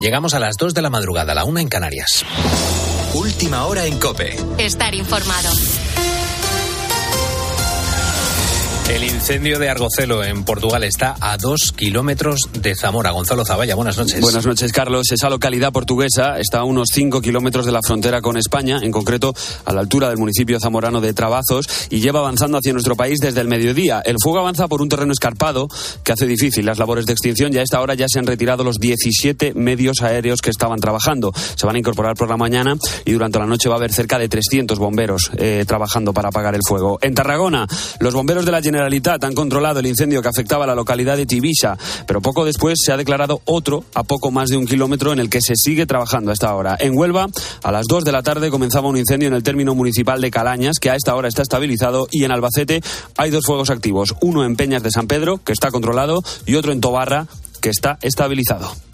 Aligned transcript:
Llegamos 0.00 0.32
a 0.32 0.38
las 0.38 0.56
2 0.56 0.74
de 0.74 0.82
la 0.82 0.90
madrugada, 0.90 1.34
la 1.34 1.44
1 1.44 1.58
en 1.58 1.68
Canarias. 1.68 2.24
Última 3.14 3.64
hora 3.66 3.84
en 3.84 3.98
Cope. 3.98 4.36
Estar 4.56 4.94
informado. 4.94 5.50
El 8.88 9.04
incendio 9.04 9.58
de 9.58 9.68
Argocelo 9.68 10.24
en 10.24 10.44
Portugal 10.44 10.82
está 10.82 11.14
a 11.20 11.36
dos 11.36 11.72
kilómetros 11.72 12.48
de 12.54 12.74
Zamora. 12.74 13.10
Gonzalo 13.10 13.44
Zavalla, 13.44 13.74
buenas 13.74 13.98
noches. 13.98 14.18
Buenas 14.22 14.46
noches, 14.46 14.72
Carlos. 14.72 15.12
Esa 15.12 15.28
localidad 15.28 15.72
portuguesa 15.72 16.38
está 16.38 16.60
a 16.60 16.64
unos 16.64 16.88
cinco 16.90 17.20
kilómetros 17.20 17.66
de 17.66 17.72
la 17.72 17.82
frontera 17.82 18.22
con 18.22 18.38
España, 18.38 18.80
en 18.82 18.90
concreto 18.90 19.34
a 19.66 19.74
la 19.74 19.80
altura 19.80 20.08
del 20.08 20.16
municipio 20.16 20.58
zamorano 20.58 21.02
de 21.02 21.12
Trabazos, 21.12 21.68
y 21.90 22.00
lleva 22.00 22.20
avanzando 22.20 22.56
hacia 22.56 22.72
nuestro 22.72 22.96
país 22.96 23.18
desde 23.20 23.42
el 23.42 23.46
mediodía. 23.46 24.00
El 24.06 24.16
fuego 24.22 24.38
avanza 24.38 24.68
por 24.68 24.80
un 24.80 24.88
terreno 24.88 25.12
escarpado 25.12 25.68
que 26.02 26.12
hace 26.12 26.26
difícil 26.26 26.64
las 26.64 26.78
labores 26.78 27.04
de 27.04 27.12
extinción 27.12 27.52
y 27.52 27.58
a 27.58 27.62
esta 27.62 27.82
hora 27.82 27.92
ya 27.92 28.06
se 28.08 28.20
han 28.20 28.26
retirado 28.26 28.64
los 28.64 28.78
17 28.78 29.52
medios 29.52 30.00
aéreos 30.00 30.40
que 30.40 30.48
estaban 30.48 30.80
trabajando. 30.80 31.34
Se 31.56 31.66
van 31.66 31.76
a 31.76 31.78
incorporar 31.78 32.14
por 32.14 32.30
la 32.30 32.38
mañana 32.38 32.74
y 33.04 33.12
durante 33.12 33.38
la 33.38 33.44
noche 33.44 33.68
va 33.68 33.74
a 33.74 33.78
haber 33.78 33.92
cerca 33.92 34.18
de 34.18 34.30
300 34.30 34.78
bomberos 34.78 35.30
eh, 35.36 35.66
trabajando 35.68 36.14
para 36.14 36.30
apagar 36.30 36.54
el 36.54 36.62
fuego. 36.66 36.98
En 37.02 37.14
Tarragona, 37.14 37.66
los 38.00 38.14
bomberos 38.14 38.46
de 38.46 38.52
la 38.52 38.62
Generalitat 38.62 38.77
Han 38.78 39.34
controlado 39.34 39.80
el 39.80 39.86
incendio 39.86 40.22
que 40.22 40.28
afectaba 40.28 40.64
a 40.64 40.66
la 40.66 40.74
localidad 40.74 41.16
de 41.16 41.26
Tibisa, 41.26 41.76
pero 42.06 42.20
poco 42.20 42.44
después 42.44 42.78
se 42.84 42.92
ha 42.92 42.96
declarado 42.96 43.40
otro 43.44 43.84
a 43.94 44.04
poco 44.04 44.30
más 44.30 44.48
de 44.48 44.56
un 44.56 44.66
kilómetro 44.66 45.12
en 45.12 45.18
el 45.18 45.30
que 45.30 45.40
se 45.40 45.54
sigue 45.56 45.86
trabajando 45.86 46.30
a 46.30 46.34
esta 46.34 46.54
hora. 46.54 46.76
En 46.78 46.96
Huelva, 46.96 47.26
a 47.62 47.72
las 47.72 47.86
2 47.86 48.04
de 48.04 48.12
la 48.12 48.22
tarde 48.22 48.50
comenzaba 48.50 48.88
un 48.88 48.96
incendio 48.96 49.28
en 49.28 49.34
el 49.34 49.42
término 49.42 49.74
municipal 49.74 50.20
de 50.20 50.30
Calañas, 50.30 50.78
que 50.78 50.90
a 50.90 50.96
esta 50.96 51.14
hora 51.14 51.28
está 51.28 51.42
estabilizado, 51.42 52.08
y 52.10 52.24
en 52.24 52.30
Albacete 52.30 52.80
hay 53.16 53.30
dos 53.30 53.44
fuegos 53.44 53.70
activos, 53.70 54.14
uno 54.20 54.44
en 54.44 54.56
Peñas 54.56 54.82
de 54.82 54.90
San 54.90 55.06
Pedro, 55.06 55.40
que 55.44 55.52
está 55.52 55.70
controlado, 55.70 56.22
y 56.46 56.54
otro 56.54 56.72
en 56.72 56.80
Tobarra, 56.80 57.26
que 57.60 57.70
está 57.70 57.98
estabilizado. 58.02 58.87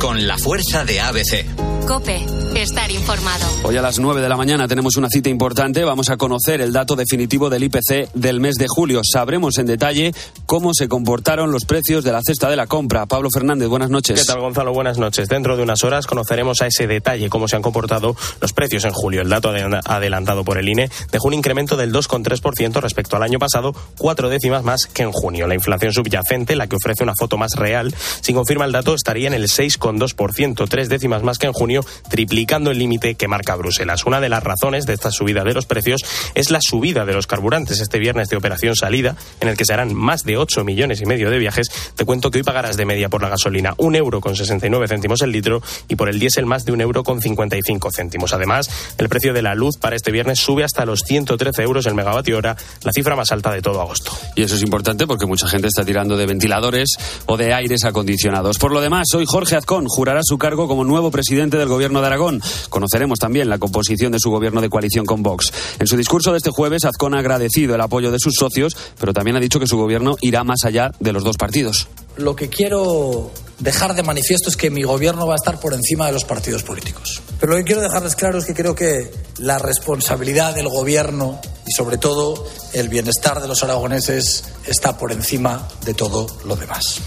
Con 0.00 0.26
la 0.26 0.38
fuerza 0.38 0.84
de 0.84 1.00
ABC. 1.00 1.44
Cope, 1.86 2.20
estar 2.56 2.90
informado. 2.90 3.46
Hoy 3.62 3.76
a 3.76 3.82
las 3.82 4.00
9 4.00 4.20
de 4.20 4.28
la 4.28 4.36
mañana 4.36 4.66
tenemos 4.66 4.96
una 4.96 5.08
cita 5.08 5.28
importante. 5.28 5.84
Vamos 5.84 6.10
a 6.10 6.16
conocer 6.16 6.60
el 6.60 6.72
dato 6.72 6.96
definitivo 6.96 7.48
del 7.48 7.62
IPC 7.62 8.12
del 8.12 8.40
mes 8.40 8.56
de 8.56 8.66
julio. 8.68 9.02
Sabremos 9.04 9.58
en 9.58 9.66
detalle 9.66 10.12
cómo 10.46 10.74
se 10.74 10.88
comportaron 10.88 11.52
los 11.52 11.64
precios 11.64 12.02
de 12.02 12.10
la 12.10 12.22
cesta 12.22 12.50
de 12.50 12.56
la 12.56 12.66
compra. 12.66 13.06
Pablo 13.06 13.28
Fernández, 13.32 13.68
buenas 13.68 13.90
noches. 13.90 14.18
¿Qué 14.18 14.26
tal, 14.26 14.40
Gonzalo? 14.40 14.72
Buenas 14.72 14.98
noches. 14.98 15.28
Dentro 15.28 15.56
de 15.56 15.62
unas 15.62 15.84
horas 15.84 16.08
conoceremos 16.08 16.60
a 16.60 16.66
ese 16.66 16.88
detalle 16.88 17.28
cómo 17.28 17.46
se 17.46 17.54
han 17.54 17.62
comportado 17.62 18.16
los 18.40 18.52
precios 18.52 18.84
en 18.84 18.92
julio. 18.92 19.22
El 19.22 19.28
dato 19.28 19.50
adelantado 19.84 20.44
por 20.44 20.58
el 20.58 20.68
INE 20.68 20.90
dejó 21.12 21.28
un 21.28 21.34
incremento 21.34 21.76
del 21.76 21.92
2,3% 21.92 22.80
respecto 22.80 23.14
al 23.14 23.22
año 23.22 23.38
pasado, 23.38 23.74
cuatro 23.96 24.28
décimas 24.28 24.64
más 24.64 24.86
que 24.86 25.04
en 25.04 25.12
junio. 25.12 25.46
La 25.46 25.54
inflación 25.54 25.92
subyacente, 25.92 26.56
la 26.56 26.66
que 26.66 26.74
ofrece 26.74 27.04
una 27.04 27.14
foto 27.14 27.36
más 27.36 27.52
real, 27.54 27.94
si 28.22 28.32
confirma 28.32 28.64
el 28.64 28.72
dato, 28.72 28.94
estaría 28.94 29.28
en 29.28 29.34
el 29.34 29.48
6,2%, 29.56 30.68
tres 30.68 30.88
décimas 30.88 31.22
más 31.22 31.38
que 31.38 31.46
en 31.46 31.52
junio, 31.52 31.84
triplicando 32.08 32.70
el 32.70 32.78
límite 32.78 33.14
que 33.14 33.28
marca 33.28 33.56
Bruselas. 33.56 34.04
Una 34.06 34.20
de 34.20 34.28
las 34.28 34.42
razones 34.42 34.86
de 34.86 34.94
esta 34.94 35.10
subida 35.10 35.44
de 35.44 35.54
los 35.54 35.66
precios 35.66 36.02
es 36.34 36.50
la 36.50 36.60
subida 36.60 37.04
de 37.04 37.12
los 37.12 37.26
carburantes. 37.26 37.80
Este 37.80 37.98
viernes 37.98 38.28
de 38.28 38.36
operación 38.36 38.76
salida, 38.76 39.16
en 39.40 39.48
el 39.48 39.56
que 39.56 39.64
se 39.64 39.72
harán 39.72 39.94
más 39.94 40.24
de 40.24 40.36
8 40.36 40.64
millones 40.64 41.00
y 41.00 41.06
medio 41.06 41.30
de 41.30 41.38
viajes, 41.38 41.68
te 41.94 42.04
cuento 42.04 42.30
que 42.30 42.38
hoy 42.38 42.44
pagarás 42.44 42.76
de 42.76 42.84
media 42.84 43.08
por 43.08 43.22
la 43.22 43.28
gasolina 43.28 43.74
un 43.78 43.96
euro 43.96 44.20
con 44.20 44.36
69 44.36 44.88
céntimos 44.88 45.22
el 45.22 45.32
litro 45.32 45.62
y 45.88 45.96
por 45.96 46.08
el 46.08 46.18
diésel 46.18 46.46
más 46.46 46.64
de 46.64 46.72
un 46.72 46.80
euro 46.80 47.02
con 47.04 47.20
55 47.20 47.90
céntimos. 47.90 48.32
Además, 48.32 48.68
el 48.98 49.08
precio 49.08 49.32
de 49.32 49.42
la 49.42 49.54
luz 49.54 49.76
para 49.78 49.96
este 49.96 50.12
viernes 50.12 50.40
sube 50.40 50.64
hasta 50.64 50.84
los 50.84 51.00
113 51.00 51.62
euros 51.62 51.86
el 51.86 51.94
megavatio 51.94 52.38
hora, 52.38 52.56
la 52.82 52.92
cifra 52.92 53.16
más 53.16 53.32
alta 53.32 53.52
de 53.52 53.62
todo 53.62 53.80
agosto. 53.80 54.12
Y 54.34 54.42
eso 54.42 54.56
es 54.56 54.62
importante 54.62 55.06
porque 55.06 55.26
mucha 55.26 55.48
gente 55.48 55.68
está 55.68 55.84
tirando 55.84 56.16
de 56.16 56.26
ventiladores 56.26 56.90
o 57.26 57.36
de 57.36 57.54
aires 57.54 57.84
acondicionados. 57.84 58.58
Por 58.58 58.72
lo 58.72 58.80
demás, 58.80 59.06
hoy 59.14 59.24
Jorge 59.26 59.45
Azcón 59.54 59.86
jurará 59.86 60.20
su 60.24 60.38
cargo 60.38 60.66
como 60.66 60.82
nuevo 60.82 61.10
presidente 61.10 61.56
del 61.56 61.68
gobierno 61.68 62.00
de 62.00 62.06
Aragón. 62.06 62.42
Conoceremos 62.68 63.18
también 63.18 63.48
la 63.48 63.58
composición 63.58 64.10
de 64.12 64.18
su 64.18 64.30
gobierno 64.30 64.60
de 64.60 64.68
coalición 64.68 65.06
con 65.06 65.22
Vox. 65.22 65.52
En 65.78 65.86
su 65.86 65.96
discurso 65.96 66.32
de 66.32 66.38
este 66.38 66.50
jueves, 66.50 66.84
Azcón 66.84 67.14
ha 67.14 67.18
agradecido 67.18 67.74
el 67.74 67.80
apoyo 67.80 68.10
de 68.10 68.18
sus 68.18 68.34
socios, 68.34 68.76
pero 68.98 69.12
también 69.12 69.36
ha 69.36 69.40
dicho 69.40 69.60
que 69.60 69.66
su 69.66 69.76
gobierno 69.76 70.16
irá 70.20 70.42
más 70.42 70.64
allá 70.64 70.90
de 70.98 71.12
los 71.12 71.22
dos 71.22 71.36
partidos. 71.36 71.86
Lo 72.16 72.34
que 72.34 72.48
quiero 72.48 73.30
dejar 73.58 73.94
de 73.94 74.02
manifiesto 74.02 74.48
es 74.48 74.56
que 74.56 74.70
mi 74.70 74.82
gobierno 74.82 75.26
va 75.26 75.34
a 75.34 75.36
estar 75.36 75.60
por 75.60 75.74
encima 75.74 76.06
de 76.06 76.12
los 76.12 76.24
partidos 76.24 76.62
políticos. 76.62 77.22
Pero 77.38 77.52
lo 77.52 77.58
que 77.58 77.64
quiero 77.64 77.82
dejarles 77.82 78.16
claro 78.16 78.38
es 78.38 78.44
que 78.44 78.54
creo 78.54 78.74
que 78.74 79.10
la 79.38 79.58
responsabilidad 79.58 80.54
del 80.54 80.68
gobierno 80.68 81.40
y 81.66 81.72
sobre 81.72 81.98
todo 81.98 82.46
el 82.72 82.88
bienestar 82.88 83.40
de 83.40 83.48
los 83.48 83.62
aragoneses 83.62 84.44
está 84.66 84.96
por 84.96 85.12
encima 85.12 85.68
de 85.84 85.94
todo 85.94 86.26
lo 86.44 86.56
demás. 86.56 87.00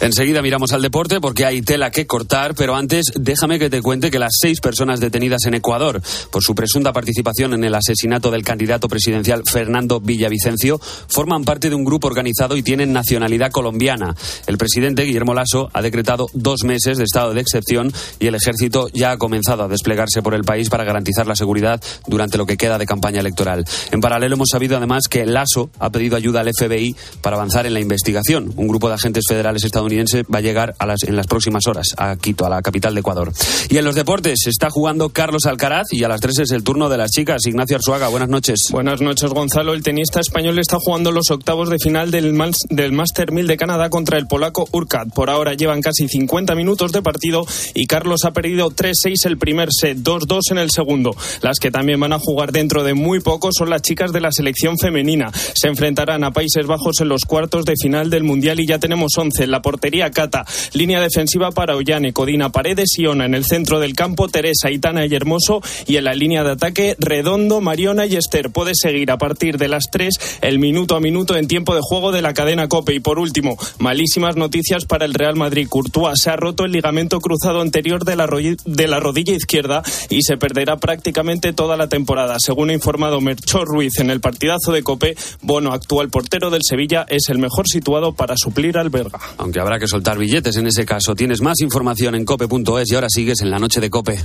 Enseguida 0.00 0.42
miramos 0.42 0.72
al 0.72 0.82
deporte 0.82 1.20
porque 1.20 1.44
hay 1.44 1.62
tela 1.62 1.90
que 1.90 2.06
cortar, 2.06 2.54
pero 2.56 2.74
antes 2.74 3.06
déjame 3.14 3.58
que 3.58 3.70
te 3.70 3.80
cuente 3.80 4.10
que 4.10 4.18
las 4.18 4.32
seis 4.40 4.60
personas 4.60 4.98
detenidas 4.98 5.44
en 5.46 5.54
Ecuador 5.54 6.02
por 6.30 6.42
su 6.42 6.54
presunta 6.54 6.92
participación 6.92 7.54
en 7.54 7.62
el 7.62 7.74
asesinato 7.74 8.30
del 8.30 8.42
candidato 8.42 8.88
presidencial 8.88 9.42
Fernando 9.46 10.00
Villavicencio 10.00 10.80
forman 11.06 11.44
parte 11.44 11.68
de 11.68 11.76
un 11.76 11.84
grupo 11.84 12.08
organizado 12.08 12.56
y 12.56 12.64
tienen 12.64 12.92
nacionalidad 12.92 13.52
colombiana. 13.52 14.16
El 14.48 14.58
presidente 14.58 15.04
Guillermo 15.04 15.34
Lasso 15.34 15.70
ha 15.72 15.82
decretado 15.82 16.28
dos 16.32 16.64
meses 16.64 16.98
de 16.98 17.04
estado 17.04 17.32
de 17.32 17.40
excepción 17.40 17.92
y 18.18 18.26
el 18.26 18.34
ejército 18.34 18.88
ya 18.92 19.12
ha 19.12 19.18
comenzado 19.18 19.62
a 19.62 19.68
desplegarse 19.68 20.20
por 20.20 20.34
el 20.34 20.42
país 20.42 20.68
para 20.68 20.84
garantizar 20.84 21.28
la 21.28 21.36
seguridad 21.36 21.80
durante 22.08 22.38
lo 22.38 22.46
que 22.46 22.56
queda 22.56 22.78
de 22.78 22.86
campaña 22.86 23.20
electoral. 23.20 23.64
En 23.92 24.00
paralelo 24.00 24.34
hemos 24.34 24.48
sabido 24.50 24.76
además 24.76 25.04
que 25.08 25.26
Lasso 25.26 25.70
ha 25.78 25.90
pedido 25.90 26.16
ayuda 26.16 26.40
al 26.40 26.50
FBI 26.52 26.96
para 27.20 27.36
avanzar 27.36 27.66
en 27.66 27.74
la 27.74 27.80
investigación. 27.80 28.52
Un 28.56 28.66
grupo 28.66 28.88
de 28.88 28.94
agentes 28.94 29.24
federales 29.28 29.62
estadounidenses 29.62 29.81
va 29.88 30.38
a 30.38 30.40
llegar 30.40 30.74
a 30.78 30.86
las, 30.86 31.02
en 31.04 31.16
las 31.16 31.26
próximas 31.26 31.66
horas 31.66 31.94
a 31.96 32.16
Quito, 32.16 32.46
a 32.46 32.50
la 32.50 32.62
capital 32.62 32.94
de 32.94 33.00
Ecuador. 33.00 33.32
Y 33.68 33.76
en 33.76 33.84
los 33.84 33.94
deportes 33.94 34.46
está 34.46 34.70
jugando 34.70 35.10
Carlos 35.10 35.46
Alcaraz 35.46 35.92
y 35.92 36.04
a 36.04 36.08
las 36.08 36.20
3 36.20 36.40
es 36.40 36.50
el 36.52 36.62
turno 36.62 36.88
de 36.88 36.98
las 36.98 37.10
chicas. 37.10 37.46
Ignacio 37.46 37.76
Arzuaga, 37.76 38.08
buenas 38.08 38.28
noches. 38.28 38.58
Buenas 38.70 39.00
noches, 39.00 39.30
Gonzalo. 39.30 39.74
El 39.74 39.82
tenista 39.82 40.20
español 40.20 40.58
está 40.58 40.78
jugando 40.78 41.12
los 41.12 41.30
octavos 41.30 41.70
de 41.70 41.78
final 41.78 42.10
del, 42.10 42.36
del 42.70 42.92
Master 42.92 43.32
1000 43.32 43.46
de 43.46 43.56
Canadá 43.56 43.90
contra 43.90 44.18
el 44.18 44.26
polaco 44.26 44.68
Urkat. 44.72 45.12
Por 45.14 45.30
ahora 45.30 45.54
llevan 45.54 45.80
casi 45.80 46.08
50 46.08 46.54
minutos 46.54 46.92
de 46.92 47.02
partido 47.02 47.46
y 47.74 47.86
Carlos 47.86 48.24
ha 48.24 48.32
perdido 48.32 48.70
3-6 48.70 49.26
el 49.26 49.38
primer 49.38 49.68
set, 49.70 49.98
2-2 49.98 50.50
en 50.50 50.58
el 50.58 50.70
segundo. 50.70 51.14
Las 51.40 51.58
que 51.58 51.70
también 51.70 52.00
van 52.00 52.12
a 52.12 52.18
jugar 52.18 52.52
dentro 52.52 52.84
de 52.84 52.94
muy 52.94 53.20
poco 53.20 53.50
son 53.52 53.70
las 53.70 53.82
chicas 53.82 54.12
de 54.12 54.20
la 54.20 54.32
selección 54.32 54.78
femenina. 54.78 55.30
Se 55.54 55.68
enfrentarán 55.68 56.24
a 56.24 56.30
Países 56.30 56.66
Bajos 56.66 57.00
en 57.00 57.08
los 57.08 57.24
cuartos 57.24 57.64
de 57.64 57.74
final 57.80 58.10
del 58.10 58.24
Mundial 58.24 58.60
y 58.60 58.66
ya 58.66 58.78
tenemos 58.78 59.12
11 59.16 59.44
en 59.44 59.50
la 59.50 59.62
portería 59.72 60.10
Cata. 60.10 60.44
Línea 60.74 61.00
defensiva 61.00 61.50
para 61.50 61.76
Ollane, 61.76 62.12
Codina, 62.12 62.52
Paredes 62.52 62.90
y 62.98 63.06
Ona. 63.06 63.24
En 63.24 63.34
el 63.34 63.46
centro 63.46 63.80
del 63.80 63.94
campo, 63.94 64.28
Teresa, 64.28 64.70
Itana 64.70 65.06
y 65.06 65.14
Hermoso. 65.14 65.62
Y 65.86 65.96
en 65.96 66.04
la 66.04 66.14
línea 66.14 66.44
de 66.44 66.52
ataque, 66.52 66.94
Redondo, 66.98 67.62
Mariona 67.62 68.04
y 68.04 68.16
Esther. 68.16 68.50
Puede 68.50 68.72
seguir 68.74 69.10
a 69.10 69.16
partir 69.16 69.56
de 69.56 69.68
las 69.68 69.84
3 69.90 70.40
el 70.42 70.58
minuto 70.58 70.94
a 70.94 71.00
minuto 71.00 71.36
en 71.36 71.48
tiempo 71.48 71.74
de 71.74 71.80
juego 71.82 72.12
de 72.12 72.20
la 72.20 72.34
cadena 72.34 72.68
COPE. 72.68 72.96
Y 72.96 73.00
por 73.00 73.18
último, 73.18 73.56
malísimas 73.78 74.36
noticias 74.36 74.84
para 74.84 75.06
el 75.06 75.14
Real 75.14 75.36
Madrid. 75.36 75.68
Courtois 75.70 76.20
se 76.20 76.28
ha 76.28 76.36
roto 76.36 76.66
el 76.66 76.72
ligamento 76.72 77.20
cruzado 77.20 77.62
anterior 77.62 78.04
de 78.04 78.16
la, 78.16 78.26
de 78.26 78.88
la 78.88 79.00
rodilla 79.00 79.32
izquierda 79.32 79.82
y 80.10 80.20
se 80.20 80.36
perderá 80.36 80.76
prácticamente 80.76 81.54
toda 81.54 81.78
la 81.78 81.88
temporada. 81.88 82.36
Según 82.38 82.68
ha 82.68 82.74
informado 82.74 83.22
Merchor 83.22 83.66
Ruiz 83.66 83.98
en 84.00 84.10
el 84.10 84.20
partidazo 84.20 84.72
de 84.72 84.82
COPE, 84.82 85.16
Bono, 85.40 85.72
actual 85.72 86.10
portero 86.10 86.50
del 86.50 86.60
Sevilla, 86.62 87.06
es 87.08 87.30
el 87.30 87.38
mejor 87.38 87.66
situado 87.68 88.12
para 88.12 88.36
suplir 88.36 88.76
al 88.76 88.90
Berga. 88.90 89.18
Aunque 89.38 89.61
habrá 89.62 89.78
que 89.78 89.86
soltar 89.86 90.18
billetes 90.18 90.56
en 90.56 90.66
ese 90.66 90.84
caso. 90.84 91.14
Tienes 91.14 91.40
más 91.40 91.60
información 91.60 92.14
en 92.14 92.24
cope.es 92.24 92.90
y 92.90 92.94
ahora 92.94 93.08
sigues 93.08 93.40
en 93.40 93.50
la 93.50 93.58
noche 93.58 93.80
de 93.80 93.90
Cope. 93.90 94.18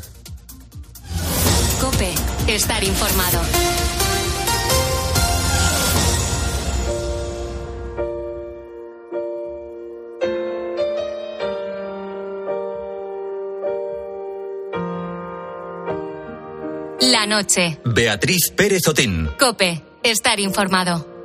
Cope, 1.79 2.13
estar 2.47 2.83
informado. 2.83 3.41
La 16.99 17.25
noche. 17.25 17.79
Beatriz 17.85 18.51
Pérez 18.55 18.87
Otín. 18.87 19.29
Cope, 19.39 19.83
estar 20.03 20.39
informado. 20.39 21.16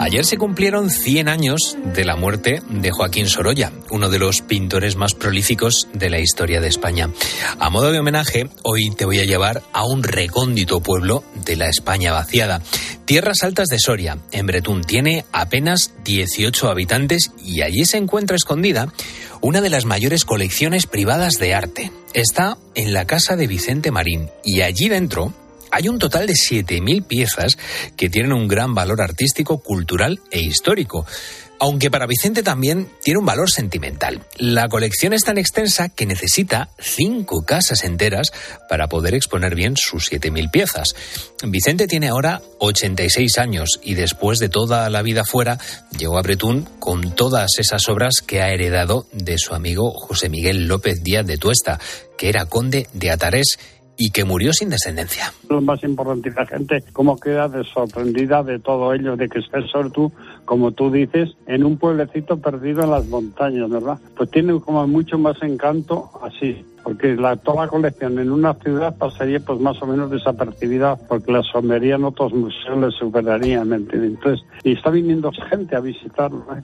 Ayer 0.00 0.24
se 0.24 0.38
cumplieron 0.38 0.90
100 0.90 1.28
años 1.28 1.76
de 1.94 2.04
la 2.04 2.14
muerte 2.14 2.62
de 2.70 2.90
Joaquín 2.92 3.26
Sorolla, 3.26 3.72
uno 3.90 4.08
de 4.08 4.20
los 4.20 4.42
pintores 4.42 4.94
más 4.94 5.14
prolíficos 5.14 5.88
de 5.92 6.08
la 6.08 6.20
historia 6.20 6.60
de 6.60 6.68
España. 6.68 7.10
A 7.58 7.68
modo 7.68 7.90
de 7.90 7.98
homenaje, 7.98 8.48
hoy 8.62 8.90
te 8.96 9.04
voy 9.04 9.18
a 9.18 9.24
llevar 9.24 9.62
a 9.72 9.84
un 9.84 10.04
recóndito 10.04 10.80
pueblo 10.80 11.24
de 11.44 11.56
la 11.56 11.68
España 11.68 12.12
vaciada. 12.12 12.62
Tierras 13.06 13.42
Altas 13.42 13.66
de 13.66 13.80
Soria, 13.80 14.18
en 14.30 14.46
Bretún, 14.46 14.84
tiene 14.84 15.24
apenas 15.32 15.92
18 16.04 16.68
habitantes 16.68 17.32
y 17.44 17.62
allí 17.62 17.84
se 17.84 17.96
encuentra 17.96 18.36
escondida 18.36 18.92
una 19.40 19.60
de 19.60 19.70
las 19.70 19.84
mayores 19.84 20.24
colecciones 20.24 20.86
privadas 20.86 21.34
de 21.40 21.54
arte. 21.54 21.90
Está 22.14 22.56
en 22.76 22.92
la 22.92 23.06
casa 23.06 23.34
de 23.34 23.48
Vicente 23.48 23.90
Marín 23.90 24.30
y 24.44 24.60
allí 24.60 24.88
dentro 24.88 25.34
Hay 25.70 25.88
un 25.88 25.98
total 25.98 26.26
de 26.26 26.34
7.000 26.34 27.06
piezas 27.06 27.58
que 27.96 28.08
tienen 28.08 28.32
un 28.32 28.48
gran 28.48 28.74
valor 28.74 29.00
artístico, 29.00 29.58
cultural 29.58 30.20
e 30.30 30.40
histórico 30.40 31.06
aunque 31.60 31.90
para 31.90 32.06
Vicente 32.06 32.42
también 32.42 32.88
tiene 33.02 33.18
un 33.18 33.26
valor 33.26 33.50
sentimental. 33.50 34.24
La 34.36 34.68
colección 34.68 35.12
es 35.12 35.22
tan 35.22 35.38
extensa 35.38 35.88
que 35.88 36.06
necesita 36.06 36.70
cinco 36.78 37.44
casas 37.44 37.84
enteras 37.84 38.30
para 38.68 38.88
poder 38.88 39.14
exponer 39.14 39.54
bien 39.54 39.76
sus 39.76 40.10
7.000 40.10 40.50
piezas. 40.50 40.94
Vicente 41.44 41.86
tiene 41.86 42.08
ahora 42.08 42.42
86 42.58 43.38
años 43.38 43.80
y 43.82 43.94
después 43.94 44.38
de 44.38 44.48
toda 44.48 44.88
la 44.90 45.02
vida 45.02 45.24
fuera 45.24 45.58
llegó 45.96 46.18
a 46.18 46.22
Bretún 46.22 46.68
con 46.78 47.14
todas 47.14 47.58
esas 47.58 47.88
obras 47.88 48.20
que 48.24 48.40
ha 48.40 48.52
heredado 48.52 49.06
de 49.12 49.38
su 49.38 49.54
amigo 49.54 49.92
José 49.92 50.28
Miguel 50.28 50.66
López 50.66 51.02
Díaz 51.02 51.26
de 51.26 51.38
Tuesta, 51.38 51.80
que 52.16 52.28
era 52.28 52.46
conde 52.46 52.88
de 52.92 53.10
Atarés 53.10 53.58
y 53.98 54.10
que 54.10 54.24
murió 54.24 54.52
sin 54.52 54.70
descendencia. 54.70 55.32
Lo 55.50 55.60
más 55.60 55.82
importante, 55.82 56.30
la 56.30 56.46
gente 56.46 56.82
como 56.92 57.18
queda 57.18 57.48
de 57.48 57.64
sorprendida 57.64 58.42
de 58.44 58.60
todo 58.60 58.94
ello, 58.94 59.16
de 59.16 59.28
que 59.28 59.40
estés 59.40 59.68
solo 59.70 59.90
tú, 59.90 60.12
como 60.44 60.70
tú 60.70 60.90
dices, 60.90 61.30
en 61.46 61.64
un 61.64 61.76
pueblecito 61.76 62.38
perdido 62.38 62.84
en 62.84 62.92
las 62.92 63.06
montañas, 63.06 63.68
¿verdad? 63.68 63.98
Pues 64.16 64.30
tiene 64.30 64.58
como 64.60 64.86
mucho 64.86 65.18
más 65.18 65.36
encanto 65.42 66.10
así, 66.22 66.64
porque 66.84 67.16
la, 67.16 67.36
toda 67.36 67.64
la 67.64 67.68
colección 67.68 68.18
en 68.20 68.30
una 68.30 68.54
ciudad 68.54 68.96
pasaría 68.96 69.40
pues 69.40 69.58
más 69.58 69.82
o 69.82 69.86
menos 69.86 70.10
desapercibida 70.10 70.96
porque 70.96 71.32
la 71.32 71.42
somería 71.42 71.96
en 71.96 72.04
otros 72.04 72.32
museos 72.32 72.78
le 72.78 72.90
superarían, 72.92 73.68
¿me 73.68 73.76
entiendes? 73.76 74.12
Entonces, 74.12 74.46
y 74.62 74.72
está 74.74 74.90
viniendo 74.90 75.32
gente 75.50 75.74
a 75.74 75.80
visitarlo, 75.80 76.46
¿eh? 76.56 76.62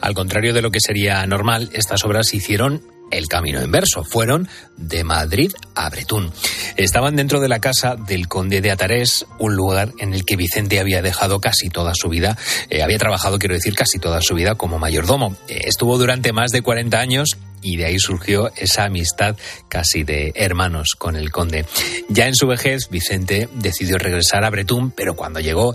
Al 0.00 0.14
contrario 0.14 0.54
de 0.54 0.62
lo 0.62 0.70
que 0.70 0.80
sería 0.80 1.26
normal, 1.26 1.70
estas 1.72 2.04
obras 2.04 2.28
se 2.28 2.36
hicieron 2.36 2.82
el 3.10 3.28
camino 3.28 3.62
inverso. 3.62 4.04
Fueron 4.04 4.48
de 4.76 5.04
Madrid 5.04 5.52
a 5.74 5.88
Bretún. 5.90 6.32
Estaban 6.76 7.16
dentro 7.16 7.40
de 7.40 7.48
la 7.48 7.60
casa 7.60 7.96
del 7.96 8.28
conde 8.28 8.60
de 8.60 8.70
Atarés, 8.70 9.26
un 9.38 9.56
lugar 9.56 9.92
en 9.98 10.14
el 10.14 10.24
que 10.24 10.36
Vicente 10.36 10.80
había 10.80 11.02
dejado 11.02 11.40
casi 11.40 11.68
toda 11.70 11.94
su 11.94 12.08
vida, 12.08 12.36
eh, 12.70 12.82
había 12.82 12.98
trabajado, 12.98 13.38
quiero 13.38 13.54
decir, 13.54 13.74
casi 13.74 13.98
toda 13.98 14.20
su 14.22 14.34
vida 14.34 14.54
como 14.54 14.78
mayordomo. 14.78 15.36
Eh, 15.48 15.62
estuvo 15.64 15.98
durante 15.98 16.32
más 16.32 16.50
de 16.50 16.62
40 16.62 16.98
años 16.98 17.36
y 17.62 17.76
de 17.76 17.86
ahí 17.86 17.98
surgió 17.98 18.52
esa 18.56 18.84
amistad 18.84 19.36
casi 19.68 20.04
de 20.04 20.32
hermanos 20.36 20.94
con 20.96 21.16
el 21.16 21.30
conde. 21.30 21.66
Ya 22.08 22.26
en 22.26 22.34
su 22.34 22.46
vejez, 22.46 22.88
Vicente 22.90 23.48
decidió 23.54 23.98
regresar 23.98 24.44
a 24.44 24.50
Bretún, 24.50 24.90
pero 24.90 25.14
cuando 25.16 25.40
llegó 25.40 25.74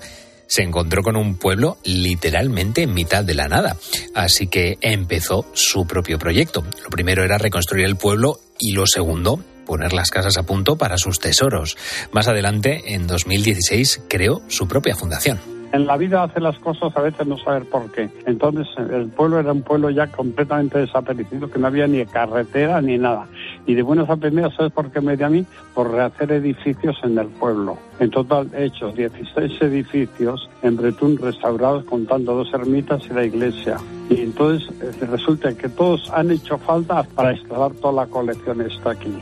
se 0.53 0.61
encontró 0.61 1.01
con 1.01 1.15
un 1.15 1.35
pueblo 1.35 1.79
literalmente 1.83 2.83
en 2.83 2.93
mitad 2.93 3.23
de 3.23 3.33
la 3.33 3.47
nada. 3.47 3.75
Así 4.13 4.45
que 4.45 4.77
empezó 4.81 5.47
su 5.53 5.87
propio 5.87 6.19
proyecto. 6.19 6.63
Lo 6.83 6.91
primero 6.91 7.23
era 7.23 7.39
reconstruir 7.39 7.85
el 7.85 7.95
pueblo 7.95 8.39
y 8.59 8.73
lo 8.73 8.85
segundo, 8.85 9.43
poner 9.65 9.93
las 9.93 10.11
casas 10.11 10.37
a 10.37 10.43
punto 10.43 10.75
para 10.75 10.99
sus 10.99 11.19
tesoros. 11.19 11.75
Más 12.11 12.27
adelante, 12.27 12.93
en 12.93 13.07
2016, 13.07 14.01
creó 14.07 14.43
su 14.47 14.67
propia 14.67 14.95
fundación 14.95 15.62
en 15.73 15.87
la 15.87 15.97
vida 15.97 16.21
hace 16.21 16.39
las 16.39 16.57
cosas 16.59 16.95
a 16.95 17.01
veces 17.01 17.25
no 17.25 17.35
saber 17.39 17.65
por 17.65 17.91
qué. 17.91 18.07
Entonces 18.27 18.67
el 18.77 19.07
pueblo 19.07 19.39
era 19.39 19.51
un 19.51 19.63
pueblo 19.63 19.89
ya 19.89 20.05
completamente 20.05 20.77
desaparecido, 20.77 21.49
que 21.49 21.57
no 21.57 21.65
había 21.65 21.87
ni 21.87 22.05
carretera 22.05 22.79
ni 22.79 22.99
nada. 22.99 23.25
Y 23.65 23.73
de 23.73 23.81
buenas 23.81 24.07
a 24.07 24.15
primeras, 24.15 24.53
¿sabes 24.53 24.71
por 24.71 24.91
qué 24.91 25.01
me 25.01 25.17
dio 25.17 25.25
a 25.25 25.29
mí? 25.29 25.47
Por 25.73 25.91
rehacer 25.91 26.31
edificios 26.31 26.95
en 27.03 27.17
el 27.17 27.25
pueblo. 27.25 27.79
En 27.99 28.11
total 28.11 28.51
he 28.53 28.65
hecho 28.65 28.91
16 28.91 29.61
edificios 29.63 30.47
en 30.61 30.77
Bretún 30.77 31.17
restaurados 31.17 31.85
contando 31.85 32.35
dos 32.35 32.53
ermitas 32.53 33.01
y 33.09 33.13
la 33.15 33.25
iglesia. 33.25 33.77
Y 34.11 34.21
entonces 34.21 34.69
eh, 34.79 35.05
resulta 35.07 35.55
que 35.55 35.69
todos 35.69 36.07
han 36.13 36.29
hecho 36.29 36.59
falta 36.59 37.01
para 37.01 37.33
instalar 37.33 37.71
toda 37.73 38.05
la 38.05 38.05
colección 38.05 38.61
está 38.61 38.91
aquí. 38.91 39.17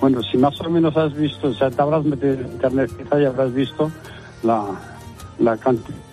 Bueno, 0.00 0.22
si 0.22 0.38
más 0.38 0.60
o 0.60 0.70
menos 0.70 0.96
has 0.96 1.12
visto, 1.14 1.48
o 1.48 1.54
sea, 1.54 1.70
te 1.70 1.82
habrás 1.82 2.04
metido 2.04 2.34
en 2.34 2.52
internet 2.52 2.88
quizá 2.96 3.20
y 3.20 3.24
habrás 3.24 3.52
visto 3.52 3.90
la, 4.44 4.95
la 5.38 5.56
cantidad 5.56 6.06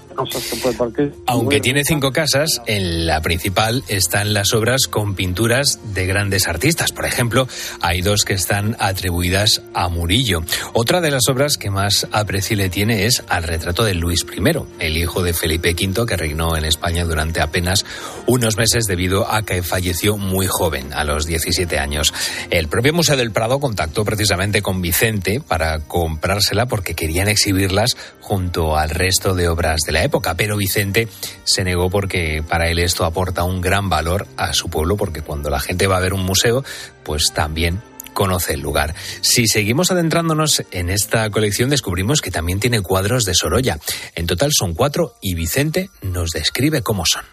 aunque 1.25 1.60
tiene 1.60 1.84
cinco 1.84 2.12
casas, 2.12 2.62
en 2.68 3.06
la 3.06 3.22
principal 3.22 3.84
están 3.88 4.34
las 4.34 4.54
obras 4.54 4.88
con 4.88 5.16
pinturas 5.16 5.80
de 5.94 6.06
grandes 6.06 6.48
artistas. 6.48 6.92
Por 6.92 7.06
ejemplo, 7.06 7.48
hay 7.81 8.02
dos 8.02 8.24
que 8.24 8.34
están 8.34 8.75
atribuidas 8.80 9.62
a 9.74 9.90
Murillo. 9.90 10.42
Otra 10.74 11.02
de 11.02 11.12
las 11.12 11.28
obras 11.30 11.58
que 11.58 11.70
más 11.70 12.08
aprecio 12.12 12.58
le 12.58 12.70
tiene 12.70 13.06
es 13.06 13.24
al 13.28 13.44
retrato 13.44 13.84
de 13.84 13.96
Luis 13.96 14.25
I, 14.25 14.42
el 14.80 14.98
hijo 14.98 15.24
de 15.24 15.34
Felipe 15.34 15.74
V 15.74 16.06
que 16.06 16.18
reinó 16.18 16.56
en 16.56 16.66
España 16.66 17.06
durante 17.06 17.42
apenas 17.42 17.86
unos 18.28 18.58
meses 18.58 18.86
debido 18.86 19.31
a 19.31 19.44
que 19.44 19.64
falleció 19.64 20.18
muy 20.18 20.48
joven, 20.48 20.94
a 20.94 21.04
los 21.04 21.25
17 21.25 21.80
años. 21.80 22.14
El 22.50 22.68
propio 22.68 22.94
Museo 22.94 23.18
del 23.18 23.31
Prado 23.31 23.60
contactó 23.60 24.06
precisamente 24.06 24.62
con 24.62 24.81
Vicente 24.81 25.42
para 25.42 25.80
comprársela 25.80 26.68
porque 26.68 26.94
querían 26.94 27.28
exhibirlas 27.28 27.98
junto 28.24 28.78
al 28.78 28.90
resto 28.90 29.36
de 29.36 29.50
obras 29.50 29.81
de 29.86 29.92
la 29.92 30.04
época, 30.04 30.36
pero 30.36 30.56
Vicente 30.56 31.10
se 31.44 31.66
negó 31.66 31.90
porque 31.90 32.42
para 32.48 32.70
él 32.70 32.80
esto 32.80 33.04
aporta 33.04 33.44
un 33.44 33.60
gran 33.60 33.90
valor 33.90 34.25
a 34.38 34.54
su 34.54 34.70
pueblo, 34.70 34.96
porque 34.96 35.22
cuando 35.22 35.50
la 35.50 35.60
gente 35.60 35.88
va 35.88 35.98
a 35.98 36.02
ver 36.02 36.14
un 36.14 36.24
museo, 36.24 36.64
pues 37.04 37.34
también 37.36 37.81
conoce 38.14 38.54
el 38.54 38.62
lugar. 38.62 38.94
Si 38.96 39.46
seguimos 39.48 39.92
adentrándonos 39.92 40.64
en 40.72 40.90
esta 40.90 41.30
colección, 41.31 41.70
descubrimos 41.70 42.22
que 42.22 42.31
también 42.31 42.62
tiene 42.62 42.81
cuadros 42.81 43.25
de 43.25 43.34
Sorolla. 43.34 43.78
En 44.16 44.25
total 44.25 44.52
son 44.54 44.74
cuatro 44.74 45.16
y 45.22 45.36
Vicente 45.36 45.90
nos 46.02 46.31
describe 46.31 46.81
cómo 46.81 47.04
son. 47.06 47.24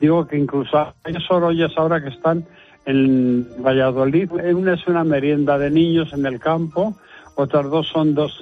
digo 0.00 0.26
que 0.26 0.38
incluso 0.38 0.94
hay 1.04 1.14
Sorollas 1.28 1.72
ahora 1.76 2.02
que 2.02 2.08
están 2.08 2.46
en 2.86 3.46
Valladolid. 3.62 4.30
Una 4.32 4.72
es 4.74 4.86
una 4.86 5.04
merienda 5.04 5.58
de 5.58 5.70
niños 5.70 6.14
en 6.14 6.24
el 6.24 6.40
campo, 6.40 6.96
otras 7.34 7.68
dos 7.68 7.86
son 7.92 8.14
dos, 8.14 8.40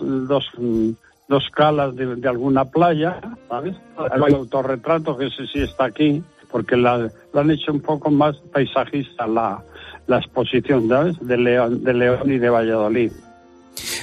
mm, 0.56 0.90
dos 1.28 1.44
calas 1.52 1.94
de, 1.96 2.28
alguna 2.28 2.64
playa, 2.66 3.20
¿sabes? 3.48 3.76
El 4.14 4.34
autorretrato, 4.34 5.16
que 5.16 5.26
ese 5.26 5.46
sí 5.46 5.60
está 5.60 5.86
aquí, 5.86 6.22
porque 6.50 6.76
la, 6.76 7.10
lo 7.32 7.40
han 7.40 7.50
hecho 7.50 7.72
un 7.72 7.80
poco 7.80 8.10
más 8.10 8.36
paisajista 8.52 9.26
la, 9.26 9.62
la 10.06 10.18
exposición, 10.18 10.88
¿sabes? 10.88 11.16
De 11.20 11.36
León, 11.36 11.82
de 11.82 11.94
León 11.94 12.32
y 12.32 12.38
de 12.38 12.50
Valladolid. 12.50 13.12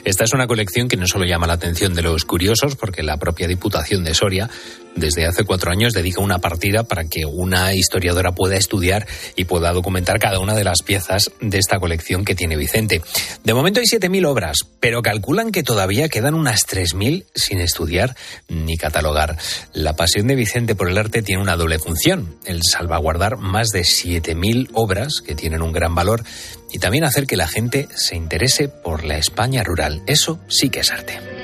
Esta 0.04 0.24
es 0.24 0.34
una 0.34 0.48
colección 0.48 0.88
que 0.88 0.98
no 0.98 1.08
solo 1.08 1.26
llama 1.26 1.48
la 1.48 1.54
atención 1.54 1.94
de 1.94 2.02
los 2.02 2.26
curiosos, 2.26 2.76
porque 2.76 3.04
la 3.04 3.18
propia 3.18 3.48
Diputación 3.48 4.04
de 4.04 4.14
Soria 4.14 4.50
desde 4.96 5.26
hace 5.26 5.44
cuatro 5.44 5.72
años 5.72 5.94
dedica 5.94 6.22
una 6.22 6.40
partida 6.40 6.84
para 6.84 7.06
que 7.06 7.26
una 7.26 7.74
historiadora 7.74 8.34
pueda 8.34 8.58
estudiar 8.58 9.08
y 9.36 9.46
pueda 9.46 9.72
documentar 9.72 10.20
cada 10.20 10.40
una 10.40 10.54
de 10.54 10.64
las 10.64 10.82
piezas 10.84 11.32
de 11.40 11.58
esta 11.58 11.80
colección 11.80 12.26
que 12.26 12.36
tiene 12.36 12.58
Vicente. 12.58 13.02
De 13.44 13.54
momento 13.54 13.80
hay 13.80 13.86
7.000 13.86 14.26
obras, 14.28 14.58
pero 14.80 15.02
calculan 15.02 15.52
que 15.52 15.64
todavía 15.64 16.10
quedan 16.10 16.34
unas 16.34 16.68
3.000 16.68 17.26
sin 17.34 17.60
estudiar 17.60 18.16
ni 18.48 18.78
catalogar. 18.78 19.38
La 19.74 19.96
pasión 19.96 20.28
de 20.28 20.36
Vicente 20.36 20.76
por 20.76 20.90
el 20.90 20.98
arte 20.98 21.22
tiene 21.22 21.42
una 21.42 21.56
doble 21.56 21.80
función, 21.80 22.36
el 22.46 22.62
salvaguardar 22.64 23.38
más 23.38 23.70
de 23.70 23.82
7.000 23.82 24.70
obras 24.74 25.22
que 25.26 25.36
tienen 25.36 25.62
un 25.62 25.72
gran 25.72 25.96
valor 25.96 26.24
y 26.72 26.80
también 26.80 27.04
hacer 27.04 27.28
que 27.28 27.38
la 27.38 27.48
gente 27.48 27.88
se 27.96 28.16
interese 28.16 28.70
por 28.70 29.04
la 29.04 29.18
España 29.18 29.64
rural. 29.64 30.02
Eso 30.06 30.40
sí 30.48 30.70
que 30.70 30.80
es 30.82 30.92
arte. 30.92 31.41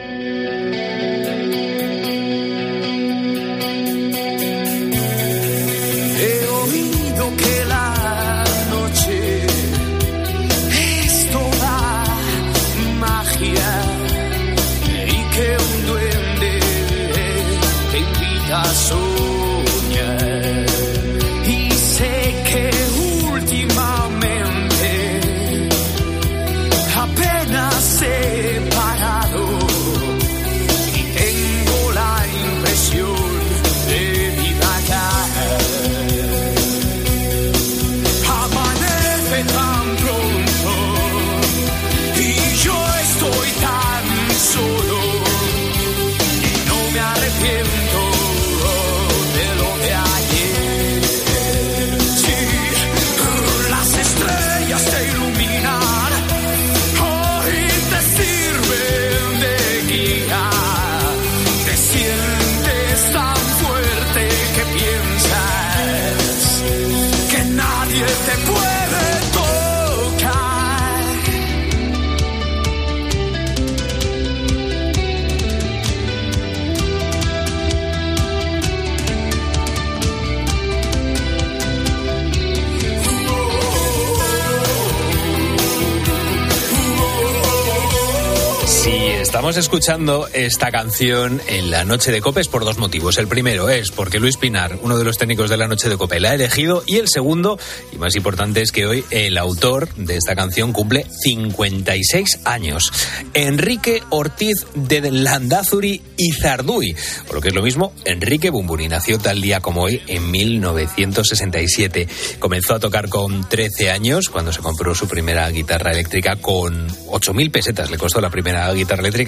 Estamos 89.37 89.57
escuchando 89.57 90.27
esta 90.33 90.71
canción 90.71 91.39
en 91.47 91.69
la 91.69 91.85
noche 91.85 92.11
de 92.11 92.21
Copes 92.21 92.47
por 92.47 92.65
dos 92.65 92.79
motivos. 92.79 93.19
El 93.19 93.27
primero 93.27 93.69
es 93.69 93.91
porque 93.91 94.19
Luis 94.19 94.35
Pinar, 94.35 94.79
uno 94.81 94.97
de 94.97 95.03
los 95.03 95.19
técnicos 95.19 95.51
de 95.51 95.57
la 95.57 95.67
noche 95.67 95.89
de 95.89 95.95
Cope, 95.95 96.19
la 96.19 96.31
ha 96.31 96.33
elegido. 96.33 96.81
Y 96.87 96.95
el 96.95 97.07
segundo, 97.07 97.59
y 97.93 97.97
más 97.97 98.15
importante, 98.15 98.63
es 98.63 98.71
que 98.71 98.87
hoy 98.87 99.05
el 99.11 99.37
autor 99.37 99.93
de 99.93 100.17
esta 100.17 100.35
canción 100.35 100.73
cumple 100.73 101.05
56 101.21 102.39
años. 102.45 102.91
Enrique 103.35 104.01
Ortiz 104.09 104.65
de 104.73 105.11
Landazuri 105.11 106.01
y 106.17 106.31
Zarduy. 106.31 106.95
O 107.29 107.35
lo 107.35 107.39
que 107.39 107.49
es 107.49 107.53
lo 107.53 107.61
mismo, 107.61 107.93
Enrique 108.05 108.49
Bumburi 108.49 108.87
nació 108.87 109.19
tal 109.19 109.39
día 109.39 109.59
como 109.59 109.83
hoy 109.83 110.01
en 110.07 110.31
1967. 110.31 112.07
Comenzó 112.39 112.73
a 112.73 112.79
tocar 112.79 113.07
con 113.07 113.47
13 113.47 113.91
años 113.91 114.29
cuando 114.29 114.51
se 114.51 114.61
compró 114.61 114.95
su 114.95 115.07
primera 115.07 115.47
guitarra 115.51 115.91
eléctrica 115.91 116.37
con 116.37 116.87
8.000 116.87 117.51
pesetas. 117.51 117.91
Le 117.91 117.99
costó 117.99 118.19
la 118.19 118.31
primera 118.31 118.73
guitarra 118.73 119.01
eléctrica 119.01 119.26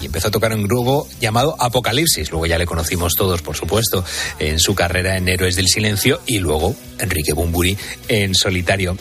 y 0.00 0.06
empezó 0.06 0.28
a 0.28 0.30
tocar 0.30 0.52
un 0.52 0.64
grupo 0.64 1.08
llamado 1.20 1.56
Apocalipsis. 1.58 2.30
Luego 2.30 2.46
ya 2.46 2.58
le 2.58 2.66
conocimos 2.66 3.14
todos, 3.14 3.42
por 3.42 3.56
supuesto, 3.56 4.04
en 4.38 4.58
su 4.58 4.74
carrera 4.74 5.16
en 5.16 5.28
Héroes 5.28 5.56
del 5.56 5.68
Silencio 5.68 6.20
y 6.26 6.38
luego 6.38 6.74
Enrique 6.98 7.32
Bumburi 7.32 7.76
en 8.08 8.34
solitario. 8.34 8.96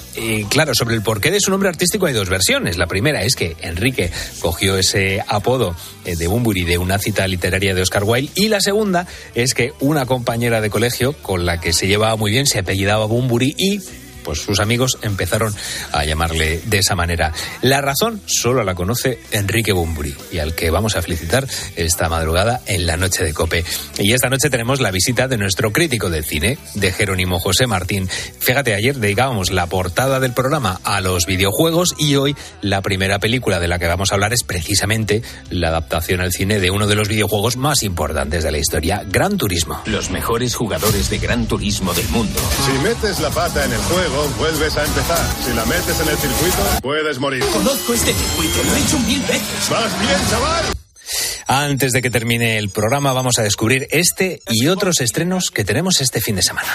Claro, 0.49 0.75
sobre 0.75 0.95
el 0.95 1.01
porqué 1.01 1.31
de 1.31 1.39
su 1.39 1.51
nombre 1.51 1.69
artístico 1.69 2.05
hay 2.05 2.13
dos 2.13 2.29
versiones. 2.29 2.77
La 2.77 2.87
primera 2.87 3.23
es 3.23 3.35
que 3.35 3.55
Enrique 3.61 4.11
cogió 4.39 4.77
ese 4.77 5.23
apodo 5.27 5.75
eh, 6.05 6.15
de 6.15 6.27
Bumburi 6.27 6.63
de 6.63 6.77
una 6.77 6.99
cita 6.99 7.27
literaria 7.27 7.73
de 7.73 7.81
Oscar 7.81 8.03
Wilde 8.03 8.31
y 8.35 8.49
la 8.49 8.61
segunda 8.61 9.07
es 9.33 9.53
que 9.53 9.73
una 9.79 10.05
compañera 10.05 10.61
de 10.61 10.69
colegio 10.69 11.13
con 11.13 11.45
la 11.45 11.59
que 11.59 11.73
se 11.73 11.87
llevaba 11.87 12.15
muy 12.15 12.31
bien 12.31 12.45
se 12.45 12.59
apellidaba 12.59 13.05
Bumburi 13.05 13.55
y 13.57 13.79
pues 14.25 14.41
sus 14.41 14.59
amigos 14.59 14.97
empezaron 15.03 15.55
a 15.91 16.03
llamarle 16.03 16.61
de 16.65 16.79
esa 16.79 16.95
manera. 16.95 17.31
La 17.61 17.79
razón 17.79 18.21
solo 18.25 18.63
la 18.63 18.75
conoce 18.75 19.19
Enrique 19.31 19.71
Bumburi 19.71 20.13
y 20.31 20.39
al 20.39 20.55
que 20.55 20.71
vamos 20.71 20.97
a 20.97 21.01
felicitar 21.01 21.47
esta 21.75 22.09
madrugada 22.09 22.61
en 22.65 22.85
la 22.85 22.97
noche 22.97 23.23
de 23.23 23.33
Cope. 23.33 23.63
Y 23.99 24.13
esta 24.13 24.29
noche 24.29 24.49
tenemos 24.49 24.81
la 24.81 24.91
visita 24.91 25.27
de 25.27 25.37
nuestro 25.37 25.71
crítico 25.71 26.09
de 26.09 26.23
cine, 26.23 26.57
de 26.73 26.91
Jerónimo 26.91 27.39
José 27.39 27.67
Martín. 27.67 28.09
Fíjate, 28.39 28.73
ayer 28.73 28.97
dedicábamos 28.97 29.51
la 29.51 29.67
portada 29.67 30.19
del 30.19 30.33
programa 30.33 30.81
a 30.83 31.01
los 31.01 31.25
videojuegos 31.25 31.93
y 31.97 32.15
hoy 32.15 32.35
la 32.61 32.81
primera 32.81 33.19
película 33.19 33.59
de 33.59 33.67
la 33.67 33.79
que 33.79 33.87
vamos 33.87 34.11
a 34.11 34.15
hablar 34.15 34.33
es 34.33 34.43
precisamente 34.43 35.21
la 35.49 35.69
adaptación 35.69 36.21
al 36.21 36.31
cine 36.31 36.59
de 36.59 36.71
uno 36.71 36.87
de 36.87 36.95
los 36.95 37.07
videojuegos 37.07 37.57
más 37.57 37.83
importantes 37.83 38.43
de 38.43 38.51
la 38.51 38.57
historia, 38.57 39.03
Gran 39.07 39.37
Turismo. 39.37 39.81
Los 39.85 40.09
mejores 40.09 40.55
jugadores 40.55 41.09
de 41.09 41.19
Gran 41.19 41.47
Turismo 41.47 41.93
del 41.93 42.07
mundo. 42.09 42.39
Si 42.65 42.71
metes 42.83 43.19
la 43.19 43.29
pata 43.29 43.65
en 43.65 43.71
el 43.71 43.81
juego, 43.81 44.14
vuelves 44.37 44.77
a 44.77 44.85
empezar. 44.85 45.43
Si 45.43 45.53
la 45.53 45.65
metes 45.65 45.99
en 45.99 46.09
el 46.09 46.17
circuito, 46.17 46.81
puedes 46.81 47.19
morir. 47.19 47.43
Conozco 47.53 47.93
este 47.93 48.13
circuito, 48.13 48.63
lo 48.63 48.75
he 48.75 48.79
hecho 48.79 48.99
mil 48.99 49.21
veces. 49.21 49.69
¡Vas 49.69 49.99
bien, 49.99 50.19
chaval! 50.29 50.65
Antes 51.47 51.91
de 51.91 52.01
que 52.01 52.09
termine 52.09 52.57
el 52.57 52.69
programa, 52.69 53.13
vamos 53.13 53.37
a 53.37 53.43
descubrir 53.43 53.87
este 53.91 54.41
y 54.49 54.67
otros 54.67 55.01
estrenos 55.01 55.51
que 55.51 55.63
tenemos 55.63 56.01
este 56.01 56.19
fin 56.19 56.35
de 56.35 56.41
semana. 56.41 56.69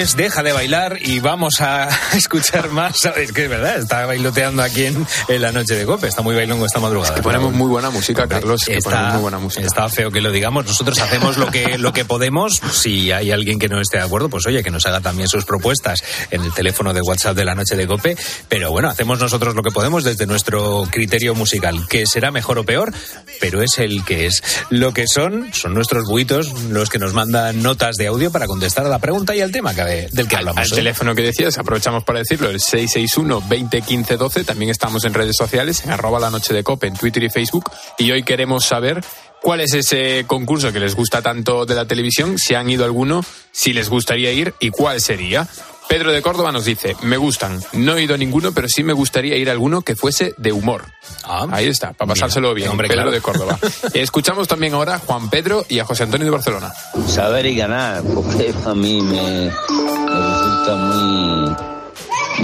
Deja 0.00 0.42
de 0.42 0.54
bailar 0.54 0.96
y 1.02 1.20
vamos 1.20 1.60
a 1.60 1.86
escuchar 2.16 2.70
más. 2.70 3.04
Es 3.04 3.32
que 3.32 3.44
es 3.44 3.50
verdad, 3.50 3.76
está 3.78 4.06
bailoteando 4.06 4.62
aquí 4.62 4.86
en, 4.86 5.06
en 5.28 5.42
la 5.42 5.52
noche 5.52 5.74
de 5.74 5.84
Cope. 5.84 6.08
Está 6.08 6.22
muy 6.22 6.34
bailongo 6.34 6.64
esta 6.64 6.80
madrugada. 6.80 7.14
Que 7.14 7.22
ponemos 7.22 7.52
muy 7.52 7.68
buena 7.68 7.90
música, 7.90 8.26
Carlos. 8.26 8.62
que 8.64 8.78
Está, 8.78 8.90
ponemos 8.90 9.12
muy 9.12 9.22
buena 9.22 9.38
música. 9.38 9.66
está 9.66 9.88
feo 9.90 10.10
que 10.10 10.22
lo 10.22 10.32
digamos. 10.32 10.64
Nosotros 10.64 10.98
hacemos 11.00 11.36
lo 11.36 11.50
que, 11.50 11.76
lo 11.76 11.92
que 11.92 12.06
podemos. 12.06 12.62
Si 12.72 13.12
hay 13.12 13.30
alguien 13.30 13.58
que 13.58 13.68
no 13.68 13.78
esté 13.78 13.98
de 13.98 14.04
acuerdo, 14.04 14.30
pues 14.30 14.46
oye, 14.46 14.62
que 14.62 14.70
nos 14.70 14.86
haga 14.86 15.00
también 15.02 15.28
sus 15.28 15.44
propuestas 15.44 16.02
en 16.30 16.44
el 16.44 16.54
teléfono 16.54 16.94
de 16.94 17.02
WhatsApp 17.02 17.36
de 17.36 17.44
la 17.44 17.54
noche 17.54 17.76
de 17.76 17.86
Cope. 17.86 18.16
Pero 18.48 18.70
bueno, 18.70 18.88
hacemos 18.88 19.20
nosotros 19.20 19.54
lo 19.54 19.62
que 19.62 19.70
podemos 19.70 20.02
desde 20.02 20.24
nuestro 20.26 20.84
criterio 20.90 21.34
musical. 21.34 21.86
Que 21.88 22.06
será 22.06 22.30
mejor 22.30 22.58
o 22.58 22.64
peor, 22.64 22.90
pero 23.38 23.60
es 23.60 23.76
el 23.76 24.02
que 24.04 24.24
es. 24.24 24.42
Lo 24.70 24.94
que 24.94 25.06
son, 25.06 25.52
son 25.52 25.74
nuestros 25.74 26.06
buitos 26.06 26.50
los 26.70 26.88
que 26.88 26.98
nos 26.98 27.12
mandan 27.12 27.62
notas 27.62 27.96
de 27.96 28.06
audio 28.06 28.32
para 28.32 28.46
contestar 28.46 28.86
a 28.86 28.88
la 28.88 28.98
pregunta 28.98 29.36
y 29.36 29.42
al 29.42 29.52
tema 29.52 29.74
que, 29.74 29.89
del 30.10 30.28
que 30.28 30.36
hablamos. 30.36 30.60
Al 30.60 30.70
teléfono 30.70 31.14
que 31.14 31.22
decías, 31.22 31.58
aprovechamos 31.58 32.04
para 32.04 32.20
decirlo, 32.20 32.50
el 32.50 32.60
661 32.60 33.42
20 33.48 33.82
15 33.82 34.16
12. 34.16 34.44
También 34.44 34.70
estamos 34.70 35.04
en 35.04 35.14
redes 35.14 35.36
sociales, 35.36 35.84
en 35.84 35.90
arroba 35.90 36.20
la 36.20 36.30
noche 36.30 36.54
de 36.54 36.62
cope, 36.62 36.86
en 36.86 36.94
Twitter 36.94 37.22
y 37.22 37.30
Facebook. 37.30 37.70
Y 37.98 38.10
hoy 38.10 38.22
queremos 38.22 38.64
saber 38.64 39.02
cuál 39.40 39.60
es 39.60 39.74
ese 39.74 40.24
concurso 40.26 40.72
que 40.72 40.80
les 40.80 40.94
gusta 40.94 41.22
tanto 41.22 41.66
de 41.66 41.74
la 41.74 41.86
televisión, 41.86 42.38
si 42.38 42.54
han 42.54 42.68
ido 42.70 42.84
alguno, 42.84 43.24
si 43.52 43.72
les 43.72 43.88
gustaría 43.88 44.32
ir 44.32 44.54
y 44.60 44.70
cuál 44.70 45.00
sería. 45.00 45.48
Pedro 45.90 46.12
de 46.12 46.22
Córdoba 46.22 46.52
nos 46.52 46.64
dice, 46.64 46.94
me 47.02 47.16
gustan, 47.16 47.60
no 47.72 47.96
he 47.96 48.04
ido 48.04 48.14
a 48.14 48.16
ninguno, 48.16 48.52
pero 48.52 48.68
sí 48.68 48.84
me 48.84 48.92
gustaría 48.92 49.36
ir 49.36 49.48
a 49.48 49.52
alguno 49.52 49.82
que 49.82 49.96
fuese 49.96 50.34
de 50.38 50.52
humor. 50.52 50.84
Ah, 51.24 51.48
Ahí 51.50 51.66
está, 51.66 51.92
para 51.94 52.10
pasárselo 52.10 52.54
bien, 52.54 52.68
hombre, 52.68 52.86
Pedro 52.86 53.02
claro. 53.02 53.10
de 53.10 53.20
Córdoba. 53.20 53.58
Escuchamos 53.94 54.46
también 54.46 54.72
ahora 54.74 54.94
a 54.94 54.98
Juan 55.00 55.28
Pedro 55.28 55.66
y 55.68 55.80
a 55.80 55.84
José 55.84 56.04
Antonio 56.04 56.26
de 56.26 56.30
Barcelona. 56.30 56.72
Saber 57.08 57.44
y 57.46 57.56
ganar, 57.56 58.04
porque 58.04 58.54
a 58.64 58.72
mí 58.72 59.00
me, 59.02 59.50
me 59.50 59.50
resulta 59.50 60.76
muy, 60.76 61.56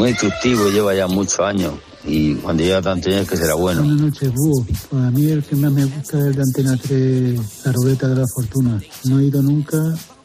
muy 0.01 0.09
instructivo, 0.11 0.69
lleva 0.69 0.93
ya 0.97 1.07
muchos 1.07 1.39
años. 1.39 1.75
Y 2.05 2.35
cuando 2.35 2.65
lleva 2.65 2.83
tantos 2.83 3.13
años 3.15 3.29
que 3.29 3.37
será 3.37 3.55
bueno. 3.55 3.83
Buenas 3.83 4.01
noches, 4.01 4.33
Búho. 4.35 4.67
Pues 4.91 5.05
a 5.05 5.11
mí 5.13 5.31
el 5.31 5.45
que 5.45 5.55
más 5.55 5.71
me 5.71 5.85
gusta 5.85 6.19
es 6.19 6.25
el 6.25 6.35
de 6.35 6.43
Antena 6.43 6.77
3, 6.83 7.41
la 7.65 7.73
ruleta 7.73 8.09
de 8.09 8.17
la 8.17 8.27
fortuna. 8.35 8.83
No 9.05 9.21
he 9.21 9.25
ido 9.25 9.41
nunca, 9.41 9.79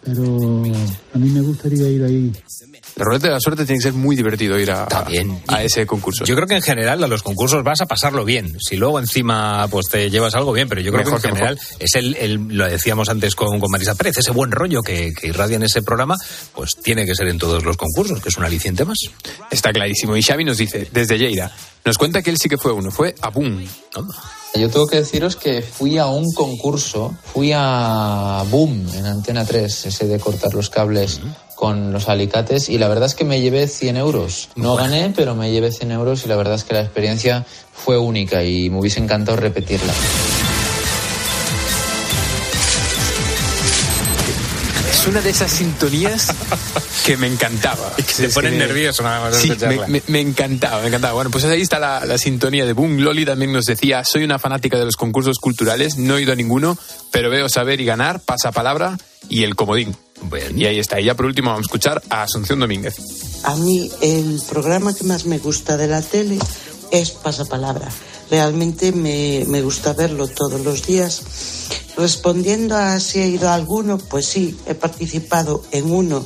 pero 0.04 0.64
a 1.14 1.18
mí 1.20 1.30
me 1.30 1.42
gustaría 1.42 1.88
ir 1.88 2.04
ahí. 2.04 2.32
La 3.02 3.06
ruleta 3.06 3.28
de 3.30 3.34
la 3.34 3.40
suerte 3.40 3.66
tiene 3.66 3.80
que 3.80 3.84
ser 3.86 3.94
muy 3.94 4.16
divertido 4.16 4.60
ir 4.60 4.70
a, 4.70 4.86
También. 4.86 5.42
a 5.48 5.64
ese 5.64 5.88
concurso. 5.88 6.24
Yo 6.24 6.36
creo 6.36 6.46
que 6.48 6.56
en 6.58 6.62
general 6.62 7.04
a 7.04 7.08
los 7.08 7.24
concursos 7.24 7.64
vas 7.64 7.82
a 7.82 7.88
pasarlo 7.88 8.24
bien. 8.26 8.56
Si 8.60 8.76
luego 8.76 9.00
encima 9.00 9.68
pues 9.72 9.88
te 9.88 10.12
llevas 10.12 10.36
algo 10.36 10.54
bien, 10.54 10.70
pero 10.70 10.82
yo 10.82 10.92
creo 10.92 11.04
Mejor 11.04 11.20
que 11.20 11.28
en 11.30 11.34
que 11.34 11.40
general 11.40 11.60
es 11.80 11.96
el, 11.96 12.16
el- 12.18 12.48
lo 12.56 12.68
decíamos 12.68 13.10
antes 13.10 13.34
con, 13.34 13.60
con 13.60 13.72
Marisa 13.72 13.96
Pérez, 13.96 14.20
ese 14.20 14.30
buen 14.30 14.52
rollo 14.52 14.84
que, 14.84 15.14
que 15.20 15.26
irradia 15.30 15.56
en 15.56 15.64
ese 15.64 15.82
programa, 15.82 16.16
pues 16.54 16.76
tiene 16.76 17.08
que 17.08 17.16
ser 17.16 17.28
en 17.30 17.40
todos 17.40 17.64
los 17.66 17.76
concursos, 17.76 18.22
que 18.22 18.30
es 18.30 18.38
un 18.38 18.44
aliciente 18.44 18.86
más. 18.86 19.00
Está 19.50 19.72
clarísimo. 19.74 20.16
Y 20.16 20.22
Xavi 20.22 20.44
nos 20.44 20.60
dice, 20.60 20.88
desde 20.92 21.18
Lleida, 21.18 21.52
nos 21.84 21.98
cuenta 21.98 22.22
que 22.22 22.30
él 22.30 22.38
sí 22.38 22.50
que 22.50 22.60
fue 22.60 22.72
uno, 22.72 22.92
fue 22.92 23.16
a 23.22 23.30
Boom. 23.30 23.66
Yo 24.54 24.70
tengo 24.70 24.86
que 24.86 24.98
deciros 24.98 25.36
que 25.38 25.62
fui 25.64 25.98
a 25.98 26.06
un 26.08 26.32
concurso, 26.34 27.16
fui 27.34 27.52
a 27.56 28.44
Boom 28.50 28.86
en 28.96 29.06
Antena 29.08 29.44
3, 29.44 29.86
ese 29.88 30.06
de 30.08 30.20
cortar 30.20 30.54
los 30.54 30.70
cables 30.70 31.22
con 31.62 31.94
los 31.94 32.10
alicates, 32.10 32.70
y 32.70 32.80
la 32.80 32.88
verdad 32.88 33.06
es 33.06 33.14
que 33.14 33.24
me 33.24 33.40
llevé 33.40 33.68
100 33.68 33.96
euros. 33.96 34.50
No 34.56 34.76
gané, 34.76 35.14
pero 35.16 35.36
me 35.36 35.52
llevé 35.52 35.72
100 35.72 35.92
euros 35.92 36.26
y 36.26 36.28
la 36.28 36.36
verdad 36.36 36.56
es 36.56 36.64
que 36.64 36.74
la 36.74 36.82
experiencia 36.82 37.46
fue 37.72 38.00
única 38.00 38.44
y 38.44 38.72
me 38.72 38.80
hubiese 38.80 39.00
encantado 39.00 39.38
repetirla. 39.38 39.94
Es 44.90 45.08
una 45.08 45.22
de 45.22 45.30
esas 45.30 45.52
sintonías 45.52 46.28
que 47.06 47.16
me 47.18 47.28
encantaba. 47.28 47.92
te 47.96 48.26
Es 48.26 48.34
ponen 48.34 48.54
que- 48.54 48.58
nervioso 48.60 49.04
nada 49.04 49.20
más 49.22 49.36
Sí, 49.38 49.52
me, 49.68 49.88
me- 49.88 50.04
me 50.08 50.20
encantaba, 50.20 50.82
me 50.82 50.88
encantaba. 50.88 51.14
Bueno, 51.14 51.30
pues 51.30 51.44
ahí 51.46 51.62
está 51.62 51.78
la, 51.78 52.06
la 52.06 52.18
sintonía 52.18 52.66
de 52.66 52.74
Boom. 52.74 52.98
Loli 52.98 53.24
también 53.26 53.52
nos 53.54 53.66
decía, 53.66 54.04
soy 54.04 54.24
una 54.24 54.40
fanática 54.40 54.78
de 54.80 54.86
los 54.86 54.96
concursos 54.96 55.38
culturales, 55.38 55.98
no 55.98 56.18
he 56.18 56.24
ido 56.24 56.34
a 56.34 56.36
ninguno, 56.36 56.76
pero 57.12 57.30
veo 57.30 57.50
saber 57.50 57.82
y 57.82 57.86
ganar, 57.86 58.20
pasapalabra 58.20 58.98
y 59.30 59.44
el 59.44 59.56
comodín. 59.56 59.96
Y 60.56 60.66
ahí 60.66 60.80
está. 60.80 61.00
Y 61.00 61.06
ya 61.06 61.16
por 61.16 61.26
último 61.26 61.50
vamos 61.50 61.66
a 61.66 61.68
escuchar 61.68 62.02
a 62.10 62.24
Asunción 62.24 62.60
Domínguez. 62.60 62.98
A 63.44 63.56
mí 63.56 63.90
el 64.02 64.42
programa 64.50 64.94
que 64.94 65.04
más 65.04 65.26
me 65.26 65.40
gusta 65.40 65.78
de 65.78 65.88
la 65.88 66.02
tele 66.02 66.38
es 66.92 67.12
Pasapalabra. 67.12 67.90
Realmente 68.30 68.92
me, 68.92 69.44
me 69.48 69.62
gusta 69.62 69.94
verlo 69.94 70.28
todos 70.28 70.62
los 70.62 70.86
días. 70.86 71.24
Respondiendo 71.98 72.78
a 72.78 73.00
si 73.00 73.20
he 73.20 73.28
ido 73.28 73.50
a 73.50 73.56
alguno, 73.56 73.98
pues 73.98 74.26
sí, 74.26 74.58
he 74.66 74.76
participado 74.76 75.64
en 75.72 75.92
uno 75.92 76.24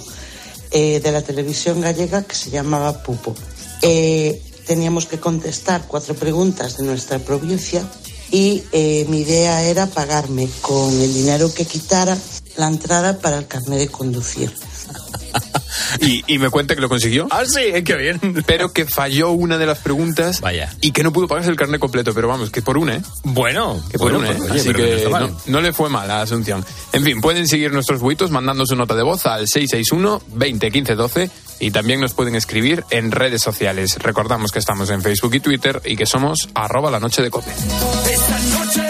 eh, 0.71 0.99
de 0.99 1.11
la 1.11 1.21
televisión 1.21 1.81
gallega 1.81 2.23
que 2.23 2.35
se 2.35 2.49
llamaba 2.49 3.01
Pupo. 3.01 3.33
Eh, 3.81 4.41
teníamos 4.65 5.05
que 5.05 5.19
contestar 5.19 5.85
cuatro 5.87 6.15
preguntas 6.15 6.77
de 6.77 6.83
nuestra 6.83 7.19
provincia 7.19 7.87
y 8.31 8.63
eh, 8.71 9.05
mi 9.07 9.21
idea 9.21 9.63
era 9.63 9.85
pagarme 9.87 10.49
con 10.61 10.91
el 11.01 11.13
dinero 11.13 11.53
que 11.53 11.65
quitara 11.65 12.17
la 12.57 12.67
entrada 12.67 13.19
para 13.19 13.37
el 13.37 13.47
carnet 13.47 13.79
de 13.79 13.87
conducir. 13.89 14.51
Y, 15.99 16.23
y 16.27 16.39
me 16.39 16.49
cuenta 16.49 16.75
que 16.75 16.81
lo 16.81 16.89
consiguió. 16.89 17.27
Ah, 17.31 17.43
sí, 17.45 17.83
qué 17.83 17.95
bien. 17.95 18.19
Pero 18.45 18.71
que 18.71 18.85
falló 18.85 19.31
una 19.31 19.57
de 19.57 19.65
las 19.65 19.79
preguntas. 19.79 20.41
Vaya. 20.41 20.73
Y 20.81 20.91
que 20.91 21.03
no 21.03 21.11
pudo 21.11 21.27
pagarse 21.27 21.49
el 21.49 21.55
carnet 21.57 21.79
completo. 21.79 22.13
Pero 22.13 22.27
vamos, 22.27 22.49
que 22.49 22.61
por 22.61 22.77
una, 22.77 22.95
¿eh? 22.95 23.01
Bueno, 23.23 23.81
Que 23.91 23.97
por 23.97 24.11
bueno, 24.11 24.19
una, 24.19 24.31
¿eh? 24.31 24.35
pues, 24.37 24.51
oye, 24.51 24.59
Así 24.61 24.73
que 24.73 25.09
no, 25.09 25.37
no 25.45 25.61
le 25.61 25.73
fue 25.73 25.89
mal 25.89 26.09
a 26.11 26.21
Asunción. 26.21 26.65
En 26.93 27.03
fin, 27.03 27.21
pueden 27.21 27.47
seguir 27.47 27.71
nuestros 27.71 27.99
buitos 28.01 28.31
mandando 28.31 28.65
su 28.65 28.75
nota 28.75 28.95
de 28.95 29.03
voz 29.03 29.25
al 29.25 29.47
661 29.47 30.21
20 30.35 30.71
15 30.71 30.95
12 30.95 31.29
y 31.59 31.71
también 31.71 32.01
nos 32.01 32.13
pueden 32.13 32.35
escribir 32.35 32.83
en 32.89 33.11
redes 33.11 33.41
sociales. 33.41 33.97
Recordamos 33.99 34.51
que 34.51 34.59
estamos 34.59 34.89
en 34.89 35.01
Facebook 35.01 35.35
y 35.35 35.39
Twitter 35.39 35.81
y 35.85 35.95
que 35.95 36.05
somos 36.05 36.49
arroba 36.53 36.91
la 36.91 36.99
noche 36.99 37.21
de 37.21 37.29
cope. 37.29 37.51
Esta 37.51 38.39
noche 38.39 38.84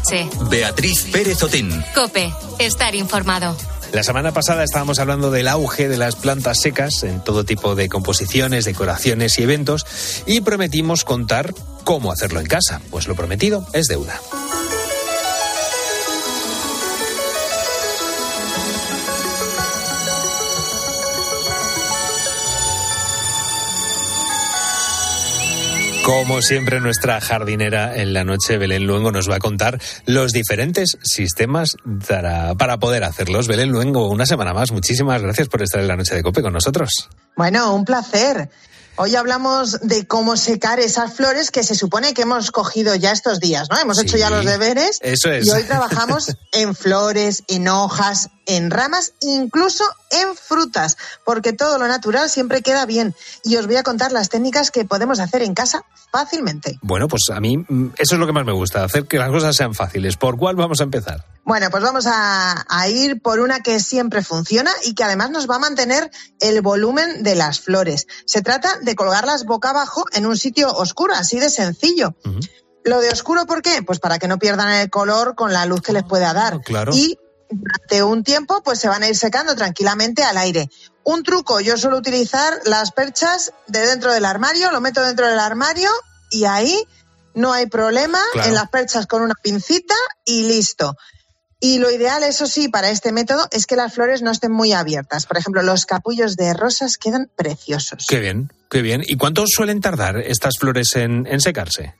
noche. 0.00 0.28
Beatriz 0.50 1.06
Pérez 1.12 1.42
Otín. 1.42 1.70
Cope. 1.94 2.32
Estar 2.58 2.94
informado. 2.94 3.56
La 3.92 4.02
semana 4.02 4.32
pasada 4.32 4.62
estábamos 4.62 5.00
hablando 5.00 5.30
del 5.30 5.48
auge 5.48 5.88
de 5.88 5.96
las 5.96 6.14
plantas 6.14 6.60
secas 6.60 7.02
en 7.02 7.22
todo 7.22 7.44
tipo 7.44 7.74
de 7.74 7.88
composiciones, 7.88 8.64
decoraciones 8.64 9.38
y 9.38 9.42
eventos 9.42 9.84
y 10.26 10.42
prometimos 10.42 11.04
contar 11.04 11.54
cómo 11.84 12.12
hacerlo 12.12 12.40
en 12.40 12.46
casa. 12.46 12.80
Pues 12.90 13.08
lo 13.08 13.16
prometido 13.16 13.66
es 13.72 13.86
deuda. 13.88 14.20
Como 26.10 26.42
siempre, 26.42 26.80
nuestra 26.80 27.20
jardinera 27.20 27.96
en 27.96 28.12
la 28.12 28.24
noche, 28.24 28.58
Belén 28.58 28.84
Luengo, 28.84 29.12
nos 29.12 29.30
va 29.30 29.36
a 29.36 29.38
contar 29.38 29.80
los 30.06 30.32
diferentes 30.32 30.98
sistemas 31.04 31.76
para, 32.08 32.56
para 32.56 32.78
poder 32.80 33.04
hacerlos. 33.04 33.46
Belén 33.46 33.70
Luengo, 33.70 34.08
una 34.10 34.26
semana 34.26 34.52
más, 34.52 34.72
muchísimas 34.72 35.22
gracias 35.22 35.46
por 35.46 35.62
estar 35.62 35.80
en 35.80 35.86
la 35.86 35.94
noche 35.96 36.16
de 36.16 36.24
Cope 36.24 36.42
con 36.42 36.52
nosotros. 36.52 37.08
Bueno, 37.36 37.72
un 37.72 37.84
placer. 37.84 38.50
Hoy 38.96 39.14
hablamos 39.14 39.82
de 39.82 40.08
cómo 40.08 40.36
secar 40.36 40.80
esas 40.80 41.14
flores 41.14 41.52
que 41.52 41.62
se 41.62 41.76
supone 41.76 42.12
que 42.12 42.22
hemos 42.22 42.50
cogido 42.50 42.96
ya 42.96 43.12
estos 43.12 43.38
días, 43.38 43.68
¿no? 43.70 43.78
Hemos 43.78 43.98
Sí, 43.98 44.06
hecho 44.06 44.16
ya 44.16 44.30
los 44.30 44.44
deberes. 44.44 44.98
eso 45.02 45.30
es. 45.30 45.46
Y 45.46 45.50
hoy 45.50 45.62
trabajamos 45.62 46.36
en 46.52 46.74
flores, 46.74 47.44
en 47.46 47.68
hojas, 47.68 48.30
en 48.46 48.70
ramas, 48.70 49.14
incluso 49.20 49.84
en 50.10 50.34
frutas, 50.34 50.96
porque 51.24 51.52
todo 51.52 51.78
lo 51.78 51.86
natural 51.86 52.28
siempre 52.28 52.62
queda 52.62 52.86
bien. 52.86 53.14
Y 53.44 53.56
os 53.56 53.66
voy 53.66 53.76
a 53.76 53.82
contar 53.82 54.12
las 54.12 54.28
técnicas 54.28 54.70
que 54.70 54.84
podemos 54.84 55.20
hacer 55.20 55.42
en 55.42 55.54
casa 55.54 55.84
fácilmente. 56.12 56.78
Bueno, 56.82 57.06
pues 57.08 57.22
a 57.32 57.40
mí 57.40 57.56
mm, 57.56 57.92
eso 57.96 58.14
es 58.14 58.18
lo 58.18 58.26
que 58.26 58.32
más 58.32 58.44
me 58.44 58.52
gusta, 58.52 58.84
hacer 58.84 59.06
que 59.06 59.18
las 59.18 59.30
cosas 59.30 59.54
sean 59.54 59.74
fáciles. 59.74 60.16
¿Por 60.16 60.36
cuál 60.36 60.56
vamos 60.56 60.80
a 60.80 60.84
empezar? 60.84 61.24
Bueno, 61.44 61.70
pues 61.70 61.82
vamos 61.82 62.06
a, 62.06 62.64
a 62.68 62.88
ir 62.88 63.20
por 63.22 63.40
una 63.40 63.60
que 63.60 63.80
siempre 63.80 64.22
funciona 64.22 64.70
y 64.84 64.94
que 64.94 65.04
además 65.04 65.30
nos 65.30 65.48
va 65.48 65.56
a 65.56 65.60
mantener 65.60 66.10
el 66.40 66.60
volumen 66.60 67.22
de 67.22 67.34
las 67.34 67.60
flores. 67.60 68.06
Se 68.26 68.42
trata 68.42 68.78
de 68.82 68.94
colgarlas 68.94 69.44
boca 69.44 69.70
abajo 69.70 70.04
en 70.12 70.26
un 70.26 70.36
sitio 70.36 70.72
oscuro, 70.72 71.14
así 71.14 71.38
de 71.38 71.50
sencillo. 71.50 72.14
Lo 72.84 73.00
de 73.00 73.10
oscuro, 73.10 73.46
¿por 73.46 73.62
qué? 73.62 73.82
Pues 73.82 73.98
para 74.00 74.18
que 74.18 74.26
no 74.26 74.38
pierdan 74.38 74.70
el 74.70 74.90
color 74.90 75.34
con 75.34 75.52
la 75.52 75.66
luz 75.66 75.82
que 75.82 75.92
les 75.92 76.02
pueda 76.02 76.32
dar. 76.32 76.60
claro. 76.62 76.92
Y 76.94 77.18
durante 77.50 78.02
un 78.02 78.22
tiempo, 78.24 78.62
pues 78.62 78.78
se 78.78 78.88
van 78.88 79.02
a 79.02 79.08
ir 79.08 79.16
secando 79.16 79.54
tranquilamente 79.56 80.22
al 80.22 80.38
aire. 80.38 80.70
Un 81.04 81.22
truco, 81.22 81.60
yo 81.60 81.76
suelo 81.76 81.96
utilizar 81.98 82.60
las 82.64 82.92
perchas 82.92 83.52
de 83.66 83.80
dentro 83.86 84.12
del 84.12 84.24
armario, 84.24 84.70
lo 84.70 84.80
meto 84.80 85.02
dentro 85.02 85.26
del 85.26 85.38
armario 85.38 85.90
y 86.30 86.44
ahí 86.44 86.84
no 87.34 87.52
hay 87.52 87.66
problema, 87.66 88.18
Claro. 88.32 88.48
en 88.48 88.54
las 88.54 88.68
perchas 88.70 89.06
con 89.06 89.22
una 89.22 89.34
pincita 89.42 89.94
y 90.24 90.44
listo. 90.44 90.96
Y 91.62 91.78
lo 91.78 91.90
ideal, 91.90 92.22
eso 92.22 92.46
sí, 92.46 92.68
para 92.68 92.90
este 92.90 93.12
método 93.12 93.46
es 93.50 93.66
que 93.66 93.76
las 93.76 93.92
flores 93.92 94.22
no 94.22 94.30
estén 94.30 94.50
muy 94.50 94.72
abiertas. 94.72 95.26
Por 95.26 95.36
ejemplo, 95.36 95.62
los 95.62 95.84
capullos 95.84 96.36
de 96.36 96.54
rosas 96.54 96.96
quedan 96.96 97.30
preciosos. 97.36 98.06
Qué 98.08 98.18
bien, 98.18 98.50
qué 98.70 98.80
bien. 98.80 99.02
¿Y 99.06 99.16
cuánto 99.18 99.44
suelen 99.46 99.80
tardar 99.80 100.16
estas 100.18 100.54
flores 100.58 100.96
en, 100.96 101.26
en 101.26 101.40
secarse? 101.40 101.94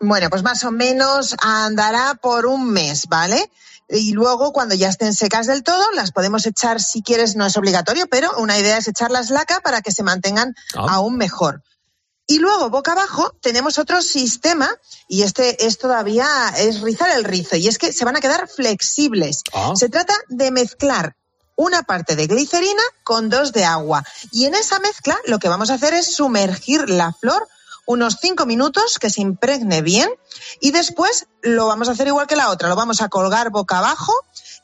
Bueno, 0.00 0.30
pues 0.30 0.42
más 0.42 0.64
o 0.64 0.70
menos 0.70 1.34
andará 1.42 2.14
por 2.20 2.46
un 2.46 2.70
mes, 2.70 3.06
¿vale? 3.06 3.50
Y 3.88 4.12
luego, 4.12 4.52
cuando 4.52 4.74
ya 4.74 4.88
estén 4.88 5.14
secas 5.14 5.46
del 5.46 5.62
todo, 5.62 5.90
las 5.92 6.10
podemos 6.10 6.46
echar, 6.46 6.80
si 6.80 7.02
quieres, 7.02 7.36
no 7.36 7.44
es 7.46 7.56
obligatorio, 7.56 8.06
pero 8.08 8.30
una 8.38 8.58
idea 8.58 8.78
es 8.78 8.88
echarlas 8.88 9.30
laca 9.30 9.60
para 9.60 9.82
que 9.82 9.92
se 9.92 10.02
mantengan 10.02 10.54
Ah. 10.74 10.86
aún 10.94 11.16
mejor. 11.16 11.62
Y 12.26 12.38
luego, 12.38 12.70
boca 12.70 12.92
abajo, 12.92 13.32
tenemos 13.42 13.78
otro 13.78 14.00
sistema, 14.00 14.70
y 15.08 15.22
este 15.22 15.66
es 15.66 15.76
todavía, 15.76 16.26
es 16.56 16.80
rizar 16.80 17.10
el 17.10 17.24
rizo, 17.24 17.56
y 17.56 17.68
es 17.68 17.76
que 17.76 17.92
se 17.92 18.06
van 18.06 18.16
a 18.16 18.20
quedar 18.20 18.48
flexibles. 18.48 19.42
Ah. 19.52 19.72
Se 19.76 19.90
trata 19.90 20.14
de 20.28 20.50
mezclar 20.50 21.16
una 21.56 21.82
parte 21.82 22.16
de 22.16 22.26
glicerina 22.26 22.82
con 23.04 23.28
dos 23.28 23.52
de 23.52 23.64
agua. 23.64 24.04
Y 24.32 24.46
en 24.46 24.54
esa 24.54 24.80
mezcla 24.80 25.16
lo 25.26 25.38
que 25.38 25.48
vamos 25.48 25.70
a 25.70 25.74
hacer 25.74 25.94
es 25.94 26.14
sumergir 26.16 26.88
la 26.88 27.12
flor 27.12 27.46
unos 27.86 28.18
cinco 28.20 28.46
minutos 28.46 28.98
que 28.98 29.10
se 29.10 29.20
impregne 29.20 29.82
bien 29.82 30.10
y 30.60 30.70
después 30.70 31.26
lo 31.42 31.66
vamos 31.66 31.88
a 31.88 31.92
hacer 31.92 32.06
igual 32.06 32.26
que 32.26 32.36
la 32.36 32.50
otra. 32.50 32.68
Lo 32.68 32.76
vamos 32.76 33.02
a 33.02 33.08
colgar 33.08 33.50
boca 33.50 33.78
abajo 33.78 34.12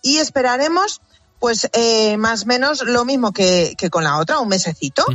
y 0.02 0.18
esperaremos 0.18 1.00
pues 1.40 1.68
eh, 1.72 2.18
más 2.18 2.42
o 2.42 2.46
menos 2.46 2.82
lo 2.82 3.06
mismo 3.06 3.32
que, 3.32 3.74
que 3.76 3.88
con 3.88 4.04
la 4.04 4.18
otra, 4.18 4.40
un 4.40 4.48
mesecito. 4.48 5.06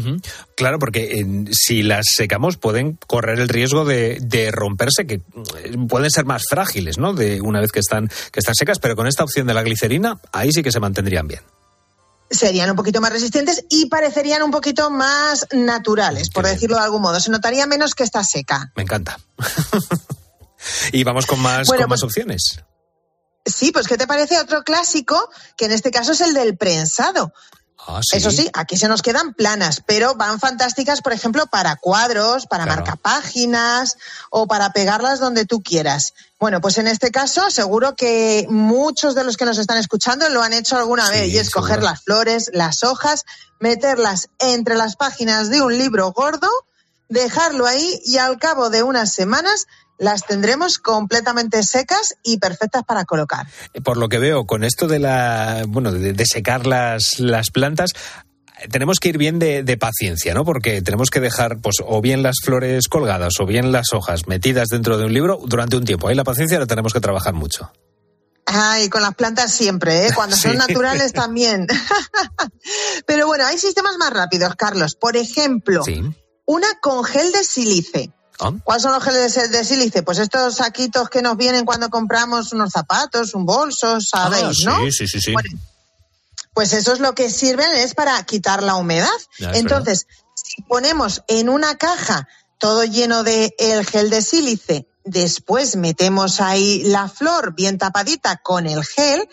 Claro, 0.55 0.79
porque 0.79 1.19
eh, 1.19 1.25
si 1.51 1.83
las 1.83 2.07
secamos 2.15 2.57
pueden 2.57 2.97
correr 3.07 3.39
el 3.39 3.47
riesgo 3.47 3.85
de, 3.85 4.17
de 4.19 4.49
romperse, 4.49 5.05
que 5.05 5.15
eh, 5.15 5.77
pueden 5.87 6.09
ser 6.09 6.25
más 6.25 6.43
frágiles, 6.49 6.97
¿no? 6.97 7.13
De 7.13 7.41
una 7.41 7.61
vez 7.61 7.71
que 7.71 7.79
están, 7.79 8.09
que 8.31 8.39
están 8.39 8.55
secas, 8.55 8.79
pero 8.79 8.95
con 8.95 9.05
esta 9.05 9.23
opción 9.23 9.45
de 9.45 9.53
la 9.53 9.61
glicerina, 9.61 10.19
ahí 10.31 10.51
sí 10.51 10.63
que 10.63 10.71
se 10.71 10.79
mantendrían 10.79 11.27
bien. 11.27 11.41
Serían 12.35 12.69
un 12.69 12.75
poquito 12.75 13.01
más 13.01 13.11
resistentes 13.11 13.63
y 13.69 13.87
parecerían 13.87 14.43
un 14.43 14.51
poquito 14.51 14.89
más 14.89 15.47
naturales, 15.51 16.29
por 16.29 16.45
decirlo 16.45 16.77
de 16.77 16.83
algún 16.83 17.01
modo. 17.01 17.19
Se 17.19 17.31
notaría 17.31 17.65
menos 17.65 17.95
que 17.95 18.03
está 18.03 18.23
seca. 18.23 18.71
Me 18.75 18.83
encanta. 18.83 19.19
y 20.91 21.03
vamos 21.03 21.25
con 21.25 21.39
más, 21.39 21.67
Bueno, 21.67 21.83
con 21.83 21.89
más 21.89 22.01
pues- 22.01 22.03
opciones. 22.03 22.59
Sí, 23.47 23.71
pues 23.71 23.87
¿qué 23.87 23.95
te 23.95 24.07
parece 24.07 24.39
otro 24.39 24.63
clásico? 24.63 25.29
Que 25.55 25.65
en 25.65 25.71
este 25.71 25.91
caso 25.91 26.13
es 26.13 26.21
el 26.21 26.33
del 26.33 26.57
prensado. 26.57 27.31
Ah, 27.88 27.99
sí. 28.01 28.17
Eso 28.17 28.31
sí, 28.31 28.49
aquí 28.53 28.77
se 28.77 28.88
nos 28.88 29.01
quedan 29.01 29.33
planas, 29.33 29.81
pero 29.85 30.15
van 30.15 30.39
fantásticas, 30.39 31.01
por 31.01 31.13
ejemplo, 31.13 31.45
para 31.47 31.75
cuadros, 31.75 32.47
para 32.47 32.63
Claro. 32.63 32.81
marcapáginas 32.81 33.97
o 34.31 34.47
para 34.47 34.71
pegarlas 34.71 35.19
donde 35.19 35.45
tú 35.45 35.61
quieras. 35.61 36.13
Bueno, 36.39 36.61
pues 36.61 36.77
en 36.77 36.88
este 36.88 37.11
caso 37.11 37.49
seguro 37.51 37.95
que 37.95 38.47
muchos 38.49 39.13
de 39.15 39.23
los 39.23 39.38
que 39.38 39.45
nos 39.45 39.57
están 39.57 39.77
escuchando 39.77 40.27
lo 40.29 40.41
han 40.41 40.53
hecho 40.53 40.77
alguna 40.77 41.09
vez 41.09 41.27
y 41.29 41.38
es 41.38 41.49
coger 41.51 41.83
las 41.83 42.01
flores, 42.03 42.49
las 42.53 42.83
hojas, 42.83 43.23
meterlas 43.59 44.29
entre 44.39 44.75
las 44.75 44.95
páginas 44.95 45.49
de 45.49 45.61
un 45.61 45.77
libro 45.77 46.11
gordo, 46.11 46.49
dejarlo 47.09 47.67
ahí 47.67 48.01
y 48.03 48.17
al 48.17 48.39
cabo 48.39 48.69
de 48.69 48.83
unas 48.83 49.11
semanas 49.13 49.65
las 49.97 50.25
tendremos 50.25 50.77
completamente 50.77 51.63
secas 51.63 52.15
y 52.23 52.38
perfectas 52.38 52.84
para 52.84 53.05
colocar. 53.05 53.47
Por 53.84 53.97
lo 53.97 54.10
que 54.10 54.19
veo, 54.19 54.45
con 54.45 54.63
esto 54.63 54.88
de 54.88 54.99
la, 54.99 55.63
bueno, 55.67 55.91
de, 55.91 56.13
de 56.13 56.25
secar 56.25 56.65
las, 56.67 57.19
las 57.19 57.51
plantas, 57.51 57.91
tenemos 58.71 58.99
que 58.99 59.10
ir 59.10 59.17
bien 59.17 59.39
de, 59.39 59.63
de 59.63 59.77
paciencia, 59.77 60.34
¿no? 60.34 60.45
Porque 60.45 60.81
tenemos 60.81 61.10
que 61.10 61.19
dejar, 61.19 61.60
pues, 61.60 61.77
o 61.86 62.01
bien 62.01 62.23
las 62.23 62.38
flores 62.41 62.88
colgadas 62.88 63.34
o 63.39 63.45
bien 63.45 63.71
las 63.71 63.93
hojas 63.93 64.27
metidas 64.27 64.69
dentro 64.69 64.97
de 64.97 65.05
un 65.05 65.13
libro 65.13 65.39
durante 65.45 65.77
un 65.77 65.86
tiempo. 65.86 66.08
Ahí 66.08 66.15
la 66.15 66.23
paciencia 66.23 66.60
la 66.60 66.65
tenemos 66.65 66.93
que 66.93 66.99
trabajar 66.99 67.34
mucho. 67.34 67.71
Ay, 68.45 68.89
con 68.89 69.01
las 69.01 69.15
plantas 69.15 69.51
siempre, 69.51 70.08
¿eh? 70.08 70.12
cuando 70.13 70.36
son 70.38 70.58
naturales 70.58 71.13
también. 71.13 71.67
Pero 73.05 73.27
bueno, 73.27 73.45
hay 73.45 73.58
sistemas 73.58 73.97
más 73.97 74.13
rápidos, 74.13 74.55
Carlos. 74.55 74.95
Por 74.95 75.17
ejemplo, 75.17 75.84
una 76.45 76.67
con 76.81 77.03
gel 77.03 77.31
de 77.31 77.43
sílice. 77.43 78.12
Ah. 78.39 78.51
¿Cuáles 78.63 78.83
son 78.83 78.93
los 78.93 79.03
geles 79.03 79.51
de, 79.51 79.63
sílice? 79.63 80.03
Pues 80.03 80.19
estos 80.19 80.55
saquitos 80.55 81.09
que 81.09 81.21
nos 81.21 81.37
vienen 81.37 81.65
cuando 81.65 81.89
compramos 81.89 82.51
unos 82.53 82.71
zapatos, 82.71 83.33
un 83.33 83.45
bolso, 83.45 84.01
sabéis, 84.01 84.65
Ah, 84.67 84.71
¿no? 84.71 84.85
Sí, 84.85 84.91
sí, 84.91 85.07
sí, 85.07 85.21
sí. 85.21 85.33
Bueno, 85.33 85.49
Pues 86.53 86.73
eso 86.73 86.93
es 86.93 86.99
lo 86.99 87.15
que 87.15 87.29
sirven, 87.29 87.69
es 87.75 87.93
para 87.93 88.21
quitar 88.23 88.63
la 88.63 88.75
humedad. 88.75 89.09
Ya, 89.39 89.51
Entonces, 89.51 90.07
si 90.35 90.61
ponemos 90.61 91.23
en 91.27 91.49
una 91.49 91.75
caja 91.77 92.27
todo 92.59 92.83
lleno 92.83 93.23
de 93.23 93.53
el 93.57 93.85
gel 93.85 94.09
de 94.09 94.21
sílice, 94.21 94.87
después 95.03 95.75
metemos 95.75 96.41
ahí 96.41 96.83
la 96.83 97.09
flor 97.09 97.53
bien 97.53 97.77
tapadita 97.77 98.37
con 98.37 98.67
el 98.67 98.83
gel, 98.83 99.27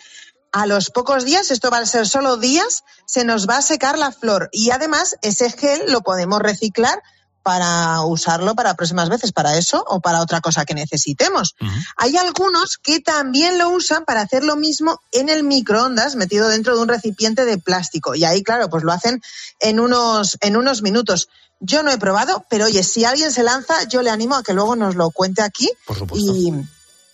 a 0.53 0.67
los 0.67 0.91
pocos 0.91 1.25
días, 1.25 1.51
esto 1.51 1.71
va 1.71 1.79
a 1.79 1.87
ser 1.87 2.07
solo 2.07 2.37
días, 2.37 2.85
se 3.07 3.25
nos 3.25 3.49
va 3.49 3.57
a 3.57 3.63
secar 3.63 3.99
la 3.99 4.13
flor 4.13 4.51
y 4.53 4.71
además 4.71 5.17
ese 5.23 5.51
gel 5.51 5.91
lo 5.91 6.03
podemos 6.03 6.41
reciclar 6.41 7.03
para 7.43 8.01
usarlo 8.03 8.55
para 8.55 8.75
próximas 8.75 9.09
veces, 9.09 9.33
para 9.33 9.57
eso 9.57 9.85
o 9.89 10.01
para 10.01 10.21
otra 10.21 10.41
cosa 10.41 10.65
que 10.65 10.75
necesitemos. 10.75 11.55
Hay 11.97 12.17
algunos 12.17 12.79
que 12.79 13.01
también 13.01 13.59
lo 13.59 13.71
usan 13.71 14.05
para 14.05 14.23
hacer 14.23 14.45
lo 14.45 14.57
mismo 14.57 15.01
en 15.11 15.29
el 15.29 15.43
microondas 15.43 16.17
metido 16.17 16.49
dentro 16.49 16.77
de 16.77 16.83
un 16.83 16.89
recipiente 16.89 17.45
de 17.45 17.59
plástico. 17.59 18.15
Y 18.15 18.25
ahí, 18.25 18.43
claro, 18.43 18.69
pues 18.71 18.85
lo 18.85 18.93
hacen 18.93 19.21
en 19.61 19.81
unos, 19.81 20.39
en 20.41 20.57
unos 20.57 20.83
minutos. 20.83 21.29
Yo 21.61 21.83
no 21.83 21.91
he 21.91 21.99
probado, 21.99 22.45
pero 22.49 22.67
oye, 22.67 22.83
si 22.83 23.05
alguien 23.05 23.31
se 23.33 23.43
lanza, 23.43 23.75
yo 23.89 24.03
le 24.03 24.11
animo 24.11 24.35
a 24.35 24.43
que 24.43 24.53
luego 24.53 24.75
nos 24.75 24.97
lo 24.97 25.11
cuente 25.11 25.43
aquí. 25.43 25.69
Y, 26.15 26.53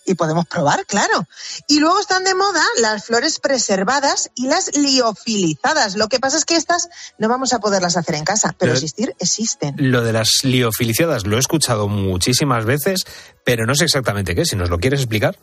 y 0.09 0.15
podemos 0.15 0.47
probar, 0.47 0.85
claro. 0.85 1.27
Y 1.67 1.79
luego 1.79 1.99
están 1.99 2.23
de 2.23 2.35
moda 2.35 2.63
las 2.79 3.05
flores 3.05 3.39
preservadas 3.39 4.31
y 4.35 4.47
las 4.47 4.75
liofilizadas. 4.75 5.95
Lo 5.95 6.07
que 6.09 6.19
pasa 6.19 6.37
es 6.37 6.45
que 6.45 6.55
estas 6.55 6.89
no 7.17 7.29
vamos 7.29 7.53
a 7.53 7.59
poderlas 7.59 7.97
hacer 7.97 8.15
en 8.15 8.25
casa, 8.25 8.55
pero 8.57 8.73
existir 8.73 9.15
existen. 9.19 9.75
Lo 9.77 10.03
de 10.03 10.13
las 10.13 10.43
liofiliciadas 10.43 11.25
lo 11.25 11.37
he 11.37 11.39
escuchado 11.39 11.87
muchísimas 11.87 12.65
veces, 12.65 13.05
pero 13.45 13.65
no 13.65 13.75
sé 13.75 13.85
exactamente 13.85 14.35
qué. 14.35 14.45
Si 14.45 14.55
nos 14.55 14.69
lo 14.69 14.79
quieres 14.79 15.01
explicar. 15.01 15.37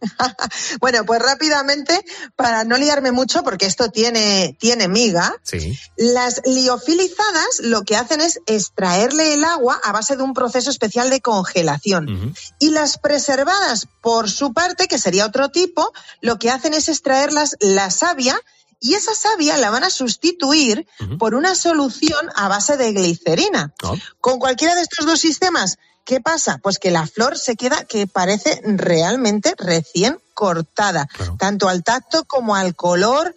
Bueno, 0.80 1.04
pues 1.04 1.20
rápidamente, 1.20 2.04
para 2.36 2.64
no 2.64 2.76
liarme 2.76 3.12
mucho, 3.12 3.42
porque 3.42 3.66
esto 3.66 3.90
tiene, 3.90 4.56
tiene 4.58 4.88
miga, 4.88 5.34
Sí. 5.42 5.78
Las 5.96 6.42
liofilizadas 6.44 7.60
lo 7.60 7.82
que 7.82 7.96
hacen 7.96 8.20
es 8.20 8.40
extraerle 8.46 9.34
el 9.34 9.44
agua 9.44 9.80
a 9.82 9.92
base 9.92 10.16
de 10.16 10.22
un 10.22 10.34
proceso 10.34 10.70
especial 10.70 11.10
de 11.10 11.20
congelación. 11.20 12.34
Y 12.58 12.70
las 12.70 12.98
preservadas, 12.98 13.86
por 14.00 14.30
su 14.30 14.52
parte, 14.52 14.88
que 14.88 14.98
sería 14.98 15.26
otro 15.26 15.50
tipo, 15.50 15.92
lo 16.20 16.38
que 16.38 16.50
hacen 16.50 16.74
es 16.74 16.88
extraerlas 16.88 17.56
la 17.60 17.90
savia 17.90 18.40
y 18.80 18.94
esa 18.94 19.14
savia 19.14 19.58
la 19.58 19.70
van 19.70 19.84
a 19.84 19.90
sustituir 19.90 20.86
por 21.18 21.34
una 21.34 21.54
solución 21.54 22.30
a 22.34 22.48
base 22.48 22.76
de 22.76 22.92
glicerina. 22.92 23.74
Con 24.20 24.38
cualquiera 24.38 24.74
de 24.74 24.82
estos 24.82 25.04
dos 25.04 25.20
sistemas, 25.20 25.78
¿qué 26.04 26.20
pasa? 26.20 26.58
Pues 26.62 26.78
que 26.78 26.90
la 26.90 27.06
flor 27.06 27.38
se 27.38 27.56
queda 27.56 27.84
que 27.84 28.06
parece 28.06 28.60
realmente 28.64 29.54
recién 29.56 30.18
cortada, 30.34 31.08
tanto 31.38 31.68
al 31.68 31.84
tacto 31.84 32.24
como 32.24 32.54
al 32.56 32.74
color. 32.74 33.36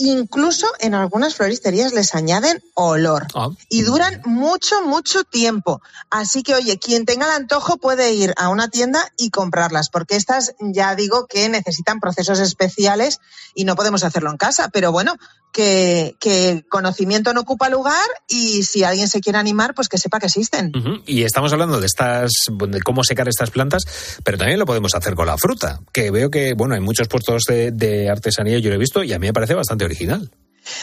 Incluso 0.00 0.68
en 0.78 0.94
algunas 0.94 1.34
floristerías 1.34 1.92
les 1.92 2.14
añaden 2.14 2.62
olor 2.74 3.26
y 3.68 3.82
duran 3.82 4.22
mucho, 4.24 4.80
mucho 4.82 5.24
tiempo. 5.24 5.82
Así 6.08 6.44
que, 6.44 6.54
oye, 6.54 6.78
quien 6.78 7.04
tenga 7.04 7.26
el 7.26 7.32
antojo 7.32 7.78
puede 7.78 8.12
ir 8.12 8.32
a 8.36 8.48
una 8.48 8.68
tienda 8.68 9.00
y 9.16 9.30
comprarlas, 9.30 9.90
porque 9.90 10.14
estas 10.14 10.54
ya 10.60 10.94
digo 10.94 11.26
que 11.26 11.48
necesitan 11.48 11.98
procesos 11.98 12.38
especiales 12.38 13.18
y 13.56 13.64
no 13.64 13.74
podemos 13.74 14.04
hacerlo 14.04 14.30
en 14.30 14.36
casa. 14.36 14.68
Pero 14.68 14.92
bueno, 14.92 15.16
que, 15.52 16.16
que 16.20 16.50
el 16.50 16.66
conocimiento 16.66 17.32
no 17.32 17.40
ocupa 17.40 17.68
lugar 17.68 18.06
y 18.28 18.62
si 18.62 18.84
alguien 18.84 19.08
se 19.08 19.20
quiere 19.20 19.38
animar, 19.38 19.74
pues 19.74 19.88
que 19.88 19.98
sepa 19.98 20.18
que 20.18 20.26
existen. 20.26 20.72
Y 21.06 21.22
estamos 21.22 21.52
hablando 21.52 21.80
de 21.80 21.86
estas, 21.86 22.30
de 22.68 22.80
cómo 22.82 23.04
secar 23.04 23.28
estas 23.28 23.50
plantas, 23.50 23.84
pero 24.24 24.38
también 24.38 24.58
lo 24.58 24.66
podemos 24.66 24.94
hacer 24.94 25.14
con 25.14 25.26
la 25.26 25.36
fruta, 25.36 25.80
que 25.92 26.10
veo 26.10 26.30
que, 26.30 26.54
bueno, 26.54 26.74
hay 26.74 26.80
muchos 26.80 27.08
puestos 27.08 27.44
de, 27.48 27.70
de 27.72 28.10
artesanía, 28.10 28.58
yo 28.58 28.70
lo 28.70 28.76
he 28.76 28.78
visto, 28.78 29.02
y 29.02 29.12
a 29.12 29.18
mí 29.18 29.26
me 29.26 29.32
parece 29.32 29.54
bastante 29.54 29.84
original. 29.84 30.30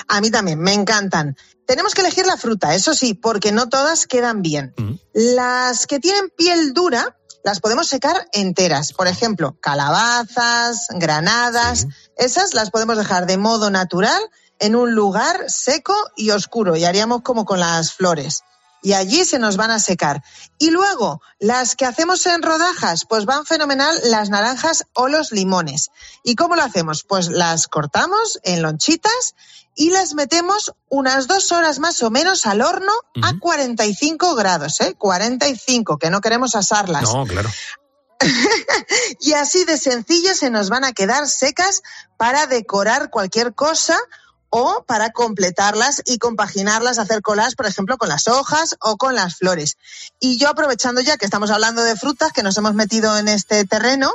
A 0.07 0.21
mí 0.21 0.31
también, 0.31 0.59
me 0.59 0.73
encantan. 0.73 1.37
Tenemos 1.65 1.93
que 1.93 2.01
elegir 2.01 2.25
la 2.25 2.37
fruta, 2.37 2.75
eso 2.75 2.93
sí, 2.93 3.13
porque 3.13 3.51
no 3.51 3.69
todas 3.69 4.07
quedan 4.07 4.41
bien. 4.41 4.73
Las 5.13 5.87
que 5.87 5.99
tienen 5.99 6.29
piel 6.35 6.73
dura 6.73 7.17
las 7.43 7.59
podemos 7.59 7.87
secar 7.87 8.27
enteras. 8.33 8.91
Por 8.93 9.07
ejemplo, 9.07 9.57
calabazas, 9.61 10.87
granadas, 10.95 11.87
esas 12.17 12.55
las 12.55 12.71
podemos 12.71 12.97
dejar 12.97 13.27
de 13.27 13.37
modo 13.37 13.69
natural 13.69 14.19
en 14.59 14.75
un 14.75 14.93
lugar 14.93 15.45
seco 15.47 15.95
y 16.15 16.31
oscuro 16.31 16.75
y 16.75 16.85
haríamos 16.85 17.21
como 17.21 17.45
con 17.45 17.59
las 17.59 17.93
flores. 17.93 18.43
Y 18.81 18.93
allí 18.93 19.25
se 19.25 19.39
nos 19.39 19.57
van 19.57 19.71
a 19.71 19.79
secar. 19.79 20.23
Y 20.59 20.69
luego, 20.69 21.19
las 21.39 21.75
que 21.75 21.85
hacemos 21.85 22.23
en 22.27 22.43
rodajas, 22.43 23.05
pues 23.09 23.25
van 23.25 23.43
fenomenal 23.45 23.97
las 24.03 24.29
naranjas 24.29 24.85
o 24.93 25.07
los 25.07 25.31
limones. 25.31 25.89
¿Y 26.23 26.35
cómo 26.35 26.55
lo 26.55 26.61
hacemos? 26.61 27.03
Pues 27.03 27.29
las 27.29 27.67
cortamos 27.67 28.39
en 28.43 28.61
lonchitas 28.61 29.33
y 29.75 29.89
las 29.89 30.13
metemos 30.13 30.73
unas 30.87 31.27
dos 31.27 31.51
horas 31.51 31.79
más 31.79 32.03
o 32.03 32.11
menos 32.11 32.45
al 32.45 32.61
horno 32.61 32.91
a 33.23 33.39
45 33.39 34.35
grados, 34.35 34.79
¿eh? 34.81 34.93
45, 34.95 35.97
que 35.97 36.11
no 36.11 36.21
queremos 36.21 36.53
asarlas. 36.53 37.11
No, 37.11 37.25
claro. 37.25 37.49
Y 39.19 39.33
así 39.33 39.65
de 39.65 39.77
sencillo 39.77 40.33
se 40.33 40.49
nos 40.49 40.69
van 40.69 40.83
a 40.83 40.93
quedar 40.93 41.27
secas 41.27 41.81
para 42.17 42.47
decorar 42.47 43.09
cualquier 43.09 43.53
cosa 43.53 43.97
o 44.57 44.85
para 44.87 45.11
completarlas 45.11 46.01
y 46.05 46.17
compaginarlas, 46.17 46.97
hacer 46.97 47.21
colas, 47.21 47.55
por 47.55 47.65
ejemplo, 47.65 47.97
con 47.97 48.07
las 48.07 48.29
hojas 48.29 48.77
o 48.79 48.95
con 48.95 49.13
las 49.13 49.35
flores. 49.35 49.77
Y 50.21 50.37
yo 50.37 50.47
aprovechando 50.47 51.01
ya 51.01 51.17
que 51.17 51.25
estamos 51.25 51.51
hablando 51.51 51.83
de 51.83 51.97
frutas, 51.97 52.31
que 52.31 52.41
nos 52.41 52.57
hemos 52.57 52.73
metido 52.73 53.17
en 53.17 53.27
este 53.27 53.65
terreno, 53.65 54.13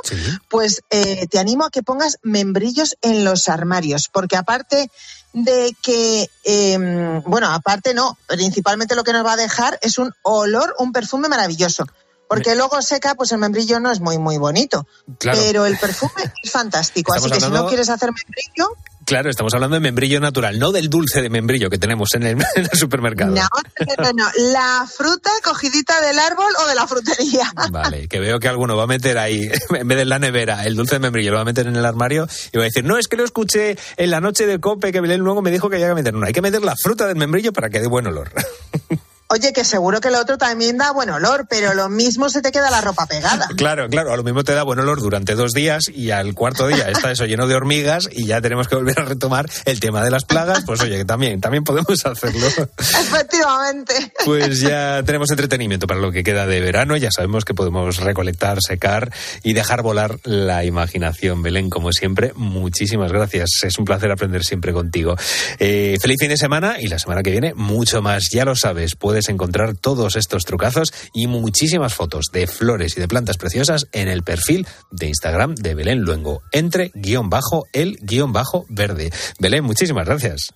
pues 0.49 0.81
eh, 0.89 1.27
te 1.27 1.37
animo 1.37 1.65
a 1.65 1.69
que 1.69 1.83
pongas 1.83 2.17
membrillos 2.23 2.97
en 3.03 3.23
los 3.23 3.49
armarios, 3.49 4.09
porque 4.11 4.35
aparte 4.35 4.89
de 5.33 5.75
que, 5.79 6.27
eh, 6.43 7.21
bueno, 7.27 7.51
aparte 7.51 7.93
no, 7.93 8.17
principalmente 8.25 8.95
lo 8.95 9.03
que 9.03 9.13
nos 9.13 9.23
va 9.23 9.33
a 9.33 9.37
dejar 9.37 9.77
es 9.83 9.99
un 9.99 10.11
olor, 10.23 10.73
un 10.79 10.91
perfume 10.91 11.27
maravilloso. 11.27 11.85
Porque 12.27 12.55
luego 12.55 12.81
seca, 12.81 13.13
pues 13.13 13.33
el 13.33 13.39
membrillo 13.39 13.81
no 13.81 13.91
es 13.91 13.99
muy, 13.99 14.17
muy 14.17 14.37
bonito. 14.37 14.87
Claro. 15.19 15.37
Pero 15.37 15.65
el 15.65 15.77
perfume 15.77 16.33
es 16.41 16.49
fantástico. 16.49 17.13
Así 17.13 17.29
que 17.29 17.41
si 17.41 17.49
no 17.49 17.67
quieres 17.67 17.89
hacer 17.89 18.09
membrillo, 18.13 18.77
Claro, 19.11 19.29
estamos 19.29 19.53
hablando 19.53 19.75
de 19.75 19.81
membrillo 19.81 20.21
natural, 20.21 20.57
no 20.57 20.71
del 20.71 20.89
dulce 20.89 21.21
de 21.21 21.29
membrillo 21.29 21.69
que 21.69 21.77
tenemos 21.77 22.13
en 22.13 22.23
el, 22.23 22.37
en 22.55 22.63
el 22.71 22.79
supermercado. 22.79 23.35
no, 23.35 23.41
no, 23.41 24.03
no, 24.05 24.11
no. 24.13 24.25
La 24.53 24.87
fruta 24.87 25.29
cogidita 25.43 25.99
del 25.99 26.17
árbol 26.17 26.47
o 26.63 26.67
de 26.69 26.75
la 26.75 26.87
frutería. 26.87 27.51
Vale, 27.71 28.07
que 28.07 28.21
veo 28.21 28.39
que 28.39 28.47
alguno 28.47 28.77
va 28.77 28.83
a 28.83 28.87
meter 28.87 29.17
ahí, 29.17 29.51
en 29.69 29.85
vez 29.85 29.97
de 29.97 30.03
en 30.03 30.09
la 30.09 30.17
nevera, 30.17 30.65
el 30.65 30.77
dulce 30.77 30.95
de 30.95 30.99
membrillo 30.99 31.31
lo 31.31 31.35
va 31.35 31.41
a 31.41 31.45
meter 31.45 31.67
en 31.67 31.75
el 31.75 31.85
armario 31.85 32.25
y 32.53 32.57
va 32.57 32.63
a 32.63 32.67
decir, 32.67 32.85
no, 32.85 32.97
es 32.97 33.09
que 33.09 33.17
lo 33.17 33.25
escuché 33.25 33.77
en 33.97 34.11
la 34.11 34.21
noche 34.21 34.45
de 34.45 34.61
cope 34.61 34.93
que 34.93 35.01
Belén 35.01 35.19
luego 35.19 35.41
me 35.41 35.51
dijo 35.51 35.69
que 35.69 35.75
había 35.75 35.89
que 35.89 35.95
meter. 35.95 36.13
No, 36.13 36.25
hay 36.25 36.31
que 36.31 36.41
meter 36.41 36.61
la 36.61 36.75
fruta 36.81 37.05
del 37.05 37.17
membrillo 37.17 37.51
para 37.51 37.69
que 37.69 37.81
dé 37.81 37.87
buen 37.87 38.07
olor. 38.07 38.31
Oye, 39.33 39.53
que 39.53 39.63
seguro 39.63 40.01
que 40.01 40.09
el 40.09 40.15
otro 40.15 40.37
también 40.37 40.77
da 40.77 40.91
buen 40.91 41.09
olor, 41.09 41.47
pero 41.49 41.73
lo 41.73 41.87
mismo 41.87 42.29
se 42.29 42.41
te 42.41 42.51
queda 42.51 42.69
la 42.69 42.81
ropa 42.81 43.05
pegada. 43.05 43.47
Claro, 43.61 43.87
claro, 43.89 44.11
a 44.11 44.17
lo 44.17 44.23
mismo 44.23 44.43
te 44.43 44.53
da 44.53 44.63
buen 44.63 44.79
olor 44.79 45.01
durante 45.01 45.35
dos 45.35 45.53
días 45.53 45.83
y 45.93 46.09
al 46.09 46.33
cuarto 46.33 46.67
día 46.67 46.89
está 46.89 47.11
eso 47.11 47.25
lleno 47.25 47.47
de 47.47 47.53
hormigas 47.53 48.09
y 48.11 48.25
ya 48.25 48.41
tenemos 48.41 48.67
que 48.67 48.75
volver 48.75 48.99
a 48.99 49.05
retomar 49.05 49.47
el 49.65 49.79
tema 49.79 50.03
de 50.03 50.09
las 50.09 50.25
plagas. 50.25 50.63
Pues 50.65 50.81
oye, 50.81 50.97
que 50.97 51.05
también, 51.05 51.39
también 51.39 51.63
podemos 51.63 52.03
hacerlo. 52.03 52.47
Efectivamente. 52.77 54.11
Pues 54.25 54.61
ya 54.61 55.03
tenemos 55.05 55.29
entretenimiento 55.29 55.85
para 55.85 55.99
lo 55.99 56.11
que 56.11 56.23
queda 56.23 56.47
de 56.47 56.59
verano. 56.59 56.97
Ya 56.97 57.11
sabemos 57.11 57.45
que 57.45 57.53
podemos 57.53 57.97
recolectar, 57.97 58.57
secar 58.61 59.13
y 59.43 59.53
dejar 59.53 59.83
volar 59.83 60.17
la 60.23 60.65
imaginación. 60.65 61.43
Belén, 61.43 61.69
como 61.69 61.91
siempre, 61.91 62.33
muchísimas 62.35 63.11
gracias. 63.11 63.49
Es 63.63 63.77
un 63.77 63.85
placer 63.85 64.11
aprender 64.11 64.43
siempre 64.43 64.73
contigo. 64.73 65.15
Eh, 65.59 65.97
feliz 66.01 66.17
fin 66.19 66.29
de 66.29 66.37
semana 66.37 66.79
y 66.79 66.87
la 66.87 66.97
semana 66.97 67.21
que 67.21 67.31
viene 67.31 67.53
mucho 67.53 68.01
más. 68.01 68.29
Ya 68.31 68.43
lo 68.43 68.55
sabes, 68.55 68.95
puedes 68.95 69.20
encontrar 69.29 69.75
todos 69.75 70.15
estos 70.15 70.45
trucazos 70.45 70.93
y 71.13 71.27
muchísimas 71.27 71.93
fotos 71.93 72.27
de 72.31 72.47
flores 72.47 72.97
y 72.97 73.01
de 73.01 73.07
plantas 73.07 73.37
preciosas 73.37 73.87
en 73.91 74.07
el 74.07 74.23
perfil 74.23 74.67
de 74.91 75.07
Instagram 75.07 75.55
de 75.55 75.75
Belén 75.75 76.01
Luengo. 76.01 76.41
Entre 76.51 76.91
guion 76.95 77.29
bajo 77.29 77.65
el 77.73 77.97
guion 78.01 78.33
bajo 78.33 78.65
verde. 78.69 79.11
Belén, 79.39 79.63
muchísimas 79.63 80.05
gracias. 80.05 80.53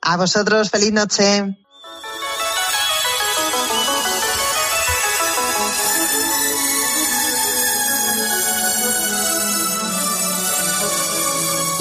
A 0.00 0.16
vosotros, 0.16 0.70
feliz 0.70 0.92
noche. 0.92 1.56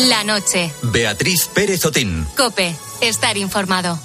La 0.08 0.24
noche. 0.24 0.72
Beatriz 0.82 1.48
Pérez 1.54 1.86
Otín. 1.86 2.26
Cope. 2.36 2.76
Estar 3.02 3.38
informado. 3.38 4.00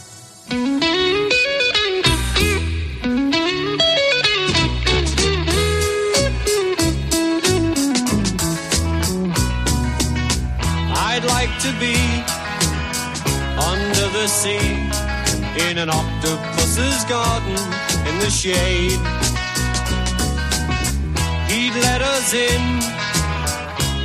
Sea 14.37 14.77
in 15.67 15.79
an 15.79 15.89
octopus's 15.89 17.05
garden 17.05 17.57
in 18.09 18.19
the 18.21 18.31
shade. 18.31 19.01
He'd 21.49 21.75
let 21.89 22.03
us 22.03 22.35
in, 22.35 22.63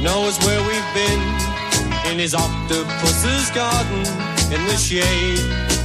knows 0.02 0.40
where 0.46 0.62
we've 0.70 0.92
been, 0.94 1.22
in 2.10 2.18
his 2.18 2.34
octopus's 2.34 3.50
garden 3.52 4.00
in 4.56 4.62
the 4.72 4.78
shade. 4.78 5.81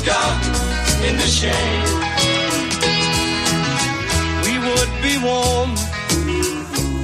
Octopus's 0.00 1.04
in 1.04 1.16
the 1.16 1.26
shade. 1.26 1.84
We 4.44 4.58
would 4.58 5.02
be 5.02 5.18
warm 5.22 5.74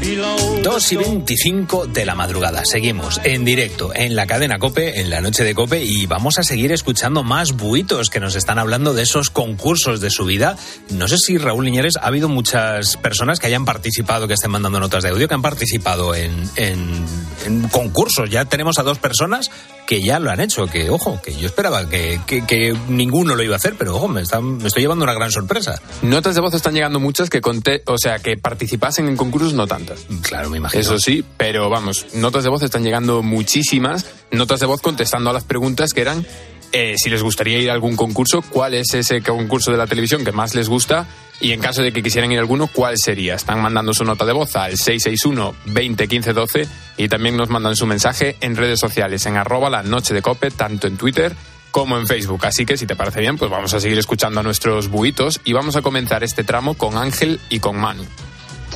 below. 0.00 0.55
2 0.66 0.92
y 0.92 0.96
25 0.96 1.86
de 1.86 2.04
la 2.04 2.16
madrugada. 2.16 2.62
Seguimos 2.64 3.20
en 3.22 3.44
directo 3.44 3.92
en 3.94 4.16
la 4.16 4.26
cadena 4.26 4.58
Cope, 4.58 5.00
en 5.00 5.10
la 5.10 5.20
noche 5.20 5.44
de 5.44 5.54
Cope, 5.54 5.84
y 5.84 6.06
vamos 6.06 6.38
a 6.40 6.42
seguir 6.42 6.72
escuchando 6.72 7.22
más 7.22 7.52
buitos 7.52 8.10
que 8.10 8.18
nos 8.18 8.34
están 8.34 8.58
hablando 8.58 8.92
de 8.92 9.02
esos 9.04 9.30
concursos 9.30 10.00
de 10.00 10.10
su 10.10 10.24
vida. 10.24 10.56
No 10.90 11.06
sé 11.06 11.18
si 11.18 11.38
Raúl 11.38 11.66
Liñeres 11.66 11.94
ha 11.96 12.08
habido 12.08 12.28
muchas 12.28 12.96
personas 12.96 13.38
que 13.38 13.46
hayan 13.46 13.64
participado, 13.64 14.26
que 14.26 14.34
estén 14.34 14.50
mandando 14.50 14.80
notas 14.80 15.04
de 15.04 15.10
audio, 15.10 15.28
que 15.28 15.34
han 15.34 15.42
participado 15.42 16.16
en, 16.16 16.32
en- 16.56 17.04
en 17.46 17.68
concursos. 17.68 18.28
Ya 18.28 18.44
tenemos 18.46 18.80
a 18.80 18.82
dos 18.82 18.98
personas 18.98 19.52
que 19.86 20.02
ya 20.02 20.18
lo 20.18 20.32
han 20.32 20.40
hecho. 20.40 20.66
Que 20.66 20.90
ojo, 20.90 21.20
que 21.22 21.32
yo 21.36 21.46
esperaba 21.46 21.88
que, 21.88 22.18
que- 22.26 22.44
que 22.44 22.76
ninguno 22.88 23.36
lo 23.36 23.42
iba 23.44 23.54
a 23.54 23.58
hacer, 23.58 23.76
pero 23.78 23.94
ojo, 23.94 24.08
me, 24.08 24.22
están- 24.22 24.58
me 24.58 24.66
estoy 24.66 24.82
llevando 24.82 25.04
una 25.04 25.14
gran 25.14 25.30
sorpresa. 25.30 25.80
Notas 26.02 26.34
de 26.34 26.40
voz 26.40 26.54
están 26.54 26.74
llegando 26.74 26.98
muchas 26.98 27.30
que 27.30 27.40
conté, 27.40 27.84
o 27.86 27.98
sea, 27.98 28.18
que 28.18 28.36
participasen 28.36 29.06
en 29.06 29.16
concursos 29.16 29.52
no 29.54 29.68
tantas. 29.68 30.00
Claro, 30.22 30.50
Eso 30.72 30.98
sí, 30.98 31.24
pero 31.36 31.68
vamos, 31.70 32.06
notas 32.14 32.44
de 32.44 32.50
voz 32.50 32.62
están 32.62 32.84
llegando 32.84 33.22
muchísimas, 33.22 34.06
notas 34.30 34.60
de 34.60 34.66
voz 34.66 34.80
contestando 34.80 35.30
a 35.30 35.32
las 35.32 35.44
preguntas 35.44 35.92
que 35.92 36.02
eran 36.02 36.26
eh, 36.72 36.94
si 36.98 37.10
les 37.10 37.22
gustaría 37.22 37.58
ir 37.58 37.70
a 37.70 37.74
algún 37.74 37.96
concurso, 37.96 38.42
cuál 38.42 38.74
es 38.74 38.92
ese 38.94 39.22
concurso 39.22 39.70
de 39.70 39.78
la 39.78 39.86
televisión 39.86 40.24
que 40.24 40.32
más 40.32 40.54
les 40.54 40.68
gusta 40.68 41.06
y 41.40 41.52
en 41.52 41.60
caso 41.60 41.82
de 41.82 41.92
que 41.92 42.02
quisieran 42.02 42.32
ir 42.32 42.38
a 42.38 42.40
alguno, 42.40 42.66
cuál 42.66 42.96
sería. 42.98 43.34
Están 43.34 43.60
mandando 43.60 43.94
su 43.94 44.04
nota 44.04 44.24
de 44.24 44.32
voz 44.32 44.56
al 44.56 44.76
661 44.76 45.54
20 45.66 46.08
15 46.08 46.32
12 46.32 46.68
y 46.96 47.08
también 47.08 47.36
nos 47.36 47.48
mandan 47.50 47.76
su 47.76 47.86
mensaje 47.86 48.36
en 48.40 48.56
redes 48.56 48.80
sociales, 48.80 49.24
en 49.26 49.36
arroba 49.36 49.70
la 49.70 49.82
noche 49.82 50.12
de 50.12 50.22
cope, 50.22 50.50
tanto 50.50 50.86
en 50.86 50.96
Twitter 50.96 51.34
como 51.70 51.98
en 51.98 52.06
Facebook. 52.06 52.44
Así 52.46 52.64
que 52.66 52.76
si 52.76 52.86
te 52.86 52.96
parece 52.96 53.20
bien, 53.20 53.38
pues 53.38 53.50
vamos 53.50 53.72
a 53.74 53.80
seguir 53.80 53.98
escuchando 53.98 54.40
a 54.40 54.42
nuestros 54.42 54.88
buitos 54.88 55.40
y 55.44 55.52
vamos 55.52 55.76
a 55.76 55.82
comenzar 55.82 56.24
este 56.24 56.42
tramo 56.42 56.74
con 56.74 56.96
Ángel 56.96 57.40
y 57.48 57.60
con 57.60 57.76
Manu. 57.76 58.04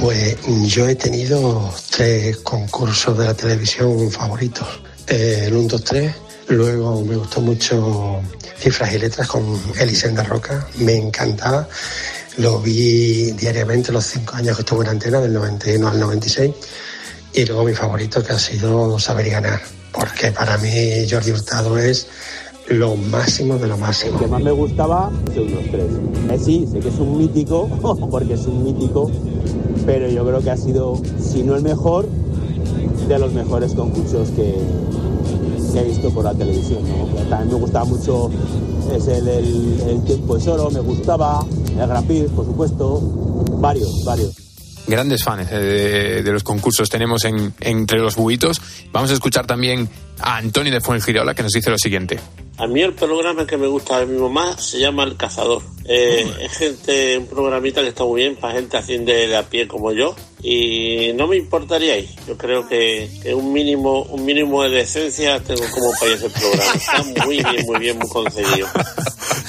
Pues 0.00 0.38
yo 0.66 0.88
he 0.88 0.94
tenido 0.94 1.70
tres 1.90 2.38
concursos 2.38 3.18
de 3.18 3.26
la 3.26 3.34
televisión 3.34 4.10
favoritos. 4.10 4.66
Eh, 5.06 5.44
el 5.46 5.54
1, 5.54 5.68
2, 5.68 5.84
3. 5.84 6.14
Luego 6.48 7.04
me 7.04 7.16
gustó 7.16 7.42
mucho 7.42 8.22
Cifras 8.58 8.94
y 8.94 8.98
Letras 8.98 9.28
con 9.28 9.60
Elisenda 9.78 10.22
Roca. 10.22 10.66
Me 10.78 10.96
encantaba. 10.96 11.68
Lo 12.38 12.60
vi 12.60 13.32
diariamente 13.32 13.92
los 13.92 14.06
cinco 14.06 14.36
años 14.36 14.56
que 14.56 14.62
estuve 14.62 14.84
en 14.84 14.90
antena, 14.92 15.20
del 15.20 15.34
91 15.34 15.88
al 15.88 16.00
96. 16.00 16.54
Y 17.34 17.44
luego 17.44 17.64
mi 17.64 17.74
favorito 17.74 18.24
que 18.24 18.32
ha 18.32 18.38
sido 18.38 18.98
Saber 18.98 19.26
y 19.26 19.30
Ganar. 19.30 19.60
Porque 19.92 20.32
para 20.32 20.56
mí 20.56 21.06
Jordi 21.10 21.32
Hurtado 21.32 21.76
es 21.76 22.06
lo 22.70 22.96
máximo 22.96 23.59
de 23.59 23.66
lo 23.66 23.76
máximo. 23.76 24.18
que 24.18 24.26
más 24.26 24.42
me 24.42 24.52
gustaba 24.52 25.11
de 25.35 25.40
unos 25.40 25.64
tres. 25.70 25.87
Eh, 26.30 26.38
sí, 26.42 26.68
sé 26.70 26.78
que 26.78 26.88
es 26.88 26.98
un 26.98 27.18
mítico, 27.18 27.68
porque 28.11 28.35
es 28.35 28.46
un 28.46 28.64
mítico, 28.64 29.11
pero 29.87 30.09
yo 30.09 30.24
creo 30.24 30.40
que 30.40 30.50
ha 30.50 30.56
sido, 30.56 31.00
si 31.20 31.42
no 31.42 31.56
el 31.56 31.62
mejor, 31.62 32.09
de 33.09 33.18
los 33.18 33.33
mejores 33.33 33.74
concursos 33.74 34.30
que, 34.30 34.54
que 35.72 35.80
he 35.80 35.85
visto 35.85 36.11
por 36.11 36.24
la 36.24 36.35
televisión. 36.35 36.83
¿no? 36.85 37.22
También 37.28 37.48
me 37.48 37.61
gustaba 37.61 37.85
mucho 37.85 38.30
ese 38.94 39.20
del 39.20 39.80
el 39.88 40.04
tiempo 40.04 40.37
es 40.37 40.46
oro, 40.46 40.70
me 40.70 40.80
gustaba, 40.80 41.44
el 41.70 41.87
Gran 41.88 42.04
Prix, 42.04 42.30
por 42.30 42.44
supuesto, 42.44 43.00
varios, 43.59 44.04
varios. 44.04 44.35
grandes 44.87 45.24
fans 45.24 45.48
eh, 45.50 45.56
de, 45.56 46.22
de 46.22 46.33
los 46.33 46.42
concursos 46.44 46.88
tenemos 46.88 47.24
en, 47.24 47.52
entre 47.61 47.98
los 47.98 48.14
buitos. 48.14 48.61
Vamos 48.92 49.11
a 49.11 49.14
escuchar 49.14 49.46
también 49.46 49.88
a 50.20 50.37
Antonio 50.37 50.72
de 50.72 50.80
Fuengirola 50.80 51.35
que 51.35 51.42
nos 51.42 51.52
dice 51.52 51.70
lo 51.70 51.78
siguiente. 51.78 52.18
A 52.60 52.66
mí 52.66 52.82
el 52.82 52.92
programa 52.92 53.46
que 53.46 53.56
me 53.56 53.66
gusta 53.66 54.00
de 54.00 54.06
mi 54.06 54.20
mamá 54.20 54.58
se 54.58 54.78
llama 54.78 55.04
El 55.04 55.16
Cazador. 55.16 55.62
Eh, 55.86 56.30
es 56.42 56.52
gente, 56.52 57.16
un 57.16 57.26
programita 57.26 57.80
que 57.80 57.88
está 57.88 58.04
muy 58.04 58.20
bien 58.20 58.36
para 58.36 58.52
gente 58.52 58.76
así 58.76 58.98
de 58.98 59.34
a 59.34 59.48
pie 59.48 59.66
como 59.66 59.92
yo. 59.92 60.14
Y 60.42 61.12
no 61.14 61.26
me 61.26 61.38
importaría 61.38 61.96
ir. 61.98 62.10
Yo 62.28 62.36
creo 62.36 62.68
que, 62.68 63.10
que 63.22 63.34
un 63.34 63.52
mínimo 63.52 64.02
un 64.02 64.26
mínimo 64.26 64.62
de 64.62 64.70
decencia 64.70 65.40
tengo 65.40 65.62
como 65.70 65.90
para 65.98 66.12
ese 66.12 66.28
programa. 66.28 66.74
Está 66.74 67.24
muy 67.24 67.36
bien, 67.36 67.66
muy 67.66 67.78
bien, 67.78 67.98
muy 67.98 68.08
conseguido. 68.08 68.68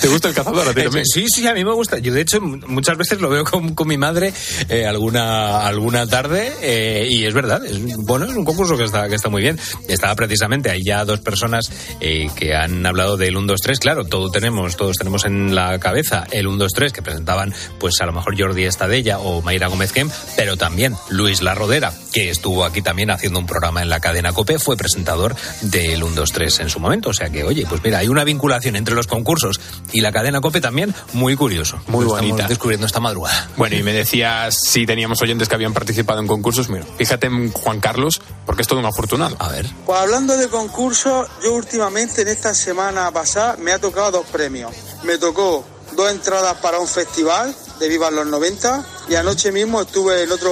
¿Te 0.02 0.08
gusta 0.08 0.30
el 0.30 0.34
cazador 0.34 0.67
a 0.67 0.74
ti 0.74 0.84
también? 0.84 1.06
Sí, 1.06 1.26
sí, 1.28 1.45
a 1.47 1.54
mí 1.54 1.63
me 1.63 1.74
gusta. 1.74 2.00
Yo, 2.00 2.13
de 2.13 2.21
hecho, 2.21 2.39
muchas 2.41 2.97
veces 2.97 3.21
lo 3.21 3.30
veo 3.30 3.43
con, 3.43 3.76
con 3.76 3.88
mi 3.88 3.97
madre 3.97 4.34
eh, 4.69 4.86
alguna, 4.86 5.65
alguna 5.65 6.08
tarde 6.08 6.54
eh, 6.62 7.08
y 7.10 7.26
es 7.26 7.34
verdad. 7.34 7.63
Es, 7.65 7.78
bueno, 7.97 8.26
es 8.26 8.36
un 8.36 8.45
concurso 8.45 8.78
que 8.78 8.86
está, 8.86 9.08
que 9.08 9.15
está 9.15 9.30
muy 9.30 9.41
bien. 9.41 9.60
Estaba 9.88 10.15
precisamente 10.15 10.69
ahí 10.69 10.82
ya 10.84 11.06
dos 11.06 11.19
personas 11.19 11.71
eh, 12.00 12.30
que 12.36 12.56
han 12.56 12.86
hablado 12.86 13.01
del 13.18 13.38
1, 13.38 13.48
2, 13.48 13.60
3. 13.62 13.80
Claro, 13.80 14.06
todo 14.06 14.30
tenemos, 14.30 14.76
todos 14.78 14.98
tenemos 14.98 15.26
en 15.26 15.56
la 15.56 15.80
cabeza 15.80 16.26
el 16.32 16.48
1, 16.48 16.58
2, 16.58 16.72
3 16.74 16.94
que 16.94 17.02
presentaban, 17.02 17.54
pues 17.80 17.96
a 18.02 18.06
lo 18.06 18.14
mejor 18.14 18.40
Jordi 18.40 18.66
Estadella 18.66 19.20
o 19.20 19.42
Mayra 19.42 19.68
Gómez 19.68 19.92
Kem, 19.92 20.10
pero 20.36 20.58
también 20.58 20.96
Luis 21.10 21.42
La 21.42 21.56
Rodera, 21.56 21.94
que 22.14 22.30
estuvo 22.30 22.64
aquí 22.64 22.82
también 22.82 23.10
haciendo 23.12 23.40
un 23.40 23.46
programa 23.46 23.82
en 23.82 23.90
la 23.90 24.00
cadena 24.00 24.34
COPE, 24.34 24.60
fue 24.60 24.78
presentador 24.78 25.36
del 25.62 26.04
1, 26.04 26.16
2, 26.16 26.32
3 26.32 26.60
en 26.60 26.70
su 26.70 26.80
momento. 26.80 27.10
O 27.10 27.14
sea 27.14 27.30
que, 27.30 27.44
oye, 27.44 27.66
pues 27.68 27.84
mira, 27.84 28.00
hay 28.00 28.08
una 28.08 28.24
vinculación 28.24 28.76
entre 28.76 28.96
los 28.96 29.08
concursos 29.08 29.60
y 29.92 30.02
la 30.02 30.12
cadena 30.12 30.42
COPE 30.42 30.62
también 30.62 30.94
muy 31.14 31.36
curioso. 31.36 31.82
Muy 31.88 32.06
bonita. 32.06 32.28
Estamos 32.28 32.50
descubriendo 32.50 32.86
esta 32.86 33.00
madrugada. 33.00 33.50
Bueno, 33.58 33.76
y 33.76 33.84
me 33.84 33.94
decías 33.94 34.58
si 34.62 34.86
teníamos 34.86 35.22
oyentes 35.22 35.48
que 35.48 35.56
habían 35.56 35.74
participado 35.74 36.20
en 36.20 36.28
concursos. 36.28 36.70
Mira, 36.70 36.86
fíjate 36.98 37.28
en 37.28 37.52
Juan 37.52 37.80
Carlos, 37.80 38.22
porque 38.46 38.62
es 38.62 38.68
todo 38.68 38.80
un 38.80 38.86
afortunado. 38.86 39.36
A 39.40 39.50
ver. 39.50 39.66
Pues 39.86 40.00
hablando 40.00 40.38
de 40.38 40.50
concursos, 40.50 41.28
yo 41.44 41.54
últimamente 41.54 42.22
en 42.22 42.28
esta 42.28 42.54
semana 42.54 42.91
pasada 43.12 43.56
me 43.58 43.72
ha 43.72 43.80
tocado 43.80 44.12
dos 44.12 44.26
premios. 44.28 44.74
Me 45.04 45.18
tocó 45.18 45.64
dos 45.94 46.12
entradas 46.12 46.58
para 46.58 46.80
un 46.80 46.88
festival 46.88 47.56
de 47.80 47.88
Vivan 47.88 48.16
los 48.16 48.28
90 48.28 48.86
y 49.10 49.16
anoche 49.16 49.52
mismo 49.52 49.82
estuve 49.82 50.16
en 50.16 50.20
el 50.24 50.32
otro 50.32 50.52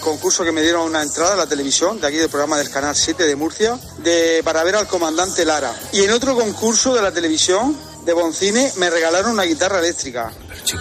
concurso 0.00 0.44
que 0.44 0.52
me 0.52 0.62
dieron 0.62 0.82
una 0.82 1.02
entrada 1.02 1.34
a 1.34 1.36
la 1.36 1.46
televisión, 1.46 2.00
de 2.00 2.06
aquí 2.06 2.16
del 2.16 2.28
programa 2.28 2.58
del 2.58 2.70
Canal 2.70 2.94
7 2.94 3.26
de 3.26 3.36
Murcia, 3.36 3.78
de, 3.98 4.42
para 4.44 4.62
ver 4.62 4.76
al 4.76 4.86
comandante 4.86 5.44
Lara. 5.44 5.74
Y 5.92 6.04
en 6.04 6.12
otro 6.12 6.36
concurso 6.36 6.94
de 6.94 7.02
la 7.02 7.12
televisión 7.12 7.76
de 8.04 8.12
Boncine 8.12 8.72
me 8.76 8.90
regalaron 8.90 9.32
una 9.32 9.44
guitarra 9.44 9.78
eléctrica. 9.78 10.30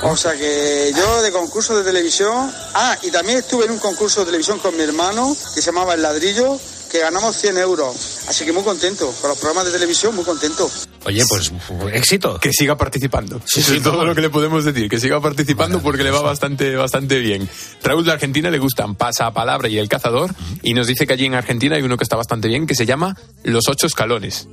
O 0.04 0.16
sea 0.16 0.34
que 0.34 0.94
yo 0.96 1.22
de 1.22 1.32
concursos 1.32 1.78
de 1.78 1.84
televisión... 1.84 2.54
Ah, 2.74 2.98
y 3.02 3.12
también 3.12 3.40
estuve 3.40 3.66
en 3.66 3.72
un 3.72 3.80
concurso 3.80 4.22
de 4.22 4.28
televisión 4.28 4.60
con 4.60 4.76
mi 4.76 4.84
hermano 4.84 5.36
que 5.56 5.62
se 5.62 5.68
llamaba 5.68 5.94
El 5.94 6.02
Ladrillo, 6.02 6.60
que 6.94 7.00
ganamos 7.00 7.36
100 7.36 7.58
euros. 7.58 8.20
Así 8.28 8.46
que 8.46 8.54
muy 8.54 8.62
contento. 8.62 9.12
Con 9.20 9.32
los 9.32 9.40
programas 9.40 9.66
de 9.66 9.72
televisión, 9.72 10.16
muy 10.16 10.24
contento. 10.24 10.70
Oye, 11.06 11.24
pues 11.28 11.52
éxito. 11.92 12.40
Que 12.40 12.54
siga 12.54 12.78
participando. 12.78 13.42
Eso 13.54 13.74
es 13.74 13.82
todo 13.82 14.06
lo 14.06 14.14
que 14.14 14.22
le 14.22 14.30
podemos 14.30 14.64
decir. 14.64 14.88
Que 14.88 15.00
siga 15.00 15.20
participando 15.20 15.82
porque 15.82 16.04
le 16.04 16.12
va 16.12 16.22
bastante, 16.22 16.76
bastante 16.76 17.18
bien. 17.18 17.50
Raúl 17.82 18.06
de 18.06 18.12
Argentina 18.12 18.52
le 18.52 18.60
gustan 18.60 18.94
Pasa 18.94 19.34
Palabra 19.34 19.68
y 19.70 19.80
El 19.80 19.90
Cazador. 19.90 20.36
Y 20.62 20.76
nos 20.76 20.86
dice 20.86 21.08
que 21.08 21.14
allí 21.14 21.26
en 21.26 21.34
Argentina 21.34 21.78
hay 21.78 21.82
uno 21.82 21.98
que 21.98 22.04
está 22.04 22.16
bastante 22.16 22.48
bien 22.48 22.68
que 22.68 22.76
se 22.76 22.86
llama 22.86 23.18
Los 23.44 23.68
Ocho 23.68 23.88
Escalones. 23.88 24.48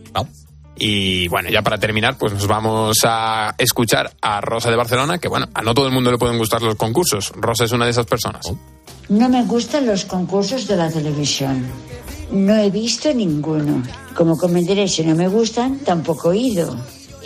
Y 0.76 1.28
bueno, 1.28 1.50
ya 1.50 1.60
para 1.60 1.76
terminar, 1.76 2.16
pues 2.16 2.32
nos 2.32 2.46
vamos 2.46 2.96
a 3.04 3.54
escuchar 3.58 4.14
a 4.22 4.40
Rosa 4.40 4.70
de 4.70 4.76
Barcelona, 4.76 5.18
que 5.18 5.28
bueno, 5.28 5.46
a 5.52 5.60
no 5.60 5.74
todo 5.74 5.86
el 5.86 5.92
mundo 5.92 6.10
le 6.10 6.16
pueden 6.16 6.38
gustar 6.38 6.62
los 6.62 6.76
concursos. 6.76 7.32
Rosa 7.36 7.64
es 7.64 7.72
una 7.72 7.84
de 7.84 7.90
esas 7.90 8.06
personas. 8.06 8.46
No 9.10 9.28
me 9.28 9.42
gustan 9.42 9.86
los 9.86 10.04
concursos 10.04 10.66
de 10.68 10.76
la 10.76 10.88
televisión. 10.88 11.66
No 12.32 12.54
he 12.54 12.70
visto 12.70 13.12
ninguno. 13.12 13.82
Como 14.14 14.36
comprenderé, 14.38 14.88
si 14.88 15.02
no 15.04 15.14
me 15.14 15.28
gustan, 15.28 15.78
tampoco 15.80 16.32
he 16.32 16.38
ido. 16.38 16.76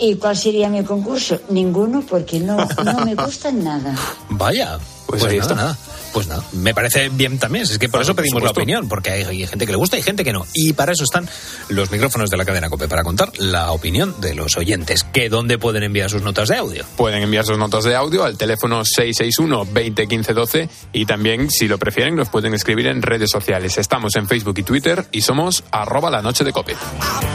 ¿Y 0.01 0.17
cuál 0.17 0.37
sería 0.37 0.69
mi 0.69 0.83
concurso? 0.83 1.40
Ninguno, 1.51 2.03
porque 2.03 2.40
no, 2.40 2.57
no 2.85 3.05
me 3.05 3.14
gustan 3.25 3.62
nada. 3.62 3.95
Vaya. 4.31 4.79
Pues, 5.07 5.23
ahí 5.25 5.38
nada, 5.38 5.43
está. 5.43 5.55
nada. 5.55 5.79
Pues 6.14 6.29
nada, 6.29 6.44
me 6.53 6.72
parece 6.72 7.09
bien 7.09 7.40
también. 7.40 7.64
Es 7.64 7.77
que 7.77 7.88
por 7.88 8.00
eso 8.00 8.14
pedimos 8.14 8.40
la 8.40 8.50
opinión, 8.50 8.88
porque 8.88 9.11
hay, 9.11 9.24
hay 9.24 9.46
gente 9.48 9.66
que 9.66 9.72
le 9.72 9.79
gusta 9.79 9.98
y 9.98 10.03
gente 10.03 10.22
que 10.22 10.33
no. 10.33 10.46
Y 10.55 10.72
para 10.72 10.92
eso 10.92 11.03
están 11.03 11.29
los 11.68 11.90
micrófonos 11.90 12.31
de 12.31 12.37
la 12.37 12.44
cadena 12.44 12.70
COPE, 12.70 12.87
para 12.87 13.03
contar 13.03 13.33
la 13.38 13.72
opinión 13.72 14.20
de 14.20 14.35
los 14.35 14.57
oyentes. 14.57 15.03
Que 15.03 15.29
dónde 15.29 15.59
pueden 15.59 15.83
enviar 15.83 16.09
sus 16.09 16.22
notas 16.22 16.48
de 16.48 16.57
audio. 16.57 16.85
Pueden 16.96 17.20
enviar 17.20 17.44
sus 17.44 17.59
notas 17.59 17.83
de 17.83 17.96
audio 17.96 18.22
al 18.22 18.38
teléfono 18.38 18.85
661 18.85 19.66
20 19.72 20.07
15 20.07 20.35
12 20.35 20.68
y 20.92 21.05
también, 21.05 21.50
si 21.50 21.66
lo 21.66 21.79
prefieren, 21.79 22.14
nos 22.14 22.29
pueden 22.29 22.55
escribir 22.55 22.87
en 22.87 23.03
redes 23.03 23.31
sociales. 23.31 23.77
Estamos 23.77 24.14
en 24.14 24.29
Facebook 24.29 24.59
y 24.59 24.62
Twitter 24.62 25.07
y 25.11 25.22
somos 25.22 25.64
arroba 25.72 26.11
la 26.11 26.22
noche 26.22 26.44
de 26.44 26.53
cope. 26.53 26.77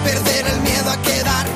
Perder 0.06 0.46
el 0.48 0.62
miedo 0.62 0.90
a 0.90 1.02
quedar 1.02 1.49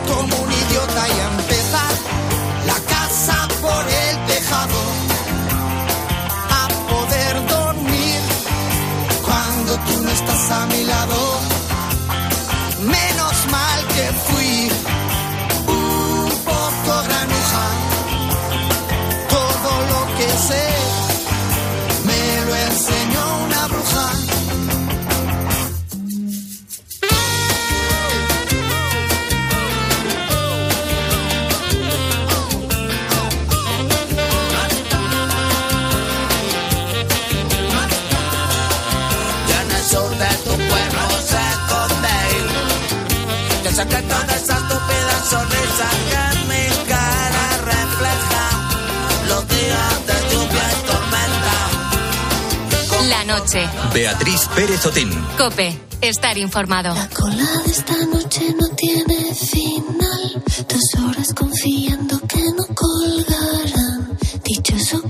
Pérez 54.56 54.86
Otín. 54.86 55.10
Cope. 55.38 55.76
Estar 56.02 56.38
informado. 56.38 56.94
cola 57.14 57.62
de 57.66 57.72
esta 57.72 57.98
noche 58.06 58.54
no 58.60 58.68
tiene 58.76 59.34
final. 59.34 60.44
Dos 60.70 61.04
horas 61.04 61.34
confiando 61.34 62.20
que 62.28 62.44
no 62.56 62.76
colgarán. 62.76 64.18
Dichoso 64.44 65.02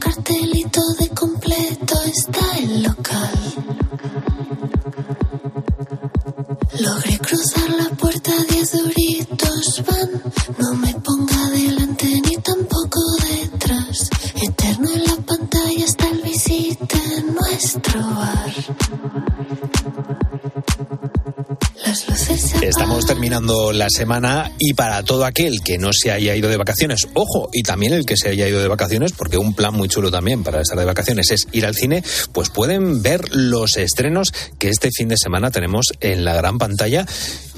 La 23.45 23.89
semana 23.89 24.53
y 24.58 24.73
para 24.73 25.03
todo 25.03 25.25
aquel 25.25 25.60
que 25.65 25.77
no 25.77 25.91
se 25.91 26.12
haya 26.12 26.34
ido 26.34 26.49
de 26.49 26.56
vacaciones, 26.56 27.10
ojo, 27.13 27.49
y 27.51 27.63
también 27.63 27.91
el 27.91 28.06
que 28.06 28.15
se 28.15 28.29
haya 28.29 28.47
ido 28.47 28.62
de 28.62 28.69
vacaciones, 28.69 29.12
porque 29.12 29.38
un 29.38 29.53
plan 29.53 29.73
muy 29.73 29.89
chulo 29.89 30.10
también 30.10 30.45
para 30.45 30.62
estar 30.62 30.79
de 30.79 30.86
vacaciones 30.86 31.29
es 31.29 31.49
ir 31.51 31.65
al 31.65 31.75
cine, 31.75 32.06
pues 32.32 32.49
pueden 32.49 33.01
ver 33.01 33.36
los 33.36 33.75
estrenos 33.75 34.32
que 34.58 34.69
este 34.69 34.91
fin 34.95 35.10
de 35.10 35.17
semana 35.17 35.51
tenemos 35.51 35.88
en 35.99 36.23
la 36.23 36.36
gran 36.36 36.58
pantalla 36.58 37.06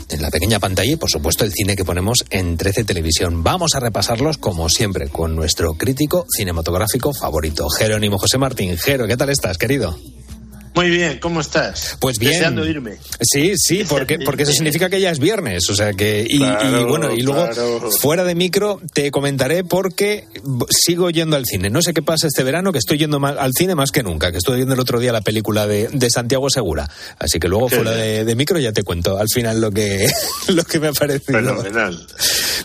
en 0.10 0.21
la 0.24 0.32
pequeña 0.32 0.60
pantalla 0.60 0.91
y 0.91 0.95
por 0.95 1.10
supuesto 1.10 1.43
el 1.43 1.52
cine 1.52 1.76
que 1.76 1.86
ponemos 1.86 2.26
en 2.32 2.58
13 2.58 2.84
Televisión. 2.84 3.43
Vamos 3.43 3.76
a 3.76 3.80
repasarlos 3.80 4.39
como 4.39 4.69
siempre 4.69 5.10
con 5.10 5.36
nuestro 5.36 5.76
crítico 5.76 6.26
cinematográfico 6.36 7.13
favorito, 7.13 7.69
Jerónimo 7.69 8.17
José 8.17 8.39
Martín. 8.39 8.76
Jero, 8.78 9.08
¿qué 9.08 9.17
tal 9.17 9.30
estás, 9.30 9.60
querido? 9.60 9.95
Muy 10.76 10.90
bien, 10.90 11.20
¿cómo 11.20 11.40
estás? 11.40 11.98
Pues 12.00 12.20
bien. 12.20 12.34
Deseando 12.34 12.68
irme. 12.68 12.98
Sí, 13.22 13.54
sí, 13.56 13.86
porque, 13.88 14.20
porque 14.26 14.44
eso 14.44 14.52
significa 14.52 14.90
que 14.90 15.00
ya 15.00 15.10
es 15.10 15.20
viernes, 15.20 15.70
o 15.70 15.76
sea 15.76 15.94
que 15.94 16.26
y, 16.28 16.38
Claro, 16.38 16.82
y 16.82 16.84
bueno 16.84 17.14
y 17.14 17.22
luego 17.22 17.48
claro. 17.48 17.92
fuera 18.00 18.24
de 18.24 18.36
micro 18.36 18.82
te 18.94 19.10
comentaré 19.10 19.64
porque 19.64 20.28
sigo 20.70 21.10
yendo 21.10 21.38
al 21.38 21.46
cine. 21.46 21.70
No 21.70 21.82
sé 21.82 21.94
qué 21.94 22.02
pasa 22.02 22.28
este 22.28 22.44
verano 22.44 22.72
que 22.72 22.80
estoy 22.80 22.98
yendo 22.98 23.26
al 23.26 23.52
cine 23.54 23.74
más 23.76 23.92
que 23.92 24.04
nunca, 24.04 24.32
que 24.32 24.38
estuve 24.38 24.58
viendo 24.58 24.74
el 24.74 24.80
otro 24.80 25.00
día 25.00 25.14
la 25.14 25.22
película 25.22 25.66
de, 25.66 25.88
de 25.92 26.10
Santiago 26.10 26.50
Segura, 26.50 26.90
así 27.20 27.40
que 27.40 27.48
luego 27.48 27.70
fuera 27.70 27.92
de, 27.92 28.26
de 28.26 28.36
micro 28.36 28.60
ya 28.60 28.74
te 28.74 28.84
cuento 28.84 29.18
al 29.18 29.30
final 29.30 29.62
lo 29.62 29.72
que 29.72 30.08
lo 30.50 30.64
que 30.64 30.80
me 30.80 30.90
ha 30.90 30.94
parecido. 30.94 31.40
Fenomenal. 31.40 32.06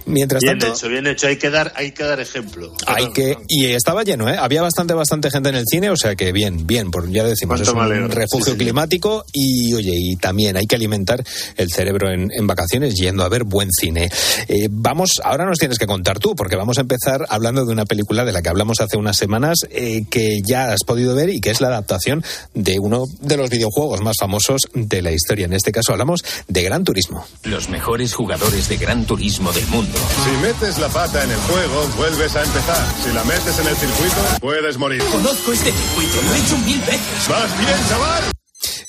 Mientras 0.06 0.40
Bien 0.42 0.58
tanto 0.58 0.74
hecho, 0.74 0.88
bien 0.88 1.06
hecho. 1.06 1.26
Hay 1.28 1.36
que 1.36 1.50
dar, 1.50 1.72
hay 1.76 1.92
que 1.92 2.02
dar 2.02 2.18
ejemplo. 2.20 2.74
hay 2.86 3.12
que 3.12 3.36
y 3.48 3.66
estaba 3.66 4.02
lleno, 4.02 4.28
¿eh? 4.28 4.36
Había 4.36 4.62
bastante 4.62 4.94
bastante 4.94 5.30
gente 5.30 5.50
en 5.50 5.54
el 5.54 5.64
cine, 5.66 5.90
o 5.90 5.96
sea 5.96 6.16
que 6.16 6.32
bien, 6.32 6.66
bien, 6.66 6.90
por 6.90 7.08
ya 7.10 7.24
decimos 7.24 7.60
Cuánto 7.60 7.70
es 7.70 7.74
un 7.74 7.80
refugio 8.08 8.52
Sí, 8.52 8.58
climático 8.58 9.24
y 9.32 9.74
oye 9.74 9.94
y 9.94 10.16
también 10.16 10.56
hay 10.56 10.66
que 10.66 10.76
alimentar 10.76 11.22
el 11.56 11.70
cerebro 11.70 12.10
en, 12.10 12.30
en 12.32 12.46
vacaciones 12.46 12.94
yendo 12.94 13.24
a 13.24 13.28
ver 13.28 13.44
buen 13.44 13.70
cine. 13.72 14.08
Eh, 14.48 14.68
vamos, 14.70 15.20
ahora 15.24 15.44
nos 15.44 15.58
tienes 15.58 15.78
que 15.78 15.86
contar 15.86 16.18
tú 16.18 16.34
porque 16.34 16.56
vamos 16.56 16.78
a 16.78 16.82
empezar 16.82 17.26
hablando 17.28 17.64
de 17.64 17.72
una 17.72 17.84
película 17.84 18.24
de 18.24 18.32
la 18.32 18.42
que 18.42 18.48
hablamos 18.48 18.80
hace 18.80 18.96
unas 18.96 19.16
semanas 19.16 19.58
eh, 19.70 20.04
que 20.08 20.40
ya 20.46 20.72
has 20.72 20.84
podido 20.86 21.14
ver 21.14 21.30
y 21.30 21.40
que 21.40 21.50
es 21.50 21.60
la 21.60 21.68
adaptación 21.68 22.24
de 22.54 22.78
uno 22.78 23.04
de 23.20 23.36
los 23.36 23.50
videojuegos 23.50 24.00
más 24.00 24.16
famosos 24.18 24.62
de 24.74 25.02
la 25.02 25.12
historia. 25.12 25.46
En 25.46 25.52
este 25.52 25.72
caso 25.72 25.92
hablamos 25.92 26.24
de 26.48 26.62
Gran 26.62 26.84
Turismo. 26.84 27.26
Los 27.44 27.68
mejores 27.68 28.14
jugadores 28.14 28.68
de 28.68 28.76
Gran 28.76 29.04
Turismo 29.04 29.52
del 29.52 29.66
mundo. 29.66 29.98
Si 30.24 30.30
metes 30.46 30.78
la 30.78 30.88
pata 30.88 31.22
en 31.24 31.30
el 31.30 31.38
juego, 31.38 31.88
vuelves 31.96 32.34
a 32.36 32.42
empezar. 32.42 32.86
Si 33.04 33.12
la 33.12 33.24
metes 33.24 33.58
en 33.58 33.66
el 33.66 33.76
circuito, 33.76 34.16
puedes 34.40 34.78
morir. 34.78 35.02
Conozco 35.10 35.52
este 35.52 35.72
circuito, 35.72 36.22
lo 36.22 36.34
he 36.34 36.38
hecho 36.38 36.58
mil 36.58 36.80
veces. 36.80 37.28
¡Vas 37.28 37.58
bien, 37.58 37.78
chaval! 37.90 38.24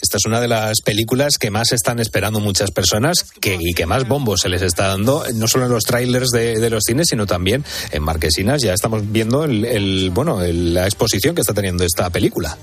Esta 0.01 0.17
es 0.17 0.25
una 0.25 0.41
de 0.41 0.47
las 0.47 0.81
películas 0.81 1.37
que 1.39 1.49
más 1.51 1.71
están 1.71 1.99
esperando 1.99 2.39
muchas 2.39 2.71
personas 2.71 3.23
que, 3.39 3.57
y 3.59 3.73
que 3.73 3.85
más 3.85 4.07
bombo 4.07 4.35
se 4.37 4.49
les 4.49 4.61
está 4.61 4.87
dando, 4.87 5.23
no 5.35 5.47
solo 5.47 5.65
en 5.65 5.71
los 5.71 5.83
trailers 5.83 6.29
de, 6.29 6.59
de 6.59 6.69
los 6.69 6.83
cines, 6.85 7.07
sino 7.09 7.25
también 7.25 7.63
en 7.91 8.03
marquesinas. 8.03 8.61
Ya 8.61 8.73
estamos 8.73 9.09
viendo 9.11 9.45
el, 9.45 9.63
el- 9.65 10.09
bueno, 10.13 10.41
el- 10.43 10.73
la 10.73 10.85
exposición 10.85 11.33
que 11.35 11.41
está 11.41 11.53
teniendo 11.53 11.83
esta 11.85 12.09
película. 12.09 12.57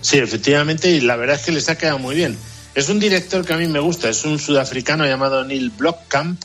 Sí, 0.00 0.18
efectivamente, 0.18 0.90
y 0.90 1.00
la 1.00 1.16
verdad 1.16 1.36
es 1.36 1.42
que 1.42 1.52
les 1.52 1.68
ha 1.68 1.76
quedado 1.78 1.98
muy 1.98 2.14
bien. 2.14 2.36
Es 2.74 2.88
un 2.88 2.98
director 2.98 3.44
que 3.44 3.52
a 3.52 3.56
mí 3.56 3.66
me 3.68 3.78
gusta, 3.80 4.08
es 4.08 4.24
un 4.24 4.38
sudafricano 4.38 5.04
llamado 5.06 5.44
Neil 5.44 5.70
Blomkamp, 5.70 6.40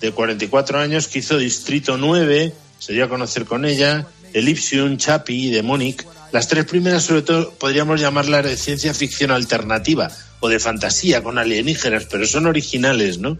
de 0.00 0.12
44 0.12 0.78
años, 0.78 1.08
que 1.08 1.20
hizo 1.20 1.38
Distrito 1.38 1.96
9, 1.96 2.52
se 2.78 2.92
dio 2.92 3.04
a 3.04 3.08
conocer 3.08 3.44
con 3.44 3.64
ella, 3.64 4.06
Elysium, 4.32 4.96
Chappie 4.96 5.36
y 5.48 5.50
Demonic. 5.50 6.06
Las 6.32 6.48
tres 6.48 6.64
primeras, 6.64 7.04
sobre 7.04 7.22
todo, 7.22 7.50
podríamos 7.52 8.00
llamarlas 8.00 8.44
de 8.44 8.56
ciencia 8.56 8.94
ficción 8.94 9.30
alternativa 9.30 10.10
o 10.40 10.48
de 10.48 10.58
fantasía 10.60 11.22
con 11.22 11.38
alienígenas, 11.38 12.06
pero 12.10 12.26
son 12.26 12.46
originales, 12.46 13.18
¿no? 13.18 13.38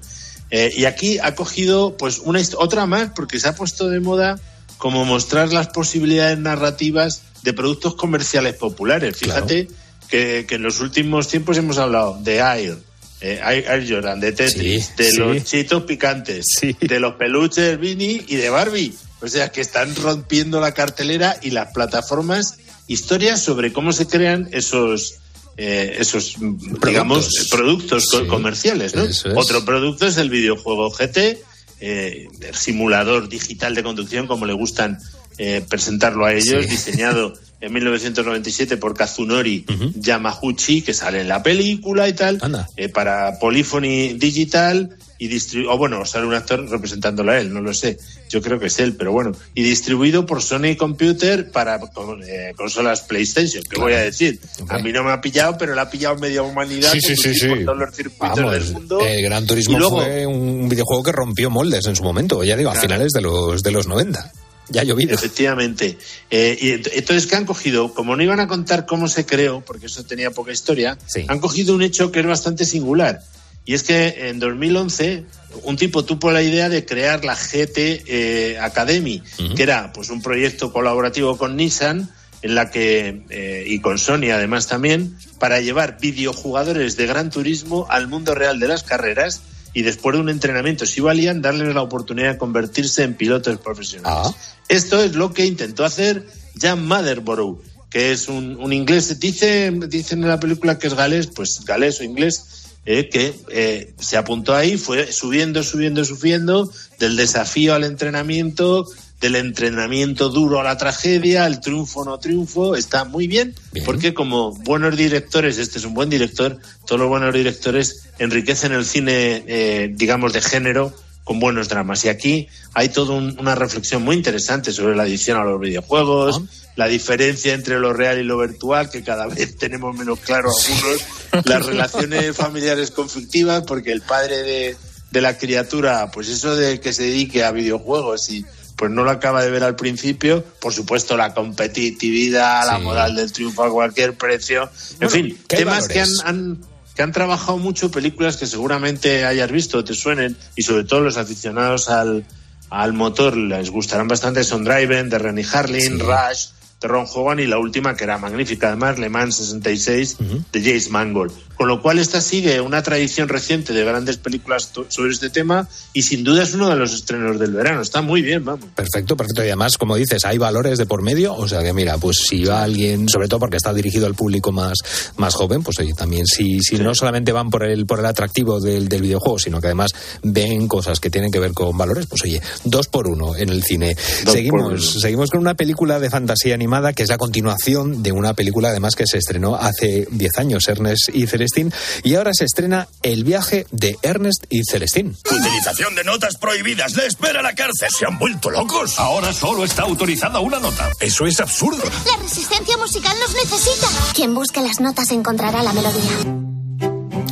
Eh, 0.51 0.73
y 0.77 0.85
aquí 0.85 1.19
ha 1.19 1.35
cogido 1.35 1.97
pues 1.97 2.19
una 2.19 2.41
otra 2.59 2.85
más 2.87 3.11
porque 3.15 3.39
se 3.39 3.49
ha 3.49 3.55
puesto 3.55 3.89
de 3.89 4.01
moda 4.01 4.41
como 4.79 5.05
mostrar 5.05 5.53
las 5.53 5.69
posibilidades 5.69 6.39
narrativas 6.39 7.23
de 7.43 7.53
productos 7.53 7.95
comerciales 7.95 8.55
populares. 8.55 9.17
Fíjate 9.17 9.69
que, 10.09 10.47
que 10.49 10.55
en 10.57 10.63
los 10.63 10.81
últimos 10.81 11.29
tiempos 11.29 11.57
hemos 11.57 11.79
hablado 11.79 12.19
de 12.23 12.39
Air, 12.39 12.79
eh, 13.21 13.41
Air, 13.45 13.87
Jordan, 13.89 14.19
de 14.19 14.33
Tetris, 14.33 14.87
Sí, 14.87 14.93
de 14.97 15.11
sí. 15.11 15.17
los 15.19 15.45
chitos 15.45 15.83
picantes, 15.85 16.47
de 16.81 17.01
los 17.01 17.15
peluches 17.15 17.79
Vini 17.79 18.25
y 18.27 18.37
de 18.37 18.51
Barbie. 18.51 18.95
O 19.23 19.29
sea, 19.29 19.51
que 19.53 19.61
están 19.61 19.95
rompiendo 19.97 20.61
la 20.61 20.73
cartelera 20.73 21.37
y 21.43 21.51
las 21.51 21.73
plataformas 21.73 22.57
historias 22.93 23.41
sobre 23.43 23.73
cómo 23.73 23.93
se 23.93 24.07
crean 24.07 24.49
esos 24.53 25.15
eh, 25.57 25.97
esos 25.99 26.37
digamos 26.85 27.49
productos 27.51 28.07
co- 28.11 28.27
comerciales 28.27 28.95
¿no? 28.95 29.03
es. 29.03 29.25
otro 29.37 29.65
producto 29.65 30.07
es 30.07 30.17
el 30.17 30.31
videojuego 30.31 30.91
GT 30.91 31.39
eh, 31.81 32.29
el 32.41 32.55
simulador 32.55 33.29
digital 33.29 33.75
de 33.75 33.83
conducción 33.83 34.27
como 34.27 34.45
le 34.47 34.53
gustan 34.55 34.99
eh, 35.39 35.63
presentarlo 35.69 36.25
a 36.27 36.35
ellos 36.35 36.65
Sí. 36.65 36.71
diseñado 36.71 37.33
en 37.61 37.73
1997 37.73 38.77
por 38.79 38.95
Kazunori 38.95 39.65
Yamaguchi 39.97 40.83
que 40.83 40.95
sale 40.95 41.21
en 41.21 41.29
la 41.29 41.43
película 41.43 42.09
y 42.09 42.13
tal 42.15 42.41
eh, 42.77 42.89
para 42.89 43.39
Polyphony 43.39 44.15
Digital 44.15 44.97
y 45.19 45.29
o 45.69 45.77
bueno, 45.77 46.07
sale 46.07 46.25
un 46.27 46.33
actor 46.33 46.67
representándolo 46.71 47.33
a 47.33 47.39
él, 47.39 47.53
no 47.53 47.61
lo 47.61 47.75
sé. 47.75 47.99
Yo 48.31 48.41
creo 48.41 48.59
que 48.59 48.69
es 48.69 48.79
él, 48.79 48.95
pero 48.97 49.13
bueno. 49.13 49.33
Y 49.55 49.63
distribuido 49.63 50.25
por 50.25 50.43
Sony 50.43 50.77
Computer 50.79 51.51
para 51.51 51.79
con- 51.79 52.23
eh, 52.23 52.55
consolas 52.57 53.03
PlayStation. 53.03 53.63
¿Qué 53.69 53.79
voy 53.79 53.93
a 53.93 53.99
decir? 53.99 54.41
A 54.71 54.79
mí 54.79 54.93
no 54.93 55.05
me 55.05 55.11
ha 55.11 55.21
pillado, 55.21 55.59
pero 55.59 55.75
le 55.75 55.81
ha 55.83 55.91
pillado 55.91 56.17
media 56.17 56.43
humanidad. 56.43 56.91
Sí, 56.91 57.03
sí, 57.03 57.15
sí, 57.17 57.49
por 57.49 57.59
sí. 57.59 57.65
todos 57.67 57.79
los 57.79 57.95
circuitos 57.95 58.37
Vamos, 58.39 58.53
del 58.53 58.73
mundo. 58.73 59.01
el 59.07 59.23
Gran 59.23 59.47
Turismo 59.47 59.79
luego- 59.79 60.01
fue 60.01 60.25
un 60.27 60.67
videojuego 60.71 61.03
que 61.03 61.13
rompió 61.13 61.51
moldes 61.51 61.85
en 61.85 61.97
su 61.97 62.03
momento, 62.03 62.43
ya 62.43 62.57
digo, 62.57 62.71
a 62.71 62.75
finales 62.77 63.13
de 63.13 63.21
los, 63.21 63.63
de 63.63 63.71
los 63.73 63.87
90. 63.87 64.33
Ya 64.71 64.81
ha 64.83 64.85
llovido. 64.85 65.15
Efectivamente. 65.15 65.99
Eh, 66.31 66.57
y 66.61 66.67
ent- 66.71 66.91
entonces, 66.95 67.27
¿qué 67.27 67.37
han 67.37 67.45
cogido? 67.47 67.93
Como 67.95 68.17
no 68.17 68.23
iban 68.23 68.41
a 68.41 68.47
contar 68.49 68.87
cómo 68.87 69.09
se 69.09 69.27
creó, 69.27 69.61
porque 69.65 69.87
eso 69.87 70.05
tenía 70.05 70.31
poca 70.31 70.53
historia, 70.53 70.97
han 71.29 71.39
cogido 71.41 71.75
un 71.75 71.83
hecho 71.83 72.11
que 72.13 72.21
es 72.21 72.27
bastante 72.27 72.65
singular. 72.65 73.23
Y 73.67 73.75
es 73.75 73.83
que 73.83 74.29
en 74.29 74.39
2011 74.39 75.25
un 75.65 75.77
tipo 75.77 76.05
tuvo 76.05 76.31
la 76.33 76.43
idea 76.43 76.69
de 76.69 76.85
crear 76.87 77.25
la 77.25 77.37
GT 77.37 78.03
eh, 78.07 78.59
Academy, 78.61 79.23
que 79.55 79.63
era 79.63 79.93
pues 79.93 80.09
un 80.11 80.23
proyecto 80.23 80.73
colaborativo 80.73 81.37
con 81.37 81.57
Nissan 81.57 82.09
en 82.43 82.55
la 82.55 82.71
que 82.71 83.23
eh, 83.29 83.65
y 83.67 83.81
con 83.81 83.99
Sony 83.99 84.31
además 84.33 84.67
también 84.67 85.15
para 85.39 85.61
llevar 85.61 85.99
videojugadores 86.01 86.97
de 86.97 87.07
Gran 87.07 87.29
Turismo 87.31 87.87
al 87.91 88.09
mundo 88.09 88.35
real 88.35 88.59
de 88.61 88.67
las 88.69 88.83
carreras 88.83 89.43
y 89.73 89.83
después 89.83 90.15
de 90.15 90.21
un 90.21 90.29
entrenamiento 90.29 90.87
si 90.87 91.01
valían 91.01 91.43
darles 91.43 91.75
la 91.75 91.83
oportunidad 91.83 92.33
de 92.33 92.39
convertirse 92.39 93.03
en 93.03 93.15
pilotos 93.15 93.59
profesionales. 93.59 94.35
Esto 94.69 95.03
es 95.03 95.15
lo 95.15 95.33
que 95.33 95.47
intentó 95.47 95.85
hacer 95.85 96.27
Jan 96.61 96.87
Motherborough, 96.87 97.63
que 97.91 98.13
es 98.13 98.29
un, 98.29 98.57
un 98.57 98.73
inglés. 98.73 99.19
Dice, 99.19 99.71
dicen 99.89 100.23
en 100.23 100.29
la 100.29 100.41
película 100.41 100.79
que 100.79 100.87
es 100.87 100.95
galés, 100.95 101.27
pues 101.29 101.65
galés 101.65 102.01
o 102.01 102.05
inglés, 102.05 102.61
eh, 102.87 103.09
que 103.09 103.35
eh, 103.51 103.95
se 103.99 104.17
apuntó 104.17 104.55
ahí, 104.55 104.79
fue 104.79 105.13
subiendo, 105.13 105.63
subiendo, 105.63 106.05
subiendo, 106.05 106.73
del 106.99 107.15
desafío 107.17 107.75
al 107.75 107.85
entrenamiento, 107.85 108.87
del 109.21 109.37
entrenamiento 109.37 110.31
duro 110.31 110.61
a 110.61 110.65
la 110.65 110.79
tragedia, 110.79 111.47
el 111.47 111.61
triunfo 111.61 112.05
no 112.05 112.19
triunfo, 112.19 112.75
está 112.75 113.05
muy 113.05 113.27
bien, 113.27 113.55
porque 113.85 114.15
como 114.15 114.53
buenos 114.53 114.97
directores, 114.97 115.59
este 115.59 115.79
es 115.79 115.85
un 115.85 115.93
buen 115.95 116.09
director, 116.09 116.59
todos 116.87 116.99
los 117.01 117.09
buenos 117.09 117.35
directores 117.35 118.05
enriquecen 118.19 118.73
el 118.73 118.85
cine, 118.87 119.45
eh, 119.47 119.91
digamos, 119.93 120.33
de 120.33 120.41
género 120.41 120.95
con 121.25 121.39
buenos 121.39 121.69
dramas. 121.69 122.05
Y 122.05 122.09
aquí 122.09 122.49
hay 122.73 122.89
toda 122.89 123.15
un- 123.15 123.39
una 123.39 123.55
reflexión 123.55 124.03
muy 124.03 124.17
interesante 124.17 124.73
sobre 124.73 124.97
la 124.97 125.03
adicción 125.03 125.39
a 125.39 125.45
los 125.45 125.61
videojuegos, 125.61 126.41
la 126.77 126.87
diferencia 126.89 127.53
entre 127.53 127.79
lo 127.79 127.93
real 127.93 128.19
y 128.19 128.23
lo 128.25 128.39
virtual, 128.39 128.89
que 128.91 129.03
cada 129.03 129.27
vez 129.27 129.57
tenemos 129.59 129.95
menos 129.97 130.19
claro 130.21 130.49
algunos, 130.51 131.47
las 131.47 131.67
relaciones 131.67 132.35
familiares 132.37 132.91
conflictivas, 132.91 133.65
porque 133.67 133.93
el 133.93 134.01
padre 134.01 134.39
de, 134.43 134.77
de 135.11 135.21
la 135.21 135.37
criatura, 135.37 136.11
pues 136.11 136.29
eso 136.29 136.57
de 136.57 136.81
que 136.81 136.93
se 136.95 137.03
dedique 137.03 137.45
a 137.45 137.53
videojuegos 137.53 138.31
y 138.31 138.45
pues 138.81 138.91
no 138.91 139.05
lo 139.05 139.11
acaba 139.11 139.43
de 139.43 139.51
ver 139.51 139.63
al 139.63 139.77
principio. 139.77 140.43
Por 140.59 140.73
supuesto, 140.73 141.15
la 141.15 141.35
competitividad, 141.35 142.67
la 142.67 142.79
moral 142.79 143.15
del 143.15 143.31
triunfo 143.31 143.63
a 143.63 143.71
cualquier 143.71 144.15
precio. 144.15 144.71
En 145.01 145.11
fin, 145.11 145.39
temas 145.47 145.87
que 145.87 146.01
han, 146.01 146.59
que 146.97 147.03
han 147.03 147.13
trabajado 147.13 147.59
mucho, 147.59 147.91
películas 147.91 148.39
que 148.39 148.47
seguramente 148.47 149.27
hayas 149.27 149.53
visto, 149.53 149.85
te 149.85 149.93
suenen, 149.93 150.35
y 150.57 150.63
sobre 150.63 150.85
todo 150.85 151.01
los 151.01 151.19
aficionados 151.19 151.91
al, 151.91 152.25
al 152.71 152.95
motor 152.95 153.37
les 153.37 153.69
gustarán 153.69 154.09
bastante. 154.09 154.45
Son 154.45 154.65
Driven, 154.65 155.11
de 155.11 155.19
Rennie 155.19 155.45
Harlin, 155.53 156.01
Rush, 156.01 156.47
de 156.81 156.89
Ron 156.89 157.07
Hogan 157.13 157.41
y 157.41 157.47
la 157.47 157.59
última 157.59 157.95
que 157.95 158.05
era 158.05 158.19
magnífica, 158.19 158.69
además, 158.69 158.99
Le 158.99 159.09
Mans 159.09 159.37
66 159.37 160.17
de 160.53 160.63
James 160.63 160.91
Mangold. 160.91 161.33
Con 161.55 161.69
lo 161.69 161.83
cual 161.83 161.99
esta 161.99 162.23
sigue 162.23 162.59
una 162.63 162.83
tradición 162.83 163.29
reciente 163.29 163.75
de 163.75 163.85
grandes 163.85 164.17
películas 164.17 164.73
sobre 164.89 165.13
este 165.13 165.29
tema 165.29 165.69
y 165.93 166.01
sin 166.01 166.25
duda 166.25 166.43
es 166.43 166.55
uno 166.55 166.71
de 166.71 166.77
los 166.77 166.95
estrenos 166.95 167.39
del 167.39 167.53
verano. 167.53 167.83
Está 167.83 168.01
muy 168.01 168.23
bien, 168.23 168.43
vamos. 168.47 168.65
Perfecto, 168.75 169.15
perfecto. 169.15 169.43
Y 169.45 169.49
además, 169.49 169.77
como 169.77 169.97
dices, 169.97 170.25
hay 170.25 170.39
valores 170.39 170.79
de 170.79 170.87
por 170.87 171.03
medio. 171.03 171.35
O 171.35 171.47
sea 171.47 171.63
que 171.63 171.75
mira, 171.75 171.99
pues 171.99 172.17
si 172.27 172.45
va 172.45 172.63
alguien, 172.63 173.11
sobre 173.11 173.29
todo 173.29 173.41
porque 173.41 173.59
está 173.59 173.75
dirigido 173.75 174.07
al 174.07 174.15
público 174.15 174.53
más, 174.53 174.79
más 175.19 175.35
joven, 175.35 175.63
pues 175.63 175.79
oye, 175.81 175.93
también 175.93 176.25
si, 176.25 176.61
si 176.61 176.79
no 176.79 176.95
solamente 176.95 177.31
van 177.31 177.51
por 177.51 177.65
el, 177.65 177.85
por 177.85 177.99
el 177.99 178.07
atractivo 178.07 178.59
del, 178.59 178.89
del 178.89 179.03
videojuego, 179.03 179.39
sino 179.39 179.61
que 179.61 179.67
además 179.67 179.91
ven 180.23 180.67
cosas 180.67 180.99
que 180.99 181.11
tienen 181.11 181.31
que 181.31 181.41
ver 181.41 181.53
con 181.53 181.77
valores, 181.77 182.07
pues 182.07 182.23
oye, 182.25 182.41
dos 182.65 182.89
por 182.89 183.07
uno 183.07 183.37
en 183.37 183.51
el 183.51 183.63
cine. 183.63 183.95
Seguimos, 184.27 184.99
seguimos 184.99 185.29
con 185.29 185.41
una 185.41 185.53
película 185.53 186.01
de 186.01 186.09
fantasía 186.09 186.55
animada 186.55 186.70
que 186.95 187.03
es 187.03 187.09
la 187.09 187.19
continuación 187.19 188.03
de 188.03 188.13
una 188.13 188.35
película 188.35 188.69
además 188.69 188.95
que 188.95 189.05
se 189.07 189.19
estrenó 189.19 189.57
hace 189.57 190.07
10 190.11 190.39
años, 190.39 190.69
Ernest 190.69 191.09
y 191.13 191.27
Celestín 191.27 191.73
y 192.05 192.15
ahora 192.15 192.31
se 192.33 192.45
estrena 192.45 192.87
El 193.03 193.25
viaje 193.25 193.67
de 193.73 193.99
Ernest 194.03 194.45
y 194.49 194.63
Celestín. 194.65 195.17
Utilización 195.29 195.97
de 195.97 196.05
notas 196.05 196.37
prohibidas. 196.37 196.95
Le 196.95 197.07
espera 197.07 197.43
la 197.43 197.55
cárcel. 197.55 197.89
¿Se 197.91 198.07
han 198.07 198.19
vuelto 198.19 198.51
locos? 198.51 198.99
Ahora 198.99 199.33
solo 199.33 199.65
está 199.65 199.83
autorizada 199.83 200.39
una 200.39 200.61
nota. 200.61 200.89
Eso 201.01 201.27
es 201.27 201.41
absurdo. 201.41 201.83
La 202.07 202.23
resistencia 202.23 202.77
musical 202.77 203.17
nos 203.19 203.35
necesita. 203.35 203.89
Quien 204.15 204.35
busque 204.35 204.61
las 204.61 204.81
notas 204.81 205.11
encontrará 205.11 205.63
la 205.63 205.73
melodía. 205.73 206.51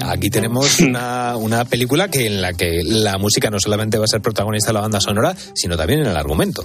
Aquí 0.05 0.31
tenemos 0.31 0.81
una, 0.81 1.37
una, 1.37 1.65
película 1.65 2.09
que 2.09 2.27
en 2.27 2.43
la 2.43 2.55
que 2.55 2.83
la 2.83 3.19
música 3.19 3.51
no 3.51 3.61
solamente 3.61 3.99
va 3.99 4.05
a 4.05 4.09
ser 4.09 4.21
protagonista 4.21 4.69
de 4.69 4.75
la 4.75 4.81
banda 4.81 5.01
sonora, 5.01 5.37
sino 5.55 5.77
también 5.77 6.01
en 6.01 6.07
el 6.07 6.17
argumento. 6.17 6.65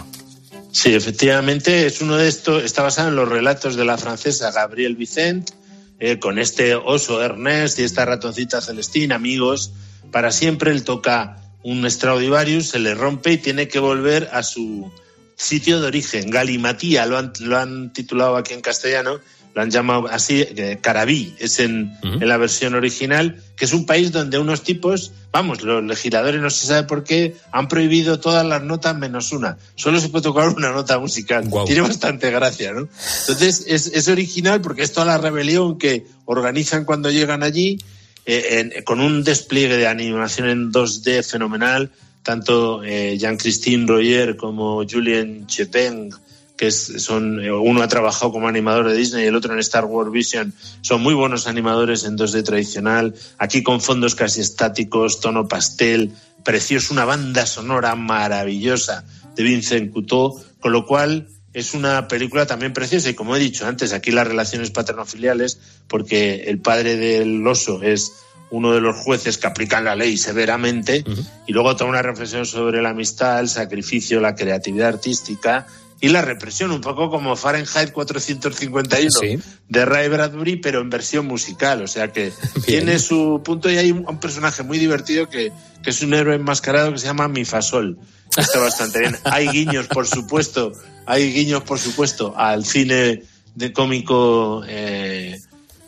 Sí, 0.74 0.96
efectivamente, 0.96 1.86
es 1.86 2.02
uno 2.02 2.18
de 2.18 2.28
estos, 2.28 2.64
está 2.64 2.82
basado 2.82 3.10
en 3.10 3.16
los 3.16 3.30
relatos 3.30 3.76
de 3.76 3.86
la 3.86 3.96
francesa 3.96 4.52
Gabrielle 4.52 4.96
Vicent, 4.96 5.52
eh, 6.00 6.18
con 6.18 6.40
este 6.40 6.74
oso 6.74 7.22
Ernest 7.22 7.78
y 7.78 7.84
esta 7.84 8.06
ratoncita 8.06 8.60
Celestina, 8.60 9.16
amigos, 9.16 9.72
para 10.12 10.32
siempre 10.32 10.72
él 10.72 10.84
toca 10.84 11.38
un 11.62 11.90
Stradivarius, 11.90 12.70
se 12.70 12.80
le 12.80 12.96
rompe 12.96 13.34
y 13.34 13.38
tiene 13.38 13.68
que 13.68 13.78
volver 13.78 14.32
a 14.34 14.42
su 14.42 14.92
sitio 15.36 15.80
de 15.80 15.86
origen, 15.86 16.32
Galimatía, 16.32 17.06
lo 17.06 17.20
han, 17.20 17.34
lo 17.42 17.60
han 17.60 17.94
titulado 17.94 18.36
aquí 18.36 18.56
en 18.56 18.62
castellano, 18.62 19.20
lo 19.54 19.62
han 19.62 19.70
llamado 19.70 20.08
así, 20.08 20.42
eh, 20.42 20.80
Carabí, 20.82 21.36
es 21.38 21.60
en, 21.60 21.96
en, 22.02 22.28
la 22.28 22.38
versión 22.38 22.74
original, 22.74 23.42
que 23.56 23.66
es 23.66 23.74
un 23.74 23.86
país 23.86 24.12
donde 24.12 24.40
unos 24.40 24.64
tipos, 24.64 25.12
vamos, 25.32 25.62
los 25.62 25.84
legisladores 25.84 26.42
no 26.42 26.50
se 26.50 26.66
sabe 26.66 26.88
por 26.88 27.04
qué, 27.04 27.36
han 27.52 27.68
prohibido 27.68 28.20
todas 28.20 28.46
las 28.46 28.64
notas 28.64 28.98
menos 28.98 29.32
una. 29.32 29.58
Solo 29.76 30.00
se 30.00 30.10
puede 30.10 30.24
tocar 30.24 30.50
una 30.50 30.72
nota 30.72 30.98
musical. 30.98 31.48
Tiene 31.66 31.82
bastante 31.82 32.32
gracia, 32.32 32.74
¿no? 32.74 32.88
Entonces, 33.22 33.66
es, 33.68 33.88
es, 33.88 34.08
original 34.08 34.62
porque 34.62 34.82
es 34.82 34.92
toda 34.92 35.06
la 35.06 35.18
rebelión 35.20 35.78
que 35.78 36.06
organizan 36.26 36.84
cuando 36.84 37.12
llegan 37.12 37.44
allí, 37.44 37.78
eh, 38.26 38.72
en, 38.76 38.84
con 38.84 39.02
un 39.02 39.24
despliegue 39.24 39.78
de 39.78 39.86
animación 39.86 40.50
en 40.50 40.72
2D 40.72 41.24
fenomenal, 41.24 41.92
tanto 42.24 42.84
eh, 42.84 43.18
Jean-Christine 43.20 43.86
Royer 43.86 44.36
como 44.36 44.84
Julien 44.90 45.46
Chepeng 45.46 46.10
que 46.58 46.72
son 46.72 47.40
uno 47.40 47.82
ha 47.82 47.88
trabajado 47.88 48.32
como 48.32 48.48
animador 48.48 48.88
de 48.88 48.96
Disney 48.96 49.26
y 49.26 49.28
el 49.28 49.36
otro 49.36 49.54
en 49.54 49.60
Star 49.60 49.86
Wars 49.86 50.12
Vision, 50.12 50.54
son 50.82 51.02
muy 51.02 51.14
buenos 51.14 51.48
animadores 51.48 52.04
en 52.04 52.18
2D 52.18 52.44
tradicional, 52.44 53.16
aquí 53.38 53.64
con 53.64 53.82
fondos 53.82 54.16
casi 54.16 54.42
estáticos, 54.42 55.20
tono 55.20 55.48
pastel, 55.48 56.12
precioso, 56.44 56.94
una 56.94 57.06
banda 57.06 57.46
sonora 57.46 57.96
maravillosa 57.96 59.04
de 59.36 59.44
Vincent 59.44 59.92
Couteau, 59.92 60.40
con 60.60 60.72
lo 60.72 60.86
cual 60.86 61.28
es 61.54 61.74
una 61.74 62.08
película 62.08 62.46
también 62.46 62.74
preciosa 62.74 63.10
y 63.10 63.14
como 63.14 63.36
he 63.36 63.40
dicho 63.40 63.68
antes, 63.68 63.94
aquí 63.94 64.12
las 64.12 64.28
relaciones 64.28 64.72
paternofiliales, 64.72 65.60
porque 65.88 66.46
el 66.48 66.60
padre 66.60 66.98
del 66.98 67.46
oso 67.48 67.82
es 67.84 68.12
uno 68.50 68.74
de 68.74 68.82
los 68.82 68.96
jueces 68.98 69.40
que 69.40 69.48
aplican 69.48 69.86
la 69.86 69.96
ley 69.96 70.16
severamente 70.16 71.04
y 71.48 71.54
luego 71.54 71.76
toda 71.76 71.90
una 71.90 72.04
reflexión 72.04 72.46
sobre 72.46 72.84
la 72.84 72.90
amistad, 72.90 73.40
el 73.40 73.50
sacrificio, 73.50 74.22
la 74.22 74.36
creatividad 74.36 74.90
artística 74.90 75.66
y 76.04 76.10
la 76.10 76.22
represión, 76.22 76.72
un 76.72 76.82
poco 76.82 77.10
como 77.10 77.38
Fahrenheit 77.38 77.94
451 77.94 79.42
de 79.70 79.86
Ray 79.86 80.10
Bradbury, 80.10 80.58
pero 80.58 80.82
en 80.82 80.90
versión 80.90 81.26
musical. 81.26 81.82
O 81.82 81.88
sea 81.88 82.12
que 82.12 82.34
tiene 82.66 83.00
su 83.00 83.42
punto 83.42 83.72
y 83.72 83.78
hay 83.78 83.92
un, 83.92 84.20
personaje 84.20 84.64
muy 84.64 84.80
divertido 84.80 85.30
que, 85.30 85.54
que, 85.82 85.92
es 85.92 86.02
un 86.02 86.14
héroe 86.14 86.36
enmascarado 86.36 86.92
que 86.92 87.00
se 87.00 87.06
llama 87.06 87.30
Mifasol. 87.30 87.98
Está 88.36 88.60
bastante 88.60 89.00
bien. 89.00 89.16
Hay 89.24 89.48
guiños, 89.48 89.88
por 89.88 90.06
supuesto, 90.06 90.74
hay 91.06 91.32
guiños, 91.32 91.64
por 91.64 91.80
supuesto, 91.80 92.34
al 92.36 92.66
cine 92.66 93.24
de 93.56 93.72
cómico 93.72 94.64
eh, 94.68 95.40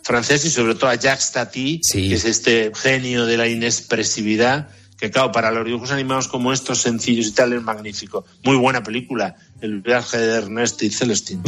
francés 0.01 0.45
y 0.45 0.49
sobre 0.49 0.75
todo 0.75 0.91
a 0.91 0.95
Jacques 0.95 1.31
Tati, 1.33 1.81
que 1.91 2.13
es 2.13 2.23
este 2.23 2.71
genio 2.73 3.25
de 3.25 3.35
la 3.35 3.49
inexpresividad 3.49 4.69
que 4.97 5.11
claro, 5.11 5.31
para 5.31 5.51
los 5.51 5.65
dibujos 5.65 5.91
animados 5.91 6.27
como 6.27 6.53
estos, 6.53 6.79
sencillos 6.81 7.27
y 7.27 7.31
tal, 7.33 7.53
es 7.53 7.61
magnífico. 7.61 8.25
Muy 8.43 8.55
buena 8.55 8.83
película, 8.83 9.35
El 9.61 9.81
viaje 9.81 10.17
de 10.17 10.35
Ernest 10.35 10.83
y 10.83 10.89
Celestine. 10.89 11.41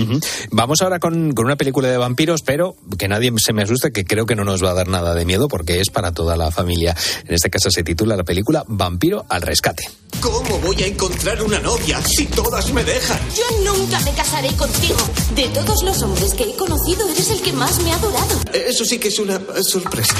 Vamos 0.51 0.81
ahora 0.81 0.99
con, 0.99 1.33
con, 1.33 1.45
una 1.45 1.57
película 1.57 1.89
de 1.89 1.97
vampiros, 1.97 2.41
pero 2.41 2.75
que 2.97 3.07
nadie 3.07 3.31
se 3.37 3.53
me 3.53 3.63
asuste, 3.63 3.91
que 3.91 4.05
creo 4.05 4.25
que 4.25 4.35
no 4.35 4.43
nos 4.43 4.63
va 4.63 4.71
a 4.71 4.73
dar 4.73 4.87
nada 4.87 5.13
de 5.13 5.25
miedo 5.25 5.47
porque 5.47 5.81
es 5.81 5.89
para 5.89 6.11
toda 6.11 6.37
la 6.37 6.49
familia. 6.51 6.95
En 7.25 7.33
este 7.33 7.49
caso 7.49 7.69
se 7.69 7.83
titula 7.83 8.15
la 8.15 8.23
película 8.23 8.63
Vampiro 8.67 9.25
al 9.29 9.41
rescate. 9.41 9.83
¿Cómo 10.21 10.57
voy 10.59 10.81
a 10.83 10.87
encontrar 10.87 11.41
una 11.43 11.59
novia 11.59 12.01
si 12.01 12.25
todas 12.25 12.71
me 12.73 12.83
dejan? 12.83 13.19
Yo 13.35 13.73
nunca 13.73 13.99
me 13.99 14.11
casaré 14.11 14.49
contigo. 14.55 14.97
De 15.35 15.47
todos 15.49 15.83
los 15.83 16.01
hombres 16.01 16.33
que 16.33 16.43
he 16.43 16.55
conocido, 16.55 17.07
eres 17.09 17.29
el 17.29 17.41
que 17.41 17.53
más 17.53 17.83
me 17.83 17.91
ha 17.91 17.95
adorado. 17.95 18.39
Eso 18.53 18.85
sí 18.85 18.97
que 18.99 19.09
es 19.09 19.19
una 19.19 19.39
sorpresa. 19.61 20.15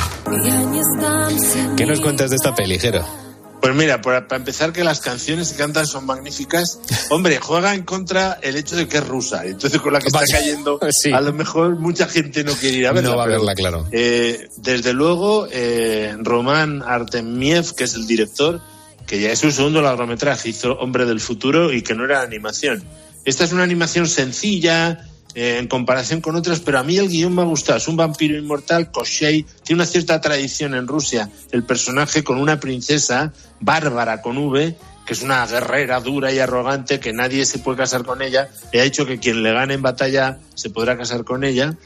¿Qué 1.75 1.85
nos 1.85 2.01
cuentas 2.01 2.29
de 2.29 2.35
esta 2.35 2.53
peli, 2.53 2.77
Jero? 2.77 3.26
Pues 3.61 3.75
mira, 3.75 4.01
para, 4.01 4.25
empezar 4.35 4.71
que 4.71 4.83
las 4.83 4.99
canciones 4.99 5.51
que 5.51 5.57
cantan 5.57 5.87
son 5.87 6.05
magníficas. 6.05 6.79
Hombre, 7.09 7.39
juega 7.41 7.73
en 7.73 7.83
contra 7.83 8.39
el 8.41 8.55
hecho 8.55 8.75
de 8.75 8.87
que 8.87 8.97
es 8.97 9.07
rusa. 9.07 9.45
Entonces 9.45 9.81
con 9.81 9.93
la 9.93 9.99
que 9.99 10.07
está 10.07 10.23
cayendo, 10.29 10.79
a 11.13 11.21
lo 11.21 11.33
mejor 11.33 11.77
mucha 11.79 12.07
gente 12.07 12.43
no 12.43 12.53
quiere 12.53 12.77
ir 12.77 12.87
a 12.87 12.91
verla. 12.91 13.09
No 13.09 13.17
va 13.17 13.23
a 13.23 13.27
verla, 13.27 13.55
claro. 13.55 13.87
Eh, 13.91 14.47
desde 14.57 14.93
luego, 14.93 15.47
eh, 15.51 16.15
Román 16.19 16.83
Artemiev, 16.85 17.73
que 17.75 17.85
es 17.85 17.95
el 17.95 18.05
director, 18.05 18.61
que 19.05 19.19
ya 19.19 19.31
es 19.31 19.39
su 19.39 19.51
segundo 19.51 19.81
largometraje, 19.81 20.49
hizo 20.49 20.73
Hombre 20.73 21.05
del 21.05 21.19
Futuro 21.19 21.73
y 21.73 21.81
que 21.81 21.95
no 21.95 22.05
era 22.05 22.21
animación. 22.21 22.83
Esta 23.25 23.43
es 23.43 23.51
una 23.51 23.63
animación 23.63 24.07
sencilla, 24.07 25.05
en 25.39 25.67
comparación 25.67 26.19
con 26.19 26.35
otras, 26.35 26.61
pero 26.61 26.79
a 26.79 26.83
mí 26.83 26.97
el 26.97 27.09
guion 27.09 27.35
me 27.35 27.43
ha 27.43 27.45
gustado. 27.45 27.77
Es 27.77 27.87
un 27.87 27.95
vampiro 27.95 28.35
inmortal, 28.35 28.89
Koshei, 28.89 29.45
tiene 29.63 29.83
una 29.83 29.85
cierta 29.85 30.19
tradición 30.19 30.73
en 30.73 30.87
Rusia, 30.87 31.29
el 31.51 31.63
personaje 31.63 32.23
con 32.23 32.39
una 32.39 32.59
princesa, 32.59 33.31
Bárbara 33.59 34.23
con 34.23 34.39
V, 34.39 34.75
que 35.05 35.13
es 35.13 35.21
una 35.21 35.45
guerrera 35.45 35.99
dura 35.99 36.33
y 36.33 36.39
arrogante, 36.39 36.99
que 36.99 37.13
nadie 37.13 37.45
se 37.45 37.59
puede 37.59 37.77
casar 37.77 38.03
con 38.03 38.23
ella, 38.23 38.49
y 38.73 38.79
ha 38.79 38.83
dicho 38.83 39.05
que 39.05 39.19
quien 39.19 39.43
le 39.43 39.53
gane 39.53 39.75
en 39.75 39.83
batalla 39.83 40.39
se 40.55 40.71
podrá 40.71 40.97
casar 40.97 41.23
con 41.23 41.43
ella. 41.43 41.77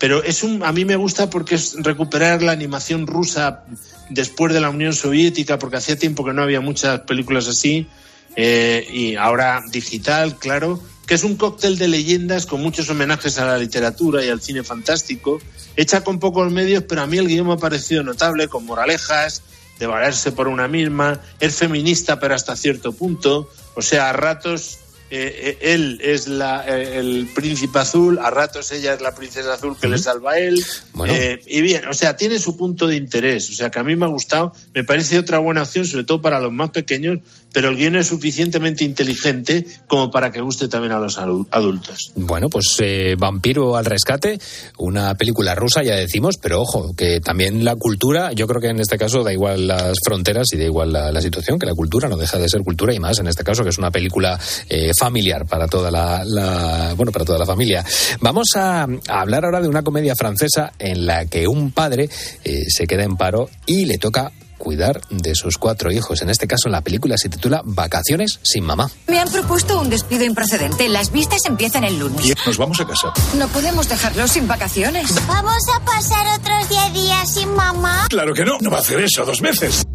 Pero 0.00 0.24
es 0.24 0.42
un, 0.42 0.64
a 0.64 0.72
mí 0.72 0.84
me 0.84 0.96
gusta 0.96 1.30
porque 1.30 1.54
es 1.54 1.76
recuperar 1.78 2.42
la 2.42 2.50
animación 2.50 3.06
rusa 3.06 3.64
después 4.10 4.52
de 4.52 4.60
la 4.60 4.68
Unión 4.68 4.94
Soviética, 4.94 5.60
porque 5.60 5.76
hacía 5.76 5.96
tiempo 5.96 6.24
que 6.24 6.32
no 6.32 6.42
había 6.42 6.60
muchas 6.60 7.02
películas 7.02 7.46
así, 7.46 7.86
eh, 8.34 8.84
y 8.92 9.14
ahora 9.14 9.62
digital, 9.70 10.36
claro, 10.38 10.82
que 11.06 11.14
es 11.14 11.24
un 11.24 11.36
cóctel 11.36 11.78
de 11.78 11.88
leyendas 11.88 12.46
con 12.46 12.60
muchos 12.60 12.90
homenajes 12.90 13.38
a 13.38 13.46
la 13.46 13.58
literatura 13.58 14.24
y 14.24 14.28
al 14.28 14.40
cine 14.40 14.64
fantástico, 14.64 15.38
hecha 15.76 16.02
con 16.02 16.18
pocos 16.18 16.50
medios, 16.50 16.84
pero 16.88 17.02
a 17.02 17.06
mí 17.06 17.18
el 17.18 17.28
guion 17.28 17.46
me 17.46 17.54
ha 17.54 17.58
parecido 17.58 18.02
notable, 18.02 18.48
con 18.48 18.64
moralejas, 18.66 19.42
de 19.78 19.86
valerse 19.86 20.32
por 20.32 20.48
una 20.48 20.68
misma, 20.68 21.20
es 21.38 21.56
feminista 21.56 22.18
pero 22.18 22.34
hasta 22.34 22.56
cierto 22.56 22.92
punto, 22.92 23.50
o 23.74 23.82
sea, 23.82 24.10
a 24.10 24.12
ratos 24.12 24.78
eh, 25.08 25.58
eh, 25.60 25.74
él 25.74 26.00
es 26.02 26.26
la, 26.26 26.66
eh, 26.66 26.98
el 26.98 27.28
príncipe 27.32 27.78
azul, 27.78 28.18
a 28.18 28.30
ratos 28.30 28.72
ella 28.72 28.94
es 28.94 29.00
la 29.00 29.14
princesa 29.14 29.54
azul 29.54 29.76
que 29.80 29.86
le 29.86 29.98
salva 29.98 30.32
a 30.32 30.38
él. 30.38 30.64
Eh, 31.06 31.40
y 31.46 31.60
bien, 31.60 31.86
o 31.86 31.94
sea, 31.94 32.16
tiene 32.16 32.40
su 32.40 32.56
punto 32.56 32.88
de 32.88 32.96
interés. 32.96 33.48
O 33.50 33.52
sea, 33.52 33.70
que 33.70 33.78
a 33.78 33.84
mí 33.84 33.94
me 33.94 34.06
ha 34.06 34.08
gustado, 34.08 34.52
me 34.74 34.82
parece 34.82 35.18
otra 35.18 35.38
buena 35.38 35.62
opción, 35.62 35.84
sobre 35.84 36.04
todo 36.04 36.20
para 36.20 36.40
los 36.40 36.52
más 36.52 36.70
pequeños, 36.70 37.20
pero 37.56 37.70
el 37.70 37.76
guion 37.78 37.96
es 37.96 38.08
suficientemente 38.08 38.84
inteligente 38.84 39.64
como 39.86 40.10
para 40.10 40.30
que 40.30 40.42
guste 40.42 40.68
también 40.68 40.92
a 40.92 40.98
los 40.98 41.16
adu- 41.18 41.46
adultos. 41.50 42.12
Bueno, 42.14 42.50
pues 42.50 42.66
eh, 42.80 43.14
Vampiro 43.18 43.78
al 43.78 43.86
rescate, 43.86 44.38
una 44.76 45.14
película 45.14 45.54
rusa, 45.54 45.82
ya 45.82 45.94
decimos, 45.94 46.34
pero 46.36 46.60
ojo, 46.60 46.92
que 46.94 47.18
también 47.20 47.64
la 47.64 47.74
cultura, 47.76 48.34
yo 48.34 48.46
creo 48.46 48.60
que 48.60 48.68
en 48.68 48.80
este 48.80 48.98
caso 48.98 49.24
da 49.24 49.32
igual 49.32 49.68
las 49.68 49.94
fronteras 50.04 50.48
y 50.52 50.58
da 50.58 50.64
igual 50.64 50.92
la, 50.92 51.18
situación, 51.22 51.58
que 51.58 51.64
la 51.64 51.72
cultura 51.72 52.10
no 52.10 52.18
deja 52.18 52.36
de 52.38 52.46
ser 52.46 52.60
cultura 52.60 52.92
y 52.92 53.00
más 53.00 53.20
en 53.20 53.26
este 53.26 53.42
caso 53.42 53.62
que 53.64 53.70
es 53.70 53.78
una 53.78 53.90
película 53.90 54.38
eh, 54.68 54.90
familiar 55.00 55.46
para 55.46 55.66
toda 55.66 55.90
la, 55.90 56.92
bueno 56.94 57.10
para 57.10 57.24
toda 57.24 57.38
la 57.38 57.46
familia. 57.46 57.82
Vamos 58.20 58.48
a, 58.54 58.82
a 58.82 59.20
hablar 59.22 59.46
ahora 59.46 59.62
de 59.62 59.68
una 59.68 59.82
comedia 59.82 60.14
francesa 60.14 60.74
en 60.78 61.06
la 61.06 61.24
que 61.24 61.48
un 61.48 61.70
padre 61.70 62.10
eh, 62.44 62.64
se 62.68 62.86
queda 62.86 63.04
en 63.04 63.16
paro 63.16 63.48
y 63.64 63.86
le 63.86 63.96
toca 63.96 64.30
cuidar 64.58 65.00
de 65.10 65.34
sus 65.34 65.58
cuatro 65.58 65.90
hijos. 65.90 66.22
En 66.22 66.30
este 66.30 66.46
caso, 66.46 66.68
la 66.68 66.80
película 66.80 67.16
se 67.16 67.28
titula 67.28 67.62
Vacaciones 67.64 68.40
sin 68.42 68.64
mamá. 68.64 68.90
Me 69.06 69.18
han 69.18 69.30
propuesto 69.30 69.80
un 69.80 69.90
despido 69.90 70.24
improcedente. 70.24 70.88
Las 70.88 71.12
vistas 71.12 71.40
empiezan 71.46 71.84
el 71.84 71.98
lunes. 71.98 72.24
Y 72.24 72.34
nos 72.46 72.58
vamos 72.58 72.80
a 72.80 72.86
casa. 72.86 73.12
No 73.36 73.48
podemos 73.48 73.88
dejarlos 73.88 74.32
sin 74.32 74.46
vacaciones. 74.48 75.14
¿Vamos 75.26 75.62
a 75.74 75.84
pasar 75.84 76.40
otros 76.40 76.68
10 76.68 76.92
días 76.92 77.34
sin 77.34 77.54
mamá? 77.54 78.06
Claro 78.08 78.34
que 78.34 78.44
no, 78.44 78.58
no 78.60 78.70
va 78.70 78.78
a 78.78 78.80
hacer 78.80 79.00
eso 79.00 79.24
dos 79.24 79.40
veces. 79.40 79.86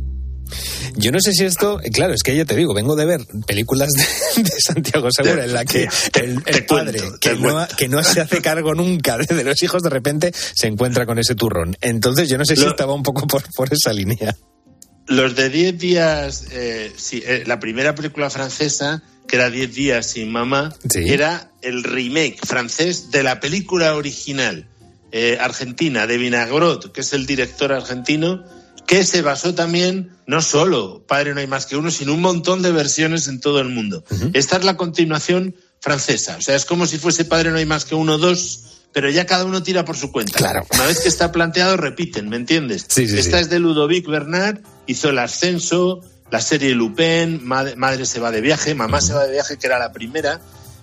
Yo 0.95 1.11
no 1.11 1.19
sé 1.19 1.33
si 1.33 1.45
esto, 1.45 1.79
claro, 1.93 2.13
es 2.13 2.23
que 2.23 2.35
ya 2.35 2.45
te 2.45 2.55
digo, 2.55 2.73
vengo 2.73 2.95
de 2.95 3.05
ver 3.05 3.21
películas 3.47 3.89
de, 3.89 4.43
de 4.43 4.51
Santiago 4.59 5.07
Segura 5.11 5.45
en 5.45 5.53
la 5.53 5.65
que 5.65 5.87
el, 6.19 6.41
el 6.45 6.65
padre 6.65 7.01
que 7.19 7.35
no, 7.35 7.67
que 7.77 7.87
no 7.87 8.03
se 8.03 8.21
hace 8.21 8.41
cargo 8.41 8.73
nunca 8.75 9.17
de, 9.17 9.43
los 9.43 9.61
hijos 9.63 9.83
de 9.83 9.89
repente 9.89 10.31
se 10.33 10.67
encuentra 10.67 11.05
con 11.05 11.19
ese 11.19 11.35
turrón. 11.35 11.75
Entonces 11.81 12.29
yo 12.29 12.37
no 12.37 12.45
sé 12.45 12.55
si 12.55 12.63
Lo- 12.63 12.69
estaba 12.69 12.93
un 12.93 13.03
poco 13.03 13.27
por, 13.27 13.43
por 13.55 13.69
esa 13.73 13.93
línea. 13.93 14.35
Los 15.07 15.35
de 15.35 15.49
10 15.49 15.77
días, 15.79 16.45
eh, 16.51 16.91
sí, 16.95 17.21
eh, 17.25 17.43
la 17.45 17.59
primera 17.59 17.95
película 17.95 18.29
francesa, 18.29 19.03
que 19.27 19.35
era 19.35 19.49
10 19.49 19.73
días 19.73 20.05
sin 20.05 20.31
mamá, 20.31 20.73
era 21.11 21.51
el 21.61 21.83
remake 21.83 22.37
francés 22.45 23.11
de 23.11 23.23
la 23.23 23.39
película 23.39 23.95
original 23.95 24.69
eh, 25.11 25.37
argentina 25.41 26.07
de 26.07 26.17
Vinagrot, 26.17 26.93
que 26.93 27.01
es 27.01 27.11
el 27.13 27.25
director 27.25 27.73
argentino, 27.73 28.43
que 28.91 29.05
se 29.05 29.21
basó 29.21 29.55
también, 29.55 30.11
no 30.27 30.41
solo 30.41 31.05
Padre 31.07 31.33
no 31.33 31.39
hay 31.39 31.47
más 31.47 31.65
que 31.65 31.77
uno, 31.77 31.91
sino 31.91 32.13
un 32.13 32.19
montón 32.19 32.61
de 32.61 32.73
versiones 32.73 33.29
en 33.29 33.39
todo 33.39 33.61
el 33.61 33.69
mundo. 33.69 34.03
Esta 34.33 34.57
es 34.57 34.65
la 34.65 34.75
continuación 34.75 35.55
francesa, 35.79 36.35
o 36.35 36.41
sea, 36.41 36.57
es 36.57 36.65
como 36.65 36.85
si 36.85 36.97
fuese 36.97 37.23
Padre 37.23 37.51
no 37.51 37.57
hay 37.57 37.65
más 37.65 37.85
que 37.85 37.95
uno, 37.95 38.17
dos, 38.17 38.81
pero 38.91 39.09
ya 39.09 39.25
cada 39.25 39.45
uno 39.45 39.63
tira 39.63 39.85
por 39.85 39.95
su 39.95 40.11
cuenta. 40.11 40.37
Claro. 40.37 40.67
Una 40.73 40.87
vez 40.87 40.99
que 40.99 41.07
está 41.07 41.31
planteado, 41.31 41.77
repiten, 41.77 42.27
¿me 42.27 42.35
entiendes? 42.35 42.85
Sí, 42.89 43.07
sí, 43.07 43.17
Esta 43.17 43.37
sí. 43.37 43.43
es 43.43 43.49
de 43.49 43.59
Ludovic 43.59 44.07
Bernard, 44.07 44.59
hizo 44.87 45.07
el 45.07 45.19
ascenso, 45.19 46.01
la 46.29 46.41
serie 46.41 46.75
Lupin, 46.75 47.39
Madre, 47.45 47.77
Madre 47.77 48.05
se 48.05 48.19
va 48.19 48.29
de 48.29 48.41
viaje, 48.41 48.75
Mamá 48.75 48.99
se 48.99 49.13
va 49.13 49.23
de 49.23 49.31
viaje, 49.31 49.57
que 49.57 49.67
era 49.67 49.79
la 49.79 49.93
primera. 49.93 50.41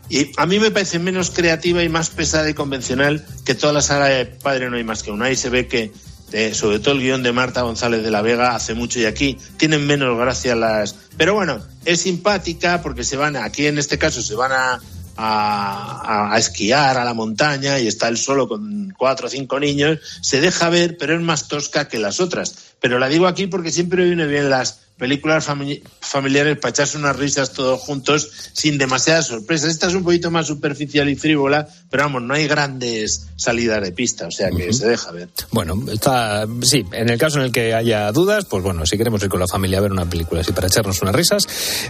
Y 0.08 0.30
a 0.38 0.46
mí 0.46 0.58
me 0.58 0.70
parece 0.70 0.98
menos 0.98 1.30
creativa 1.30 1.82
y 1.82 1.90
más 1.90 2.08
pesada 2.08 2.48
y 2.48 2.54
convencional 2.54 3.26
que 3.44 3.54
toda 3.54 3.74
la 3.74 3.82
saga 3.82 4.06
de 4.06 4.24
Padre 4.24 4.70
no 4.70 4.78
hay 4.78 4.84
más 4.84 5.02
que 5.02 5.10
uno. 5.10 5.26
Ahí 5.26 5.36
se 5.36 5.50
ve 5.50 5.68
que, 5.68 5.92
eh, 6.32 6.54
sobre 6.54 6.78
todo 6.78 6.94
el 6.94 7.00
guion 7.00 7.22
de 7.22 7.32
Marta 7.32 7.62
González 7.62 8.02
de 8.02 8.10
la 8.10 8.22
Vega, 8.22 8.54
hace 8.54 8.74
mucho 8.74 8.98
y 9.00 9.06
aquí 9.06 9.38
tienen 9.56 9.86
menos 9.86 10.18
gracia 10.18 10.54
las... 10.54 10.94
Pero 11.16 11.34
bueno, 11.34 11.60
es 11.84 12.02
simpática 12.02 12.82
porque 12.82 13.04
se 13.04 13.16
van, 13.16 13.36
aquí 13.36 13.66
en 13.66 13.78
este 13.78 13.98
caso 13.98 14.22
se 14.22 14.34
van 14.34 14.52
a, 14.52 14.80
a, 15.16 16.34
a 16.34 16.38
esquiar 16.38 16.96
a 16.96 17.04
la 17.04 17.14
montaña 17.14 17.78
y 17.80 17.86
está 17.86 18.08
él 18.08 18.18
solo 18.18 18.48
con 18.48 18.94
cuatro 18.96 19.26
o 19.26 19.30
cinco 19.30 19.58
niños, 19.58 19.98
se 20.20 20.40
deja 20.40 20.68
ver, 20.68 20.96
pero 20.98 21.14
es 21.14 21.20
más 21.20 21.48
tosca 21.48 21.88
que 21.88 21.98
las 21.98 22.20
otras. 22.20 22.54
Pero 22.80 22.98
la 22.98 23.08
digo 23.08 23.26
aquí 23.26 23.46
porque 23.46 23.72
siempre 23.72 24.04
viene 24.04 24.26
bien 24.26 24.50
las 24.50 24.87
películas 24.98 25.48
fami- 25.48 25.80
familiares 26.00 26.58
para 26.58 26.70
echarse 26.70 26.98
unas 26.98 27.16
risas 27.16 27.52
todos 27.52 27.80
juntos 27.80 28.30
sin 28.52 28.78
demasiadas 28.78 29.28
sorpresas. 29.28 29.70
Esta 29.70 29.86
es 29.86 29.94
un 29.94 30.04
poquito 30.04 30.30
más 30.30 30.46
superficial 30.48 31.08
y 31.08 31.16
frívola, 31.16 31.68
pero 31.88 32.04
vamos, 32.04 32.22
no 32.22 32.34
hay 32.34 32.46
grandes 32.48 33.28
salidas 33.36 33.80
de 33.82 33.92
pista, 33.92 34.26
o 34.26 34.30
sea 34.30 34.50
que 34.50 34.72
se 34.72 34.88
deja 34.88 35.12
ver. 35.12 35.28
Bueno, 35.52 35.80
está, 35.92 36.46
sí, 36.62 36.84
en 36.92 37.08
el 37.08 37.18
caso 37.18 37.38
en 37.38 37.44
el 37.44 37.52
que 37.52 37.74
haya 37.74 38.10
dudas, 38.12 38.44
pues 38.44 38.62
bueno, 38.62 38.84
si 38.86 38.98
queremos 38.98 39.22
ir 39.22 39.28
con 39.28 39.40
la 39.40 39.46
familia 39.46 39.78
a 39.78 39.82
ver 39.82 39.92
una 39.92 40.08
película 40.08 40.40
así 40.40 40.52
para 40.52 40.66
echarnos 40.66 41.00
unas 41.02 41.14
risas, 41.14 41.44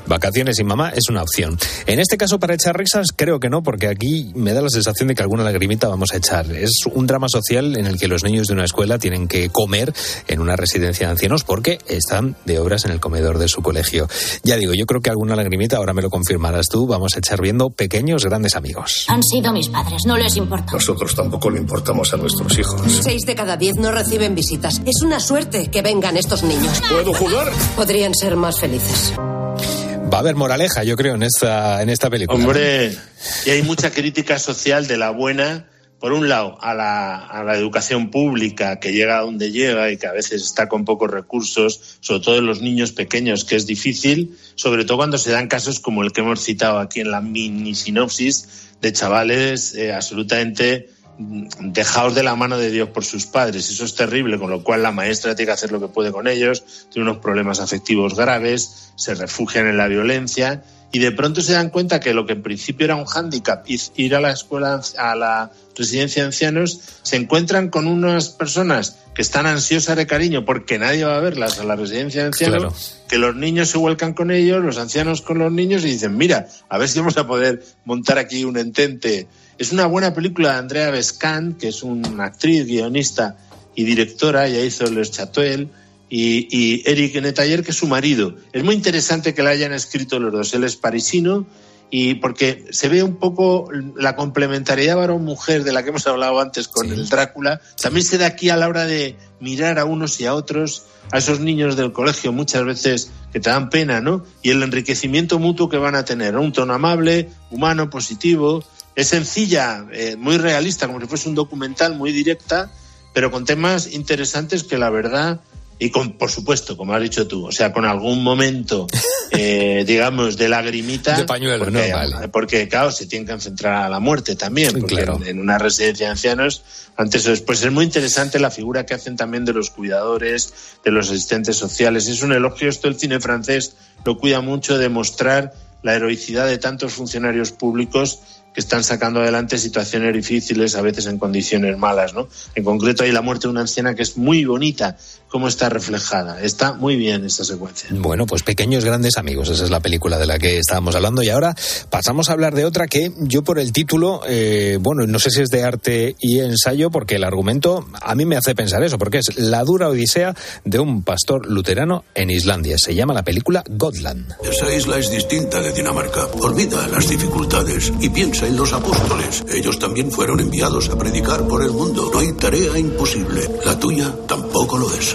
vacaciones 0.06 0.56
sin 0.56 0.66
mamá 0.66 0.90
es 0.90 1.08
una 1.08 1.22
opción. 1.22 1.58
En 1.86 2.00
este 2.00 2.18
caso, 2.18 2.38
para 2.38 2.54
echar 2.54 2.76
risas, 2.76 3.08
creo 3.16 3.40
que 3.40 3.48
no, 3.48 3.62
porque 3.62 3.88
aquí 3.88 4.30
me 4.34 4.52
da 4.52 4.60
la 4.60 4.68
sensación 4.68 5.08
de 5.08 5.14
que 5.14 5.22
alguna 5.22 5.44
lagrimita 5.44 5.88
vamos 5.88 6.12
a 6.12 6.18
echar. 6.18 6.50
Es 6.52 6.80
un 6.92 7.06
drama 7.06 7.28
social 7.28 7.76
en 7.76 7.86
el 7.86 7.98
que 7.98 8.08
los 8.08 8.24
niños 8.24 8.46
de 8.48 8.54
una 8.54 8.64
escuela 8.64 8.98
tienen 8.98 9.28
que 9.28 9.48
comer 9.48 9.94
en 10.26 10.40
una 10.40 10.56
residencia 10.56 11.06
de 11.06 11.12
ancianos 11.12 11.44
porque 11.44 11.78
están 11.88 12.36
de 12.44 12.58
obras 12.58 12.84
en 12.84 12.90
el 12.90 12.97
comedor 13.00 13.38
de 13.38 13.48
su 13.48 13.62
colegio. 13.62 14.08
Ya 14.42 14.56
digo, 14.56 14.74
yo 14.74 14.86
creo 14.86 15.00
que 15.00 15.10
alguna 15.10 15.36
lagrimita, 15.36 15.76
ahora 15.76 15.92
me 15.92 16.02
lo 16.02 16.10
confirmarás 16.10 16.68
tú, 16.68 16.86
vamos 16.86 17.14
a 17.16 17.18
echar 17.18 17.40
viendo 17.40 17.70
pequeños 17.70 18.24
grandes 18.24 18.56
amigos. 18.56 19.06
Han 19.08 19.22
sido 19.22 19.52
mis 19.52 19.68
padres, 19.68 20.02
no 20.06 20.16
les 20.16 20.36
importa. 20.36 20.72
Nosotros 20.72 21.14
tampoco 21.14 21.50
le 21.50 21.58
importamos 21.58 22.12
a 22.12 22.16
nuestros 22.16 22.58
hijos. 22.58 22.80
Seis 23.02 23.26
de 23.26 23.34
cada 23.34 23.56
diez 23.56 23.76
no 23.76 23.90
reciben 23.90 24.34
visitas. 24.34 24.80
Es 24.84 25.02
una 25.02 25.20
suerte 25.20 25.70
que 25.70 25.82
vengan 25.82 26.16
estos 26.16 26.42
niños. 26.42 26.80
¿Puedo 26.90 27.12
jugar? 27.14 27.52
Podrían 27.76 28.14
ser 28.14 28.36
más 28.36 28.58
felices. 28.60 29.12
Va 29.16 30.18
a 30.18 30.20
haber 30.20 30.36
moraleja, 30.36 30.84
yo 30.84 30.96
creo, 30.96 31.16
en 31.16 31.22
esta, 31.22 31.82
en 31.82 31.90
esta 31.90 32.08
película. 32.08 32.38
Hombre, 32.38 32.96
y 33.44 33.50
hay 33.50 33.62
mucha 33.62 33.90
crítica 33.90 34.38
social 34.38 34.86
de 34.86 34.96
la 34.96 35.10
buena, 35.10 35.66
por 36.00 36.12
un 36.12 36.28
lado, 36.28 36.58
a 36.60 36.74
la, 36.74 37.56
educación 37.56 38.10
pública 38.10 38.78
que 38.78 38.92
llega 38.92 39.18
a 39.18 39.22
donde 39.22 39.50
llega 39.50 39.90
y 39.90 39.96
que 39.96 40.06
a 40.06 40.12
veces 40.12 40.42
está 40.42 40.68
con 40.68 40.84
pocos 40.84 41.10
recursos, 41.10 41.98
sobre 42.00 42.20
todo 42.20 42.38
en 42.38 42.46
los 42.46 42.60
niños 42.60 42.92
pequeños, 42.92 43.44
que 43.44 43.56
es 43.56 43.66
difícil, 43.66 44.36
sobre 44.54 44.84
todo 44.84 44.98
cuando 44.98 45.18
se 45.18 45.32
dan 45.32 45.48
casos 45.48 45.80
como 45.80 46.04
el 46.04 46.12
que 46.12 46.20
hemos 46.20 46.40
citado 46.40 46.78
aquí 46.78 47.00
en 47.00 47.10
la 47.10 47.20
mini 47.20 47.74
sinopsis 47.74 48.68
de 48.80 48.92
chavales 48.92 49.74
eh, 49.74 49.92
absolutamente 49.92 50.90
mm, 51.18 51.72
dejados 51.72 52.14
de 52.14 52.22
la 52.22 52.36
mano 52.36 52.58
de 52.58 52.70
Dios 52.70 52.90
por 52.90 53.04
sus 53.04 53.26
padres. 53.26 53.68
Eso 53.68 53.84
es 53.84 53.96
terrible, 53.96 54.38
con 54.38 54.50
lo 54.50 54.62
cual 54.62 54.84
la 54.84 54.92
maestra 54.92 55.34
tiene 55.34 55.48
que 55.48 55.54
hacer 55.54 55.72
lo 55.72 55.80
que 55.80 55.88
puede 55.88 56.12
con 56.12 56.28
ellos, 56.28 56.86
tiene 56.92 57.10
unos 57.10 57.20
problemas 57.20 57.58
afectivos 57.58 58.14
graves, 58.14 58.92
se 58.94 59.16
refugian 59.16 59.66
en 59.66 59.76
la 59.76 59.88
violencia 59.88 60.62
y 60.90 60.98
de 61.00 61.12
pronto 61.12 61.40
se 61.42 61.52
dan 61.52 61.70
cuenta 61.70 62.00
que 62.00 62.14
lo 62.14 62.24
que 62.26 62.32
en 62.32 62.42
principio 62.42 62.84
era 62.84 62.96
un 62.96 63.04
hándicap, 63.04 63.64
ir 63.68 64.14
a 64.14 64.20
la 64.20 64.32
escuela, 64.32 64.80
a 64.96 65.14
la 65.14 65.50
residencia 65.76 66.22
de 66.22 66.28
ancianos, 66.28 66.80
se 67.02 67.16
encuentran 67.16 67.68
con 67.68 67.86
unas 67.86 68.30
personas 68.30 68.96
que 69.14 69.22
están 69.22 69.46
ansiosas 69.46 69.96
de 69.96 70.06
cariño 70.06 70.44
porque 70.44 70.78
nadie 70.78 71.04
va 71.04 71.16
a 71.16 71.20
verlas 71.20 71.58
a 71.58 71.64
la 71.64 71.76
residencia 71.76 72.22
de 72.22 72.26
ancianos, 72.28 72.58
Claro. 72.58 73.06
que 73.08 73.18
los 73.18 73.36
niños 73.36 73.68
se 73.68 73.78
vuelcan 73.78 74.14
con 74.14 74.30
ellos, 74.30 74.64
los 74.64 74.78
ancianos 74.78 75.20
con 75.20 75.38
los 75.38 75.52
niños 75.52 75.84
y 75.84 75.88
dicen, 75.88 76.16
mira, 76.16 76.48
a 76.68 76.78
ver 76.78 76.88
si 76.88 76.98
vamos 76.98 77.18
a 77.18 77.26
poder 77.26 77.62
montar 77.84 78.18
aquí 78.18 78.44
un 78.44 78.56
entente. 78.56 79.26
Es 79.58 79.72
una 79.72 79.86
buena 79.86 80.14
película 80.14 80.52
de 80.52 80.58
Andrea 80.58 80.90
Bescan, 80.90 81.54
que 81.54 81.68
es 81.68 81.82
una 81.82 82.24
actriz, 82.24 82.64
guionista 82.64 83.36
y 83.74 83.84
directora, 83.84 84.46
ella 84.46 84.64
hizo 84.64 84.86
Les 84.90 85.10
Chatoel, 85.10 85.68
y, 86.08 86.48
y 86.50 86.82
Eric 86.86 87.20
Netayer, 87.20 87.62
que 87.62 87.70
es 87.70 87.76
su 87.76 87.86
marido. 87.86 88.34
Es 88.52 88.64
muy 88.64 88.74
interesante 88.74 89.34
que 89.34 89.42
la 89.42 89.50
hayan 89.50 89.72
escrito 89.72 90.18
los 90.18 90.32
dos. 90.32 90.54
Él 90.54 90.64
es 90.64 90.76
parisino 90.76 91.46
y 91.90 92.16
porque 92.16 92.66
se 92.70 92.88
ve 92.88 93.02
un 93.02 93.16
poco 93.16 93.70
la 93.96 94.14
complementariedad 94.14 94.96
varón-mujer 94.96 95.64
de 95.64 95.72
la 95.72 95.82
que 95.82 95.90
hemos 95.90 96.06
hablado 96.06 96.38
antes 96.40 96.68
con 96.68 96.90
el 96.90 97.08
Drácula, 97.08 97.60
también 97.80 98.04
se 98.04 98.18
da 98.18 98.26
aquí 98.26 98.50
a 98.50 98.56
la 98.56 98.68
hora 98.68 98.84
de 98.84 99.16
mirar 99.40 99.78
a 99.78 99.84
unos 99.84 100.20
y 100.20 100.26
a 100.26 100.34
otros, 100.34 100.84
a 101.10 101.18
esos 101.18 101.40
niños 101.40 101.76
del 101.76 101.92
colegio 101.92 102.32
muchas 102.32 102.64
veces 102.64 103.10
que 103.32 103.40
te 103.40 103.48
dan 103.48 103.70
pena, 103.70 104.00
¿no? 104.00 104.24
Y 104.42 104.50
el 104.50 104.62
enriquecimiento 104.62 105.38
mutuo 105.38 105.68
que 105.68 105.78
van 105.78 105.94
a 105.94 106.04
tener, 106.04 106.34
¿no? 106.34 106.42
un 106.42 106.52
tono 106.52 106.74
amable, 106.74 107.30
humano, 107.50 107.88
positivo, 107.88 108.64
es 108.94 109.08
sencilla, 109.08 109.86
eh, 109.92 110.16
muy 110.16 110.36
realista, 110.36 110.86
como 110.86 111.00
si 111.00 111.06
fuese 111.06 111.28
un 111.28 111.34
documental, 111.34 111.94
muy 111.94 112.12
directa, 112.12 112.70
pero 113.14 113.30
con 113.30 113.46
temas 113.46 113.92
interesantes 113.92 114.62
que 114.62 114.76
la 114.76 114.90
verdad 114.90 115.40
y 115.78 115.90
con, 115.90 116.12
por 116.12 116.30
supuesto, 116.30 116.76
como 116.76 116.92
has 116.94 117.02
dicho 117.02 117.26
tú, 117.26 117.46
o 117.46 117.52
sea, 117.52 117.72
con 117.72 117.84
algún 117.84 118.22
momento, 118.22 118.86
eh, 119.30 119.84
digamos, 119.86 120.36
de 120.36 120.48
lagrimita. 120.48 121.16
De 121.16 121.24
pañuelo, 121.24 121.64
porque, 121.64 121.88
¿no? 121.88 121.96
Vale. 121.96 122.28
Porque, 122.28 122.68
claro, 122.68 122.90
se 122.90 123.06
tienen 123.06 123.26
que 123.26 123.32
enfrentar 123.32 123.72
a 123.74 123.88
la 123.88 124.00
muerte 124.00 124.34
también, 124.34 124.72
porque 124.72 124.96
claro. 124.96 125.16
en, 125.22 125.28
en 125.28 125.40
una 125.40 125.58
residencia 125.58 126.06
de 126.06 126.12
ancianos, 126.12 126.64
antes 126.96 127.26
o 127.26 127.30
después, 127.30 127.62
es 127.62 127.70
muy 127.70 127.84
interesante 127.84 128.40
la 128.40 128.50
figura 128.50 128.84
que 128.84 128.94
hacen 128.94 129.16
también 129.16 129.44
de 129.44 129.52
los 129.52 129.70
cuidadores, 129.70 130.52
de 130.84 130.90
los 130.90 131.10
asistentes 131.10 131.56
sociales. 131.56 132.08
Es 132.08 132.22
un 132.22 132.32
elogio, 132.32 132.68
esto 132.68 132.88
el 132.88 132.98
cine 132.98 133.20
francés 133.20 133.76
lo 134.04 134.18
cuida 134.18 134.40
mucho 134.40 134.78
de 134.78 134.88
mostrar 134.88 135.52
la 135.82 135.94
heroicidad 135.94 136.46
de 136.46 136.58
tantos 136.58 136.92
funcionarios 136.92 137.52
públicos 137.52 138.20
están 138.58 138.82
sacando 138.82 139.20
adelante 139.20 139.56
situaciones 139.56 140.12
difíciles, 140.12 140.74
a 140.74 140.82
veces 140.82 141.06
en 141.06 141.18
condiciones 141.18 141.78
malas, 141.78 142.14
¿no? 142.14 142.28
En 142.54 142.64
concreto 142.64 143.04
hay 143.04 143.12
la 143.12 143.22
muerte 143.22 143.46
de 143.46 143.52
una 143.52 143.60
anciana 143.60 143.94
que 143.94 144.02
es 144.02 144.16
muy 144.16 144.44
bonita, 144.44 144.96
cómo 145.28 145.46
está 145.46 145.68
reflejada. 145.68 146.42
Está 146.42 146.72
muy 146.72 146.96
bien 146.96 147.24
esta 147.24 147.44
secuencia. 147.44 147.90
Bueno, 147.92 148.26
pues 148.26 148.42
pequeños 148.42 148.84
grandes 148.84 149.16
amigos, 149.16 149.48
esa 149.50 149.64
es 149.64 149.70
la 149.70 149.80
película 149.80 150.18
de 150.18 150.26
la 150.26 150.38
que 150.38 150.58
estábamos 150.58 150.94
hablando 150.96 151.22
y 151.22 151.28
ahora 151.28 151.54
pasamos 151.90 152.30
a 152.30 152.32
hablar 152.32 152.54
de 152.54 152.64
otra 152.64 152.88
que 152.88 153.12
yo 153.18 153.42
por 153.42 153.58
el 153.58 153.72
título, 153.72 154.22
eh, 154.26 154.78
bueno, 154.80 155.06
no 155.06 155.18
sé 155.18 155.30
si 155.30 155.42
es 155.42 155.50
de 155.50 155.62
arte 155.62 156.16
y 156.18 156.40
ensayo 156.40 156.90
porque 156.90 157.16
el 157.16 157.24
argumento 157.24 157.86
a 158.00 158.14
mí 158.14 158.24
me 158.24 158.36
hace 158.36 158.54
pensar 158.54 158.82
eso, 158.82 158.98
porque 158.98 159.18
es 159.18 159.38
la 159.38 159.62
dura 159.62 159.88
odisea 159.88 160.34
de 160.64 160.78
un 160.80 161.02
pastor 161.04 161.46
luterano 161.46 162.04
en 162.14 162.30
Islandia. 162.30 162.76
Se 162.78 162.94
llama 162.94 163.14
la 163.14 163.22
película 163.22 163.62
Gotland. 163.68 164.34
Esa 164.42 164.74
isla 164.74 164.98
es 164.98 165.10
distinta 165.10 165.60
de 165.60 165.72
Dinamarca. 165.72 166.26
Olvida 166.40 166.88
las 166.88 167.08
dificultades 167.08 167.92
y 168.00 168.08
piensa 168.08 168.47
en 168.48 168.56
los 168.56 168.72
apóstoles. 168.72 169.44
Ellos 169.52 169.78
también 169.78 170.10
fueron 170.10 170.40
enviados 170.40 170.88
a 170.88 170.96
predicar 170.96 171.46
por 171.46 171.62
el 171.62 171.70
mundo. 171.70 172.10
No 172.12 172.18
hay 172.18 172.32
tarea 172.32 172.78
imposible. 172.78 173.42
La 173.64 173.78
tuya 173.78 174.12
tampoco 174.26 174.78
lo 174.78 174.92
es. 174.94 175.14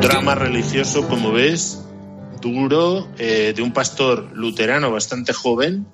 Drama 0.00 0.34
religioso, 0.36 1.08
como 1.08 1.32
ves, 1.32 1.80
duro, 2.40 3.08
eh, 3.18 3.52
de 3.54 3.62
un 3.62 3.72
pastor 3.72 4.28
luterano 4.34 4.92
bastante 4.92 5.32
joven, 5.32 5.84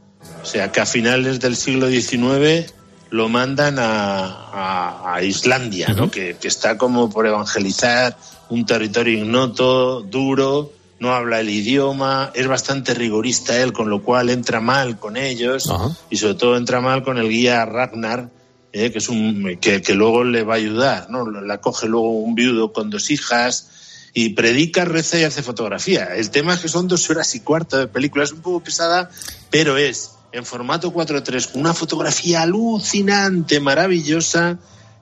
o 0.43 0.47
sea, 0.47 0.71
que 0.71 0.81
a 0.81 0.87
finales 0.87 1.41
del 1.41 1.57
siglo 1.57 1.89
XIX 1.89 2.73
lo 3.11 3.31
mandan 3.31 3.79
a, 3.79 4.27
a, 4.53 5.15
a 5.15 5.23
Islandia, 5.23 5.89
¿no? 5.95 6.11
que, 6.11 6.37
que 6.39 6.49
está 6.49 6.77
como 6.77 7.09
por 7.09 7.27
evangelizar 7.27 8.19
un 8.51 8.67
territorio 8.67 9.19
ignoto, 9.19 10.03
duro, 10.03 10.73
no 11.01 11.15
habla 11.15 11.41
el 11.41 11.49
idioma, 11.49 12.33
es 12.35 12.47
bastante 12.47 12.95
rigorista 12.95 13.61
él, 13.61 13.73
con 13.73 13.89
lo 13.89 14.03
cual 14.03 14.31
entra 14.31 14.61
mal 14.61 14.99
con 14.99 15.17
ellos 15.17 15.71
y 16.11 16.17
sobre 16.17 16.35
todo 16.35 16.57
entra 16.57 16.81
mal 16.81 17.03
con 17.05 17.19
el 17.19 17.29
guía 17.29 17.65
Ragnar, 17.65 18.31
eh, 18.73 18.91
que 18.91 18.99
es 18.99 19.09
un 19.09 19.59
que, 19.61 19.81
que, 19.81 19.95
luego 19.95 20.25
le 20.25 20.43
va 20.43 20.55
a 20.55 20.57
ayudar, 20.57 21.09
¿no? 21.11 21.31
La 21.31 21.61
coge 21.61 21.87
luego 21.87 22.11
un 22.11 22.35
viudo 22.35 22.73
con 22.73 22.91
dos 22.91 23.11
hijas 23.11 24.11
y 24.13 24.31
predica, 24.31 24.85
reza 24.85 25.19
y 25.19 25.25
hace 25.25 25.43
fotografía. 25.43 26.17
El 26.17 26.31
tema 26.31 26.55
es 26.55 26.61
que 26.61 26.69
son 26.69 26.89
dos 26.89 27.09
horas 27.11 27.35
y 27.35 27.41
cuarto 27.41 27.79
de 27.79 27.87
película, 27.87 28.25
es 28.25 28.33
un 28.33 28.41
poco 28.41 28.61
pesada, 28.61 29.11
pero 29.51 29.77
es 29.77 30.13
en 30.33 30.45
formato 30.45 30.93
4.3 30.93 31.53
con 31.53 31.61
una 31.61 31.75
fotografía 31.75 32.43
alucinante, 32.43 33.61
maravillosa, 33.61 34.59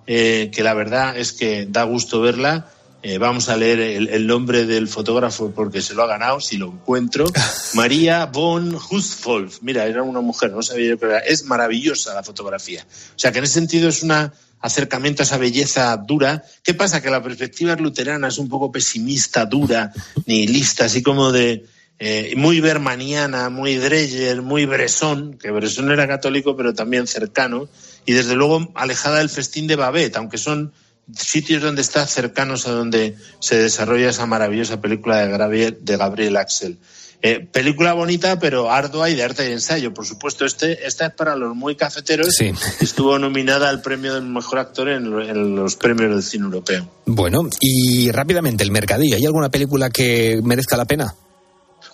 eh, 0.07 0.51
que 0.55 0.63
la 0.63 0.75
verdad 0.75 1.17
es 1.17 1.33
que 1.33 1.67
da 1.67 1.83
gusto 1.85 2.21
verla 2.21 2.71
eh, 3.09 3.19
vamos 3.19 3.49
a 3.49 3.57
leer 3.57 3.79
el, 3.79 4.09
el, 4.09 4.27
nombre 4.27 4.67
del 4.67 4.89
fotógrafo 4.89 5.53
porque 5.53 5.81
se 5.81 5.95
lo 5.95 6.03
ha 6.03 6.09
ganado, 6.09 6.41
si 6.41 6.57
lo 6.57 6.67
encuentro. 6.67 7.25
María 7.75 8.27
von 8.27 8.75
Husfolf. 8.75 9.59
Mira, 9.63 9.87
era 9.87 10.03
una 10.03 10.21
mujer, 10.21 10.51
no 10.51 10.61
sabía 10.61 10.89
yo 10.89 10.99
que 10.99 11.07
era. 11.07 11.19
Es 11.21 11.45
maravillosa 11.45 12.15
la 12.15 12.25
fotografía. 12.25 12.85
O 12.85 13.19
sea 13.19 13.31
que 13.31 13.39
en 13.39 13.45
ese 13.45 13.55
sentido 13.55 13.89
es 13.89 14.03
un 14.03 14.11
acercamiento 14.59 15.23
a 15.23 15.25
esa 15.25 15.39
belleza 15.39 15.97
dura. 15.99 16.43
¿Qué 16.65 16.75
pasa? 16.75 17.01
Que 17.01 17.09
la 17.09 17.23
perspectiva 17.23 17.77
luterana 17.77 18.27
es 18.27 18.39
un 18.39 18.49
poco 18.49 18.73
pesimista, 18.73 19.47
dura, 19.47 19.93
nihilista, 20.27 20.87
así 20.87 21.01
como 21.01 21.31
de. 21.31 21.65
Eh, 22.01 22.35
muy 22.37 22.61
bermaniana, 22.61 23.51
muy 23.51 23.77
Dreyer, 23.77 24.43
muy 24.43 24.67
Bresson, 24.67 25.39
que 25.39 25.53
Bresson 25.53 25.93
era 25.93 26.09
católico 26.09 26.55
pero 26.55 26.75
también 26.75 27.07
cercano, 27.07 27.69
y 28.05 28.13
desde 28.13 28.35
luego 28.35 28.71
alejada 28.75 29.19
del 29.19 29.31
festín 29.31 29.67
de 29.67 29.77
Babet, 29.77 30.15
aunque 30.17 30.37
son 30.37 30.75
sitios 31.15 31.63
donde 31.63 31.83
está 31.83 32.07
cercanos 32.07 32.67
a 32.67 32.73
donde 32.73 33.17
se 33.41 33.57
desarrolla 33.59 34.11
esa 34.11 34.27
maravillosa 34.27 34.81
película 34.81 35.19
de 35.19 35.37
Gabriel, 35.37 35.79
de 35.81 35.97
Gabriel 35.97 36.37
Axel. 36.37 36.79
Eh, 37.23 37.41
película 37.51 37.95
bonita, 37.95 38.39
pero 38.39 38.71
ardua 38.71 39.09
y 39.11 39.15
de 39.15 39.23
arte 39.23 39.49
y 39.49 39.53
ensayo. 39.53 39.95
Por 39.95 40.07
supuesto, 40.07 40.45
este, 40.45 40.87
esta 40.87 41.07
es 41.07 41.15
para 41.15 41.35
los 41.35 41.57
muy 41.57 41.75
cafeteros. 41.75 42.29
Sí. 42.37 42.53
Estuvo 42.81 43.19
nominada 43.19 43.69
al 43.69 43.81
premio 43.81 44.15
del 44.15 44.25
mejor 44.25 44.59
actor 44.59 44.89
en, 44.89 45.07
en, 45.07 45.57
los 45.57 45.77
premios 45.77 46.11
del 46.11 46.23
cine 46.23 46.45
europeo. 46.45 46.89
Bueno, 47.07 47.49
y 47.61 48.11
rápidamente, 48.11 48.65
el 48.65 48.71
mercadillo. 48.71 49.17
¿Hay 49.17 49.25
alguna 49.25 49.49
película 49.49 49.91
que 49.91 50.41
merezca 50.43 50.77
la 50.77 50.85
pena? 50.85 51.15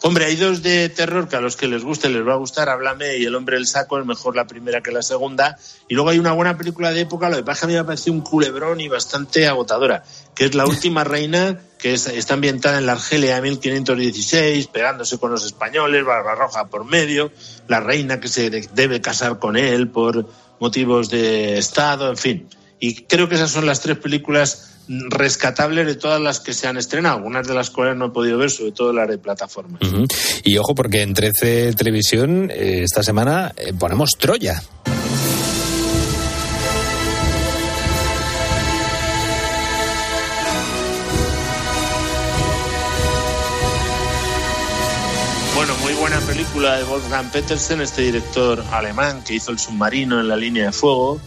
Hombre, 0.04 0.24
hay 0.24 0.34
dos 0.34 0.64
de 0.64 0.88
terror 0.88 1.28
que 1.28 1.36
a 1.36 1.40
los 1.40 1.56
que 1.56 1.68
les 1.68 1.84
guste 1.84 2.08
les 2.08 2.26
va 2.26 2.32
a 2.32 2.36
gustar, 2.36 2.68
Háblame 2.68 3.18
y 3.18 3.24
El 3.24 3.36
hombre 3.36 3.56
del 3.56 3.68
saco, 3.68 4.00
es 4.00 4.04
mejor 4.04 4.34
la 4.34 4.48
primera 4.48 4.80
que 4.82 4.90
la 4.90 5.00
segunda. 5.00 5.56
Y 5.86 5.94
luego 5.94 6.10
hay 6.10 6.18
una 6.18 6.32
buena 6.32 6.58
película 6.58 6.90
de 6.90 7.02
época, 7.02 7.28
lo 7.28 7.36
que 7.36 7.44
pasa 7.44 7.66
a 7.66 7.68
mí 7.68 7.74
me 7.74 7.78
ha 7.78 7.86
parecido 7.86 8.14
un 8.14 8.22
culebrón 8.22 8.80
y 8.80 8.88
bastante 8.88 9.46
agotadora, 9.46 10.02
que 10.34 10.46
es 10.46 10.56
La 10.56 10.66
última 10.66 11.04
reina, 11.04 11.60
que 11.78 11.94
es, 11.94 12.08
está 12.08 12.34
ambientada 12.34 12.78
en 12.78 12.86
la 12.86 12.92
Argelia 12.92 13.36
de 13.36 13.42
1516, 13.42 14.66
pegándose 14.66 15.18
con 15.18 15.30
los 15.30 15.46
españoles, 15.46 16.04
Barbarroja 16.04 16.66
por 16.66 16.84
medio, 16.84 17.30
la 17.68 17.78
reina 17.78 18.18
que 18.18 18.26
se 18.26 18.50
debe 18.50 19.00
casar 19.00 19.38
con 19.38 19.56
él 19.56 19.88
por 19.88 20.28
motivos 20.58 21.10
de 21.10 21.58
Estado, 21.58 22.10
en 22.10 22.16
fin. 22.16 22.48
Y 22.80 23.04
creo 23.04 23.28
que 23.28 23.36
esas 23.36 23.52
son 23.52 23.66
las 23.66 23.80
tres 23.80 23.98
películas 23.98 24.71
rescatables 25.10 25.86
de 25.86 25.94
todas 25.94 26.20
las 26.20 26.40
que 26.40 26.52
se 26.52 26.66
han 26.66 26.76
estrenado, 26.76 27.16
algunas 27.16 27.46
de 27.46 27.54
las 27.54 27.70
cuales 27.70 27.96
no 27.96 28.06
he 28.06 28.10
podido 28.10 28.38
ver, 28.38 28.50
sobre 28.50 28.72
todo 28.72 28.92
las 28.92 29.08
de 29.08 29.18
plataformas. 29.18 29.80
Uh 29.82 29.86
-huh. 29.86 30.42
Y 30.44 30.58
ojo, 30.58 30.74
porque 30.74 31.02
en 31.02 31.14
13 31.14 31.72
Televisión 31.74 32.50
eh, 32.50 32.82
esta 32.84 33.02
semana 33.02 33.52
eh, 33.56 33.72
ponemos 33.78 34.10
Troya. 34.18 34.62
Bueno, 45.54 45.76
muy 45.82 45.92
buena 45.92 46.18
película 46.20 46.76
de 46.76 46.84
Wolfgang 46.84 47.30
Petersen, 47.30 47.80
este 47.82 48.02
director 48.02 48.64
alemán 48.72 49.22
que 49.22 49.34
hizo 49.34 49.52
El 49.52 49.58
submarino 49.58 50.18
en 50.18 50.26
la 50.26 50.36
línea 50.36 50.66
de 50.66 50.72
fuego 50.72 51.20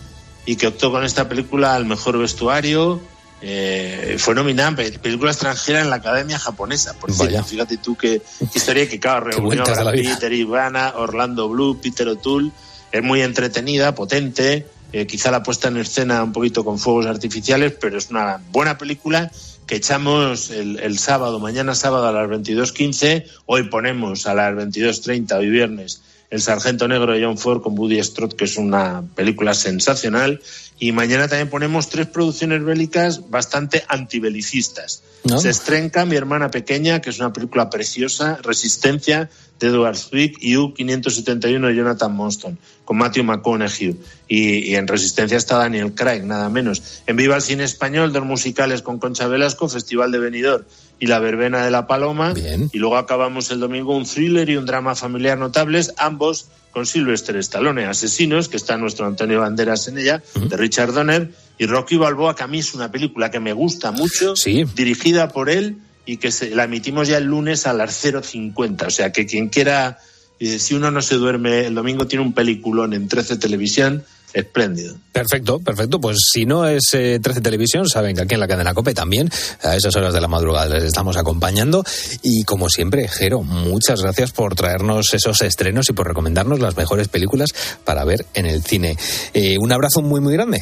y 0.46 0.58
que 0.58 0.68
optó 0.68 0.92
con 0.92 1.04
esta 1.04 1.30
película 1.30 1.74
al 1.76 1.86
mejor 1.86 2.18
vestuario, 2.18 3.00
eh, 3.42 4.16
fue 4.18 4.34
nominada 4.34 4.82
en 4.84 5.00
película 5.00 5.32
extranjera 5.32 5.82
en 5.82 5.90
la 5.90 5.98
Academia 5.98 6.40
Japonesa. 6.40 6.94
Por 6.94 7.12
cierto, 7.12 7.44
fíjate 7.44 7.78
tú 7.78 7.96
qué 7.96 8.22
historia 8.54 8.88
que 8.88 9.00
claro, 9.00 9.26
reunió 9.26 9.64
a 9.64 9.92
Peter 9.92 10.32
Ivana, 10.34 10.94
Orlando 10.96 11.50
Blue, 11.50 11.80
Peter 11.82 12.08
O'Toole. 12.08 12.52
Es 12.92 13.04
muy 13.04 13.22
entretenida, 13.22 13.94
potente, 13.94 14.66
eh, 14.94 15.06
quizá 15.06 15.30
la 15.32 15.44
puesta 15.44 15.68
en 15.68 15.78
escena 15.78 16.24
un 16.24 16.32
poquito 16.32 16.64
con 16.64 16.80
fuegos 16.80 17.06
artificiales, 17.08 17.74
pero 17.80 17.98
es 17.98 18.10
una 18.10 18.40
buena 18.52 18.78
película 18.78 19.30
que 19.68 19.76
echamos 19.76 20.52
el, 20.52 20.80
el 20.80 20.98
sábado, 21.00 21.40
mañana 21.40 21.76
sábado 21.76 22.08
a 22.08 22.12
las 22.12 22.30
22.15, 22.30 23.26
hoy 23.48 23.64
ponemos 23.64 24.28
a 24.28 24.36
las 24.36 24.54
22.30, 24.54 25.38
hoy 25.38 25.50
viernes, 25.50 26.02
El 26.36 26.42
Sargento 26.42 26.86
Negro 26.90 27.14
de 27.14 27.24
John 27.24 27.38
Ford 27.38 27.62
con 27.62 27.80
Woody 27.80 28.04
Strode, 28.04 28.36
que 28.36 28.44
es 28.44 28.58
una 28.58 29.06
película 29.16 29.54
sensacional. 29.54 30.42
Y 30.78 30.92
mañana 30.92 31.30
también 31.30 31.50
ponemos 31.50 31.88
tres 31.88 32.08
producciones 32.08 32.62
bélicas 32.62 33.30
bastante 33.30 33.86
antibelicistas. 33.88 35.02
¿No? 35.24 35.40
Se 35.40 35.50
estrenca 35.50 36.06
Mi 36.06 36.18
hermana 36.18 36.52
pequeña, 36.52 37.00
que 37.00 37.10
es 37.10 37.20
una 37.20 37.32
película 37.32 37.70
preciosa, 37.70 38.38
Resistencia, 38.44 39.30
de 39.62 39.68
Edward 39.68 39.96
Zwick, 39.96 40.36
y 40.42 40.58
U-571 40.58 41.68
de 41.68 41.74
Jonathan 41.74 42.14
Monston, 42.14 42.60
con 42.84 42.98
Matthew 42.98 43.24
McConaughey. 43.24 43.98
Y, 44.28 44.72
y, 44.72 44.76
en 44.76 44.90
Resistencia 44.90 45.38
está 45.38 45.58
Daniel 45.58 45.96
Craig, 45.96 46.24
nada 46.26 46.50
menos. 46.50 47.02
En 47.08 47.16
Viva 47.16 47.38
el 47.38 47.44
Cine 47.44 47.64
Español, 47.64 48.12
dos 48.12 48.26
musicales 48.26 48.82
con 48.82 49.00
Concha 49.00 49.30
Velasco, 49.30 49.70
Festival 49.70 50.12
de 50.12 50.20
Benidorm 50.20 50.66
y 51.00 51.08
La 51.08 51.20
Verbena 51.20 51.64
de 51.64 51.72
la 51.72 51.88
Paloma. 51.88 52.34
Bien. 52.34 52.70
Y 52.72 52.78
luego 52.78 52.98
acabamos 52.98 53.52
el 53.52 53.60
domingo 53.60 53.96
un 53.96 54.06
thriller 54.06 54.50
y 54.50 54.58
un 54.58 54.66
drama 54.66 54.96
familiar 54.96 55.38
notables, 55.38 55.94
ambos 55.98 56.48
con 56.72 56.86
Sylvester 56.86 57.38
Stallone, 57.38 57.86
Asesinos, 57.86 58.50
que 58.50 58.58
está 58.58 58.78
nuestro 58.78 59.06
Antonio 59.06 59.40
Banderas 59.40 59.88
en 59.88 59.98
ella, 59.98 60.22
uh 60.36 60.40
-huh. 60.40 60.48
de 60.50 60.58
Richard 60.58 60.94
Donner, 60.94 61.32
y 61.58 61.66
Rocky 61.68 61.96
Balboa, 61.96 62.36
que 62.36 62.44
a 62.44 62.48
mí 62.48 62.60
es 62.60 62.74
una 62.74 62.92
película 62.92 63.32
que 63.32 63.40
me 63.40 63.54
gusta 63.54 63.92
mucho, 63.92 64.36
sí. 64.36 64.66
dirigida 64.76 65.30
por 65.30 65.50
él 65.50 65.78
y 66.06 66.18
que 66.18 66.32
se, 66.32 66.54
la 66.54 66.66
emitimos 66.66 67.08
ya 67.08 67.18
el 67.18 67.26
lunes 67.26 67.66
a 67.66 67.74
las 67.74 68.04
0.50. 68.04 68.88
O 68.88 68.90
sea, 68.90 69.12
que 69.12 69.26
quien 69.26 69.48
quiera, 69.48 70.00
eh, 70.40 70.60
si 70.60 70.76
uno 70.76 70.92
no 70.92 71.02
se 71.02 71.16
duerme, 71.16 71.68
el 71.68 71.76
domingo 71.76 72.08
tiene 72.08 72.24
un 72.26 72.34
peliculón 72.34 72.94
en 72.94 73.08
13 73.08 73.38
Televisión 73.38 74.04
espléndido. 74.36 74.96
Perfecto, 75.12 75.60
perfecto. 75.60 76.00
Pues 76.00 76.18
si 76.32 76.46
no 76.46 76.68
es 76.68 76.94
eh, 76.94 77.20
13 77.22 77.42
Televisión, 77.42 77.88
saben 77.88 78.16
que 78.16 78.24
aquí 78.24 78.34
en 78.34 78.42
la 78.42 78.48
cadena 78.48 78.74
COPE 78.74 78.94
también, 78.94 79.30
a 79.64 79.76
esas 79.76 79.96
horas 79.96 80.14
de 80.14 80.20
la 80.20 80.28
madrugada 80.28 80.76
les 80.76 80.84
estamos 80.84 81.16
acompañando. 81.16 81.84
Y 82.22 82.44
como 82.44 82.70
siempre, 82.70 83.08
Jero, 83.08 83.42
muchas 83.42 84.02
gracias 84.02 84.34
por 84.34 84.54
traernos 84.54 85.14
esos 85.14 85.42
estrenos 85.42 85.90
y 85.90 85.94
por 85.94 86.08
recomendarnos 86.08 86.60
las 86.60 86.76
mejores 86.76 87.08
películas 87.08 87.52
para 87.86 88.04
ver 88.04 88.26
en 88.34 88.46
el 88.46 88.62
cine. 88.62 88.98
Eh, 89.34 89.58
un 89.58 89.72
abrazo 89.72 90.02
muy, 90.02 90.20
muy 90.20 90.34
grande. 90.34 90.62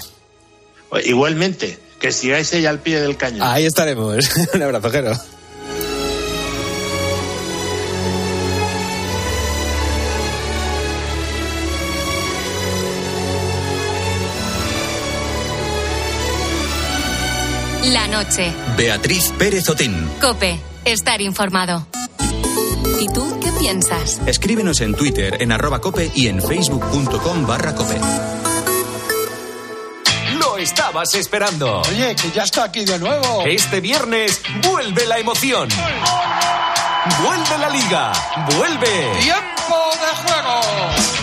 Igualmente, 1.04 1.80
que 2.00 2.12
sigáis 2.12 2.54
ahí 2.54 2.68
al 2.68 2.80
pie 2.80 3.02
del 3.02 3.18
cañón. 3.18 3.42
Ahí 3.42 3.66
estaremos. 3.66 4.30
un 4.54 4.62
abrazo, 4.62 4.92
Jero. 4.92 5.14
La 17.94 18.08
noche. 18.08 18.52
Beatriz 18.76 19.32
Pérez 19.38 19.70
Otín. 19.70 20.10
Cope, 20.20 20.60
estar 20.84 21.22
informado. 21.22 21.86
¿Y 23.00 23.08
tú 23.14 23.40
qué 23.40 23.52
piensas? 23.60 24.20
Escríbenos 24.26 24.82
en 24.82 24.96
Twitter, 24.96 25.38
en 25.40 25.52
arroba 25.52 25.80
cope 25.80 26.12
y 26.16 26.28
en 26.28 26.42
facebook.com 26.42 27.46
barra 27.46 27.76
cope. 27.76 28.00
Lo 30.40 30.58
estabas 30.58 31.14
esperando. 31.14 31.82
Oye, 31.82 32.16
que 32.16 32.32
ya 32.32 32.44
está 32.44 32.64
aquí 32.64 32.84
de 32.84 32.98
nuevo. 32.98 33.44
Este 33.46 33.80
viernes 33.80 34.42
vuelve 34.68 35.06
la 35.06 35.20
emoción. 35.20 35.70
Vuelve 37.24 37.58
la 37.60 37.70
liga. 37.70 38.12
Vuelve. 38.58 39.12
¡Tiempo 39.22 39.53
de 39.74 40.32
juego! 40.32 40.62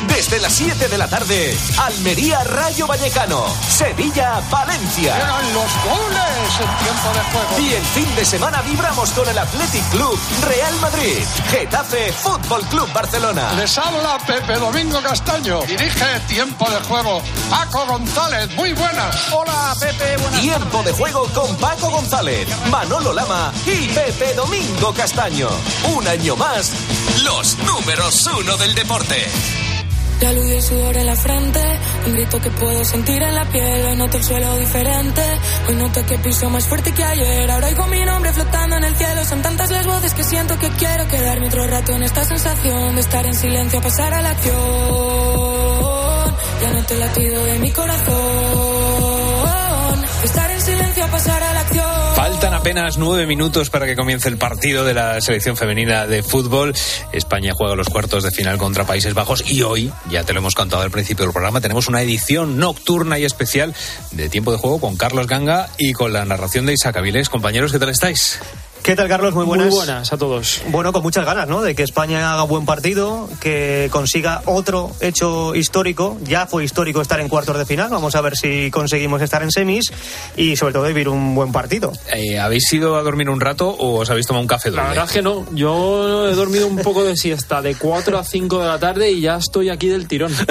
Desde 0.07 0.41
las 0.41 0.53
7 0.53 0.89
de 0.89 0.99
la 0.99 1.09
tarde, 1.09 1.57
Almería 1.79 2.43
Rayo 2.45 2.87
Vallecano, 2.87 3.47
Sevilla 3.69 4.41
Valencia. 4.51 5.15
Llegan 5.15 5.55
los 5.55 5.73
goles 5.85 6.61
en 6.61 6.85
tiempo 6.85 7.09
de 7.15 7.21
juego. 7.31 7.61
Y 7.61 7.75
el 7.75 7.85
fin 7.85 8.15
de 8.17 8.25
semana 8.25 8.63
vibramos 8.63 9.11
con 9.11 9.29
el 9.29 9.39
Athletic 9.39 9.89
Club 9.91 10.19
Real 10.43 10.75
Madrid, 10.81 11.19
Getafe 11.51 12.13
Fútbol 12.13 12.63
Club 12.67 12.93
Barcelona. 12.93 13.53
Les 13.57 13.77
habla 13.79 14.19
Pepe 14.27 14.55
Domingo 14.55 15.01
Castaño. 15.03 15.61
Dirige 15.63 16.21
Tiempo 16.29 16.69
de 16.71 16.81
Juego. 16.81 17.23
Paco 17.49 17.87
González, 17.87 18.51
muy 18.55 18.73
buenas. 18.73 19.33
Hola 19.33 19.75
Pepe, 19.79 20.17
buenas 20.17 20.41
Tiempo 20.41 20.83
de 20.83 20.93
juego 20.93 21.27
con 21.35 21.55
Paco 21.57 21.91
González, 21.91 22.49
Manolo 22.71 23.13
Lama 23.13 23.53
y 23.67 23.89
Pepe 23.89 24.35
Domingo 24.35 24.93
Castaño. 24.95 25.49
Un 25.97 26.07
año 26.07 26.37
más, 26.37 26.73
los 27.23 27.57
números 27.59 28.27
uno 28.27 28.40
del 28.41 28.75
deporte. 28.75 29.17
La 30.23 30.33
luz 30.33 30.49
y 30.49 30.53
el 30.53 30.63
sudor 30.63 30.97
en 30.97 31.05
la 31.05 31.15
frente, 31.15 31.61
un 32.07 32.15
grito 32.15 32.41
que 32.41 32.51
puedo 32.51 32.83
sentir 32.87 33.23
en 33.23 33.35
la 33.35 33.45
piel. 33.45 33.85
Hoy 33.85 33.97
noto 33.97 34.17
el 34.17 34.25
suelo 34.25 34.57
diferente, 34.57 35.23
hoy 35.69 35.75
noto 35.75 36.07
que 36.07 36.19
piso 36.19 36.49
más 36.49 36.67
fuerte 36.67 36.93
que 36.93 37.05
ayer. 37.05 37.51
Ahora 37.51 37.67
oigo 37.67 37.87
mi 37.87 38.03
nombre 38.03 38.33
flotando 38.33 38.77
en 38.77 38.85
el 38.85 38.97
cielo. 38.97 39.27
Son 39.27 39.43
tantas 39.43 39.71
las 39.71 39.87
voces 39.87 40.15
que 40.15 40.25
siento 40.25 40.59
que 40.59 40.71
quiero 40.71 41.07
quedarme 41.07 41.49
otro 41.49 41.67
rato 41.67 41.93
en 41.93 42.03
esta 42.03 42.25
sensación 42.25 42.95
de 42.95 43.03
estar 43.03 43.27
en 43.27 43.35
silencio, 43.35 43.83
pasar 43.83 44.15
a 44.15 44.23
la 44.23 44.31
acción. 44.31 44.57
Ya 46.63 46.71
noto 46.73 46.95
el 46.95 47.01
latido 47.01 47.45
de 47.45 47.59
mi 47.59 47.71
corazón. 47.73 48.17
Estar 50.25 50.51
en 50.51 50.63
silencio, 50.63 51.07
pasar 51.11 51.43
a 51.43 51.53
la 51.53 51.61
acción. 51.61 52.00
Faltan 52.21 52.53
apenas 52.53 52.99
nueve 52.99 53.27
minutos 53.27 53.71
para 53.71 53.87
que 53.87 53.97
comience 53.97 54.29
el 54.29 54.37
partido 54.37 54.85
de 54.85 54.93
la 54.93 55.23
selección 55.23 55.57
femenina 55.57 56.07
de 56.07 56.23
fútbol. 56.23 56.75
España 57.13 57.55
juega 57.57 57.75
los 57.75 57.89
cuartos 57.89 58.23
de 58.23 58.31
final 58.31 58.59
contra 58.59 58.85
Países 58.85 59.15
Bajos 59.15 59.51
y 59.51 59.63
hoy, 59.63 59.91
ya 60.11 60.23
te 60.23 60.35
lo 60.35 60.41
hemos 60.41 60.55
contado 60.55 60.83
al 60.83 60.91
principio 60.91 61.25
del 61.25 61.33
programa, 61.33 61.63
tenemos 61.63 61.89
una 61.89 62.03
edición 62.03 62.59
nocturna 62.59 63.19
y 63.19 63.25
especial 63.25 63.75
de 64.11 64.29
tiempo 64.29 64.53
de 64.53 64.59
juego 64.59 64.83
con 64.83 64.99
Carlos 64.99 65.29
Ganga 65.29 65.71
y 65.79 65.95
con 65.95 66.13
la 66.13 66.27
narración 66.27 66.67
de 66.67 66.75
Isaac 66.75 66.99
Avilés. 66.99 67.31
Compañeros, 67.31 67.73
¿qué 67.73 67.79
tal 67.79 67.89
estáis? 67.89 68.39
¿Qué 68.83 68.97
tal, 68.97 69.09
Carlos? 69.09 69.35
Muy 69.35 69.45
buenas. 69.45 69.67
Muy 69.69 69.77
buenas 69.77 70.13
a 70.13 70.17
todos. 70.17 70.63
Bueno, 70.69 70.93
con 70.93 71.03
muchas 71.03 71.25
ganas, 71.27 71.47
¿no? 71.47 71.61
De 71.61 71.75
que 71.75 71.83
España 71.83 72.33
haga 72.33 72.43
buen 72.45 72.65
partido, 72.65 73.29
que 73.39 73.89
consiga 73.93 74.41
otro 74.47 74.91
hecho 75.01 75.55
histórico. 75.55 76.17
Ya 76.25 76.47
fue 76.47 76.65
histórico 76.65 77.01
estar 77.03 77.21
en 77.21 77.29
cuartos 77.29 77.59
de 77.59 77.67
final. 77.67 77.91
Vamos 77.91 78.15
a 78.17 78.21
ver 78.23 78.37
si 78.37 78.71
conseguimos 78.71 79.21
estar 79.21 79.43
en 79.43 79.51
semis 79.51 79.93
y, 80.35 80.57
sobre 80.57 80.73
todo, 80.73 80.85
vivir 80.85 81.09
un 81.11 81.35
buen 81.35 81.53
partido. 81.53 81.93
Eh, 82.13 82.39
¿Habéis 82.39 82.73
ido 82.73 82.97
a 82.97 83.03
dormir 83.03 83.29
un 83.29 83.41
rato 83.41 83.69
o 83.69 84.01
os 84.01 84.11
habéis 84.11 84.27
tomado 84.27 84.43
un 84.43 84.49
café 84.49 84.71
doble? 84.71 84.83
La 84.83 84.89
verdad 84.89 85.05
es 85.05 85.13
que 85.13 85.23
no. 85.23 85.47
Yo 85.53 86.29
he 86.29 86.35
dormido 86.35 86.67
un 86.67 86.79
poco 86.79 87.05
de 87.05 87.17
siesta, 87.17 87.61
de 87.61 87.75
4 87.75 88.19
a 88.19 88.25
5 88.25 88.61
de 88.63 88.67
la 88.67 88.79
tarde 88.79 89.11
y 89.13 89.21
ya 89.21 89.37
estoy 89.37 89.69
aquí 89.69 89.89
del 89.89 90.09
tirón. 90.09 90.33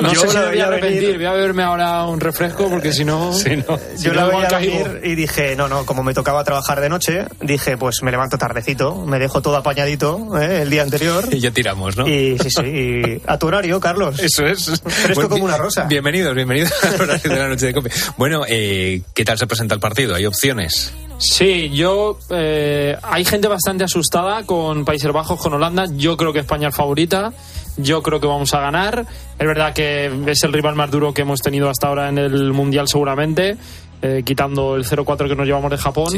No 0.00 0.10
Yo 0.10 0.22
sé 0.22 0.28
si 0.28 0.36
me 0.38 0.46
voy 0.46 0.58
a 0.60 0.66
arrepentir. 0.68 1.00
venir. 1.02 1.16
Voy 1.18 1.26
a 1.26 1.32
beberme 1.32 1.62
ahora 1.64 2.04
un 2.06 2.18
refresco 2.18 2.70
porque 2.70 2.92
si 2.94 3.04
no. 3.04 3.30
Sí, 3.34 3.56
no. 3.56 3.78
si 3.94 4.04
Yo 4.04 4.14
no, 4.14 4.20
la 4.22 4.26
veía 4.36 4.48
caigo. 4.48 4.84
venir 4.84 5.00
y 5.04 5.14
dije, 5.14 5.54
no, 5.54 5.68
no, 5.68 5.84
como 5.84 6.02
me 6.02 6.14
tocaba 6.14 6.42
trabajar 6.44 6.80
de 6.80 6.88
noche, 6.88 7.26
dije, 7.42 7.71
pues 7.76 8.02
me 8.02 8.10
levanto 8.10 8.38
tardecito, 8.38 9.04
me 9.06 9.18
dejo 9.18 9.42
todo 9.42 9.56
apañadito 9.56 10.38
¿eh? 10.40 10.62
el 10.62 10.70
día 10.70 10.82
anterior. 10.82 11.28
Y 11.30 11.40
ya 11.40 11.50
tiramos, 11.50 11.96
¿no? 11.96 12.06
Y 12.06 12.38
sí, 12.38 12.50
sí, 12.50 12.62
y 12.66 13.22
a 13.26 13.38
tu 13.38 13.46
horario, 13.48 13.80
Carlos. 13.80 14.18
Eso 14.18 14.44
es. 14.46 14.80
Fresco 14.84 15.14
Bueno, 15.14 15.28
como 15.28 15.44
una 15.44 15.56
rosa. 15.58 15.84
Bienvenidos, 15.84 16.34
bienvenidos 16.34 16.72
al 16.84 17.00
horario 17.00 17.30
de 17.30 17.38
la 17.38 17.48
noche 17.48 17.66
de 17.66 17.74
cope. 17.74 17.90
Bueno, 18.16 18.42
eh, 18.48 19.02
¿qué 19.14 19.24
tal 19.24 19.38
se 19.38 19.46
presenta 19.46 19.74
el 19.74 19.80
partido? 19.80 20.14
¿Hay 20.14 20.26
opciones? 20.26 20.92
Sí, 21.18 21.70
yo. 21.70 22.18
eh, 22.30 22.96
hay 23.02 23.24
gente 23.24 23.46
bastante 23.48 23.84
asustada 23.84 24.44
con 24.44 24.84
Países 24.84 25.12
Bajos, 25.12 25.40
con 25.40 25.52
Holanda. 25.54 25.86
Yo 25.96 26.16
creo 26.16 26.32
que 26.32 26.40
España 26.40 26.68
es 26.68 26.74
favorita. 26.74 27.32
Yo 27.76 28.02
creo 28.02 28.20
que 28.20 28.26
vamos 28.26 28.52
a 28.54 28.60
ganar. 28.60 29.06
Es 29.38 29.46
verdad 29.46 29.72
que 29.72 30.10
es 30.26 30.42
el 30.42 30.52
rival 30.52 30.74
más 30.74 30.90
duro 30.90 31.14
que 31.14 31.22
hemos 31.22 31.40
tenido 31.40 31.70
hasta 31.70 31.86
ahora 31.88 32.08
en 32.08 32.18
el 32.18 32.52
Mundial, 32.52 32.88
seguramente. 32.88 33.56
Eh, 34.02 34.22
quitando 34.24 34.76
el 34.76 34.84
0-4 34.84 35.28
que 35.28 35.36
nos 35.36 35.46
llevamos 35.46 35.70
de 35.70 35.78
Japón. 35.78 36.12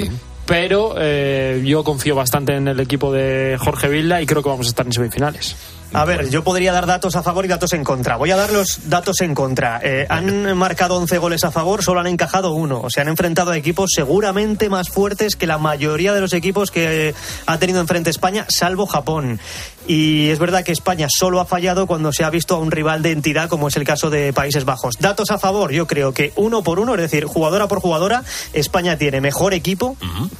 Pero 0.46 0.94
eh, 0.98 1.62
yo 1.64 1.84
confío 1.84 2.14
bastante 2.14 2.54
en 2.56 2.68
el 2.68 2.80
equipo 2.80 3.12
de 3.12 3.56
Jorge 3.58 3.88
Vilda 3.88 4.20
y 4.20 4.26
creo 4.26 4.42
que 4.42 4.48
vamos 4.48 4.66
a 4.66 4.70
estar 4.70 4.86
en 4.86 4.92
semifinales. 4.92 5.56
A 5.92 6.04
ver, 6.04 6.28
yo 6.28 6.42
podría 6.42 6.72
dar 6.72 6.86
datos 6.86 7.14
a 7.14 7.22
favor 7.22 7.44
y 7.44 7.48
datos 7.48 7.72
en 7.72 7.84
contra. 7.84 8.16
Voy 8.16 8.30
a 8.30 8.36
dar 8.36 8.52
los 8.52 8.88
datos 8.88 9.20
en 9.20 9.34
contra. 9.34 9.80
Eh, 9.82 10.06
han 10.08 10.56
marcado 10.56 10.96
11 10.96 11.18
goles 11.18 11.44
a 11.44 11.50
favor, 11.50 11.84
solo 11.84 12.00
han 12.00 12.06
encajado 12.06 12.52
uno. 12.52 12.80
O 12.80 12.90
sea, 12.90 13.02
han 13.02 13.08
enfrentado 13.08 13.52
a 13.52 13.56
equipos 13.56 13.90
seguramente 13.94 14.68
más 14.68 14.88
fuertes 14.88 15.36
que 15.36 15.46
la 15.46 15.58
mayoría 15.58 16.12
de 16.12 16.20
los 16.20 16.32
equipos 16.32 16.70
que 16.70 17.14
ha 17.46 17.58
tenido 17.58 17.80
enfrente 17.80 18.10
España, 18.10 18.46
salvo 18.48 18.86
Japón. 18.86 19.38
Y 19.86 20.30
es 20.30 20.38
verdad 20.38 20.64
que 20.64 20.72
España 20.72 21.08
solo 21.10 21.40
ha 21.40 21.44
fallado 21.44 21.86
cuando 21.86 22.12
se 22.12 22.24
ha 22.24 22.30
visto 22.30 22.54
a 22.54 22.58
un 22.58 22.70
rival 22.70 23.02
de 23.02 23.12
entidad, 23.12 23.48
como 23.48 23.68
es 23.68 23.76
el 23.76 23.84
caso 23.84 24.08
de 24.08 24.32
Países 24.32 24.64
Bajos. 24.64 24.96
Datos 24.98 25.30
a 25.30 25.38
favor, 25.38 25.72
yo 25.72 25.86
creo 25.86 26.12
que 26.12 26.32
uno 26.36 26.62
por 26.62 26.80
uno, 26.80 26.94
es 26.94 27.00
decir, 27.00 27.26
jugadora 27.26 27.68
por 27.68 27.80
jugadora, 27.80 28.24
España 28.54 28.96
tiene 28.96 29.20
mejor 29.20 29.52
equipo, 29.52 29.96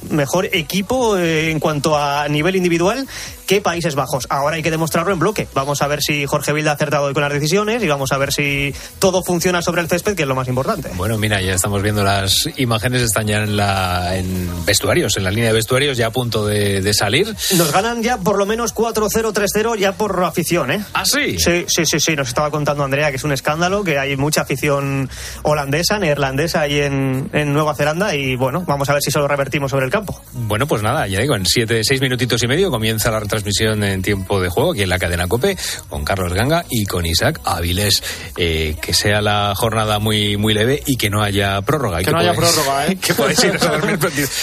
mejor 0.09 0.49
equipo 0.51 1.17
eh, 1.17 1.51
en 1.51 1.59
cuanto 1.59 1.97
a 1.97 2.27
nivel 2.27 2.55
individual 2.55 3.07
que 3.45 3.61
Países 3.61 3.93
Bajos. 3.93 4.25
Ahora 4.29 4.55
hay 4.55 4.63
que 4.63 4.71
demostrarlo 4.71 5.13
en 5.13 5.19
bloque. 5.19 5.34
Vamos 5.53 5.81
a 5.81 5.87
ver 5.87 6.01
si 6.01 6.25
Jorge 6.25 6.53
Vilda 6.53 6.71
ha 6.71 6.73
acertado 6.75 7.05
hoy 7.05 7.13
con 7.13 7.23
las 7.23 7.33
decisiones 7.33 7.81
y 7.83 7.87
vamos 7.87 8.11
a 8.11 8.17
ver 8.17 8.31
si 8.31 8.73
todo 8.99 9.23
funciona 9.23 9.61
sobre 9.61 9.81
el 9.81 9.87
césped, 9.87 10.15
que 10.15 10.23
es 10.23 10.27
lo 10.27 10.35
más 10.35 10.47
importante. 10.47 10.89
Bueno, 10.95 11.17
mira, 11.17 11.41
ya 11.41 11.53
estamos 11.53 11.81
viendo 11.81 12.03
las 12.03 12.49
imágenes, 12.57 13.01
están 13.01 13.27
ya 13.27 13.43
en, 13.43 13.57
la, 13.57 14.17
en 14.17 14.65
vestuarios, 14.65 15.17
en 15.17 15.23
la 15.23 15.31
línea 15.31 15.47
de 15.47 15.53
vestuarios, 15.53 15.97
ya 15.97 16.07
a 16.07 16.11
punto 16.11 16.45
de, 16.45 16.81
de 16.81 16.93
salir. 16.93 17.35
Nos 17.55 17.71
ganan 17.71 18.01
ya 18.01 18.17
por 18.17 18.37
lo 18.37 18.45
menos 18.45 18.73
4-0, 18.73 19.33
3-0 19.33 19.77
ya 19.77 19.93
por 19.93 20.23
afición, 20.23 20.71
¿eh? 20.71 20.83
¿Ah, 20.93 21.05
sí? 21.05 21.37
Sí, 21.39 21.65
sí, 21.67 21.85
sí, 21.85 21.99
sí. 21.99 22.15
Nos 22.15 22.27
estaba 22.29 22.51
contando 22.51 22.83
Andrea 22.83 23.09
que 23.09 23.17
es 23.17 23.23
un 23.23 23.31
escándalo, 23.31 23.83
que 23.83 23.99
hay 23.99 24.15
mucha 24.17 24.41
afición 24.41 25.09
holandesa, 25.43 25.99
neerlandesa 25.99 26.61
ahí 26.61 26.79
en, 26.79 27.29
en 27.33 27.53
Nueva 27.53 27.75
Zelanda 27.75 28.15
y 28.15 28.35
bueno, 28.35 28.63
vamos 28.67 28.89
a 28.89 28.93
ver 28.93 29.01
si 29.01 29.09
eso 29.09 29.19
lo 29.19 29.27
revertimos 29.27 29.71
sobre 29.71 29.85
el 29.85 29.91
campo. 29.91 30.21
Bueno, 30.33 30.67
pues 30.67 30.81
nada, 30.81 31.07
ya 31.07 31.19
digo, 31.19 31.35
en 31.35 31.45
siete, 31.45 31.81
seis 31.83 32.01
minutitos 32.01 32.41
y 32.43 32.47
medio 32.47 32.69
comienza 32.71 33.11
la 33.11 33.19
retransmisión 33.19 33.83
en 33.83 34.01
tiempo 34.01 34.39
de 34.41 34.49
juego 34.49 34.71
aquí 34.71 34.83
en 34.83 34.89
la 34.89 34.99
cadena 34.99 35.24
COPE 35.27 35.57
con 35.89 36.03
Carlos 36.05 36.33
Ganga 36.33 36.65
y 36.69 36.85
con 36.85 37.05
Isaac 37.05 37.39
Avilés. 37.45 38.03
Eh, 38.37 38.75
que 38.81 38.93
sea 38.93 39.21
la 39.21 39.53
jornada 39.55 39.99
muy, 39.99 40.37
muy 40.37 40.53
leve 40.53 40.81
y 40.85 40.97
que 40.97 41.09
no 41.09 41.21
haya 41.23 41.61
prórroga. 41.61 42.01
y 42.01 42.05
Que 42.05 42.11
no 42.11 42.19
haya 42.19 42.33
podéis- 42.33 42.53
prórroga, 42.53 42.87
¿eh? 42.87 42.95
que 43.01 43.13
podéis 43.13 43.43
iros 43.43 43.63
a. 43.63 43.79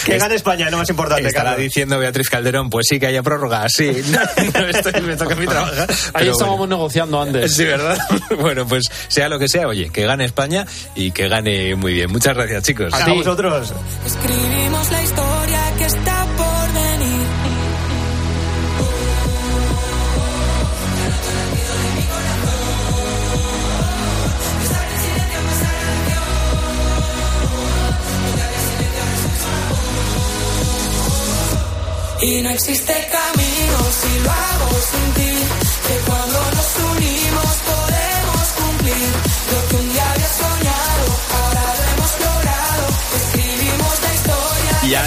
Que 0.05 0.17
gane 0.17 0.35
España, 0.35 0.65
es 0.65 0.71
lo 0.71 0.77
más 0.77 0.89
importante. 0.89 1.27
Estará 1.27 1.51
Carlos. 1.51 1.63
diciendo 1.63 1.99
Beatriz 1.99 2.29
Calderón, 2.29 2.69
pues 2.69 2.85
sí 2.89 2.99
que 2.99 3.07
haya 3.07 3.23
prórroga, 3.23 3.65
sí. 3.69 3.91
No, 4.53 4.67
estoy, 4.67 5.01
me 5.01 5.15
toca 5.15 5.33
a 5.33 5.37
mí 5.37 5.45
trabajar. 5.47 5.87
Ahí 6.13 6.27
estábamos 6.27 6.59
bueno. 6.59 6.75
negociando 6.77 7.21
antes. 7.21 7.55
Sí, 7.55 7.63
¿verdad? 7.65 7.97
Bueno, 8.39 8.67
pues 8.67 8.85
sea 9.07 9.29
lo 9.29 9.39
que 9.39 9.47
sea, 9.47 9.67
oye, 9.67 9.89
que 9.89 10.05
gane 10.05 10.25
España 10.25 10.65
y 10.95 11.11
que 11.11 11.27
gane 11.27 11.75
muy 11.75 11.93
bien. 11.93 12.11
Muchas 12.11 12.35
gracias, 12.35 12.63
chicos. 12.63 12.93
A 12.93 13.13
vosotros. 13.13 13.73
Escribimos 14.05 14.91
la 14.91 15.03
historia 15.03 15.32
Y 32.25 32.41
no 32.41 32.49
existe 32.51 32.93
camino 33.11 33.77
si 33.99 34.19
lo 34.23 34.31
hago 34.31 34.69
sin 34.91 35.13
ti. 35.13 35.33
Que 35.87 35.95
cuando 36.07 36.39
nos 36.55 36.69
unimos 36.95 37.55
podemos 37.67 38.47
cumplir 38.61 39.09
lo 39.51 39.67
que 39.67 39.75
un 39.75 39.91
día 39.91 40.22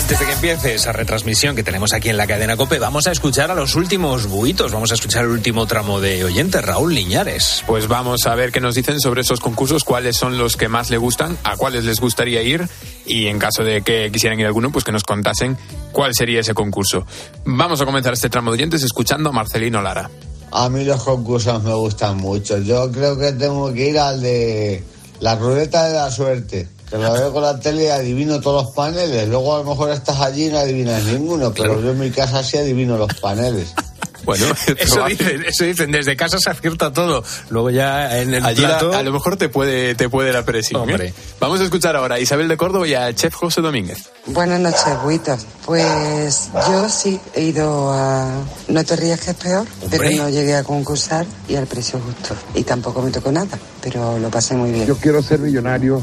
antes 0.07 0.21
de 0.21 0.27
que 0.27 0.33
empiece 0.35 0.75
esa 0.77 0.93
retransmisión 0.93 1.57
que 1.57 1.65
tenemos 1.65 1.93
aquí 1.93 2.11
en 2.11 2.17
la 2.17 2.29
cadena 2.29 2.57
COPE, 2.57 2.79
vamos 2.79 3.09
a 3.09 3.11
escuchar 3.11 3.51
a 3.51 3.57
los 3.57 3.75
últimos 3.75 4.29
buitos, 4.29 4.71
vamos 4.71 4.93
a 4.93 4.95
escuchar 4.95 5.25
el 5.25 5.31
último 5.31 5.67
tramo 5.67 6.01
de 6.01 6.23
oyentes, 6.23 6.65
Raúl 6.65 6.95
Liñares. 6.95 7.65
Pues 7.67 7.89
vamos 7.89 8.25
a 8.27 8.37
ver 8.37 8.53
qué 8.53 8.61
nos 8.61 8.77
dicen 8.77 9.01
sobre 9.01 9.23
esos 9.23 9.41
concursos, 9.41 9.83
cuáles 9.83 10.17
son 10.17 10.39
los 10.39 10.57
que 10.57 10.69
más 10.69 10.91
le 10.91 10.97
gustan, 10.97 11.37
a 11.43 11.57
cuáles 11.57 11.85
les 11.85 11.99
gustaría 11.99 12.41
ir 12.43 12.69
y 13.05 13.27
en 13.27 13.41
caso 13.41 13.65
de 13.65 13.83
que 13.83 14.09
quisieran 14.13 14.39
ir 14.39 14.47
a 14.47 14.49
alguno, 14.51 14.71
pues 14.71 14.85
que 14.85 14.93
nos 14.93 15.03
contasen 15.03 15.59
cuál 15.91 16.13
sería 16.15 16.39
ese 16.39 16.55
concurso. 16.55 17.05
Vamos 17.45 17.81
a 17.81 17.85
comenzar 17.85 18.13
este 18.13 18.31
tramo 18.31 18.53
de 18.53 18.59
oyentes 18.59 18.85
escuchando 18.85 19.31
a 19.31 19.33
Marcelino 19.33 19.83
Lara. 19.83 20.09
A 20.53 20.69
mí 20.69 20.85
los 20.85 21.03
concursos 21.03 21.65
me 21.65 21.75
gustan 21.75 22.19
mucho. 22.19 22.59
Yo 22.59 22.93
creo 22.93 23.19
que 23.19 23.33
tengo 23.33 23.75
que 23.75 23.91
ir 23.91 23.99
al 23.99 24.23
de 24.23 24.85
la 25.19 25.35
ruleta 25.35 25.89
de 25.89 25.95
la 25.95 26.13
suerte. 26.13 26.76
Que 26.91 26.99
lo 26.99 27.13
veo 27.13 27.33
con 27.33 27.43
la 27.43 27.59
tele 27.59 27.85
y 27.85 27.89
adivino 27.89 28.41
todos 28.41 28.65
los 28.65 28.75
paneles. 28.75 29.29
Luego 29.29 29.57
a 29.57 29.59
lo 29.59 29.65
mejor 29.65 29.91
estás 29.91 30.21
allí 30.21 30.47
y 30.47 30.51
no 30.51 30.59
adivinas 30.59 31.03
ninguno, 31.05 31.53
pero 31.53 31.81
yo 31.81 31.91
en 31.91 31.99
mi 31.99 32.11
casa 32.11 32.43
sí 32.45 32.59
adivino 32.59 32.97
los 32.97 33.13
paneles. 33.15 33.75
Bueno, 34.25 34.47
eso 34.79 35.05
dicen, 35.07 35.45
eso 35.47 35.65
dicen, 35.65 35.91
desde 35.93 36.17
casa 36.17 36.39
se 36.39 36.51
acierta 36.51 36.93
todo. 36.93 37.23
Luego 37.51 37.71
ya 37.71 38.19
en 38.21 38.35
el 38.35 38.45
Allí 38.45 38.63
la- 38.63 38.79
plato... 38.79 38.93
a 38.95 39.03
lo 39.03 39.13
mejor 39.13 39.37
te 39.37 39.49
puede, 39.49 39.95
te 39.95 40.09
puede 40.09 40.33
la 40.33 40.45
presión. 40.45 40.83
Hombre. 40.83 41.09
¿eh? 41.09 41.15
Vamos 41.41 41.61
a 41.61 41.65
escuchar 41.65 41.95
ahora 41.97 42.17
a 42.17 42.21
Isabel 42.21 42.49
de 42.49 42.57
Córdoba 42.57 42.87
y 42.89 42.95
al 42.95 43.15
chef 43.15 43.35
José 43.35 43.61
Domínguez. 43.61 44.11
Buenas 44.27 44.61
noches, 44.61 44.85
Buitos. 45.05 45.47
Pues 45.65 46.51
yo 46.55 46.89
sí 46.89 47.21
he 47.35 47.43
ido 47.43 47.93
a 47.93 48.31
No 48.69 48.85
te 48.85 48.97
rías 48.97 49.21
que 49.21 49.31
es 49.33 49.37
peor, 49.37 49.67
pero 49.91 50.11
no 50.11 50.29
llegué 50.29 50.55
a 50.57 50.65
concursar 50.65 51.27
y 51.49 51.57
al 51.57 51.67
precio 51.67 52.01
justo. 52.01 52.35
Y 52.55 52.63
tampoco 52.65 53.03
me 53.03 53.11
tocó 53.11 53.31
nada, 53.33 53.59
pero 53.83 54.19
lo 54.19 54.31
pasé 54.31 54.55
muy 54.55 54.71
bien. 54.73 54.87
Yo 54.87 54.97
quiero 54.97 55.23
ser 55.23 55.41
millonario. 55.41 56.01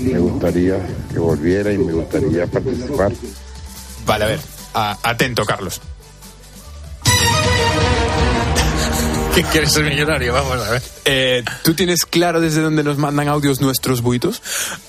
Me 0.00 0.18
gustaría 0.18 0.76
que 1.12 1.18
volviera 1.18 1.72
y 1.72 1.78
me 1.78 1.92
gustaría 1.92 2.46
participar. 2.46 3.12
Vale, 4.06 4.24
a 4.24 4.28
ver, 4.28 4.40
a- 4.74 4.98
atento, 5.02 5.44
Carlos. 5.44 5.80
¿Qué 9.34 9.42
quieres 9.44 9.72
ser 9.72 9.84
millonario? 9.84 10.32
Vamos 10.32 10.58
a 10.58 10.70
ver. 10.70 10.82
Eh, 11.04 11.44
¿Tú 11.62 11.74
tienes 11.74 12.04
claro 12.04 12.40
desde 12.40 12.60
dónde 12.60 12.82
nos 12.84 12.98
mandan 12.98 13.28
audios 13.28 13.60
nuestros 13.60 14.02
buitos? 14.02 14.42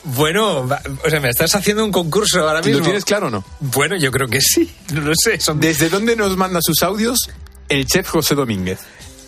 Bueno, 0.03 0.67
o 1.03 1.09
sea, 1.09 1.19
me 1.19 1.29
estás 1.29 1.55
haciendo 1.55 1.83
un 1.85 1.91
concurso 1.91 2.47
ahora 2.47 2.61
mismo. 2.61 2.79
¿Lo 2.79 2.83
tienes 2.85 3.05
claro 3.05 3.27
o 3.27 3.29
no? 3.29 3.43
Bueno, 3.59 3.95
yo 3.95 4.11
creo 4.11 4.27
que 4.27 4.41
sí. 4.41 4.73
No 4.93 5.01
lo 5.01 5.13
sé. 5.15 5.39
Son 5.39 5.59
¿Desde 5.59 5.89
dónde 5.89 6.15
nos 6.15 6.35
manda 6.37 6.59
sus 6.61 6.83
audios 6.83 7.29
el 7.69 7.85
chef 7.85 8.07
José 8.07 8.35
Domínguez? 8.35 8.79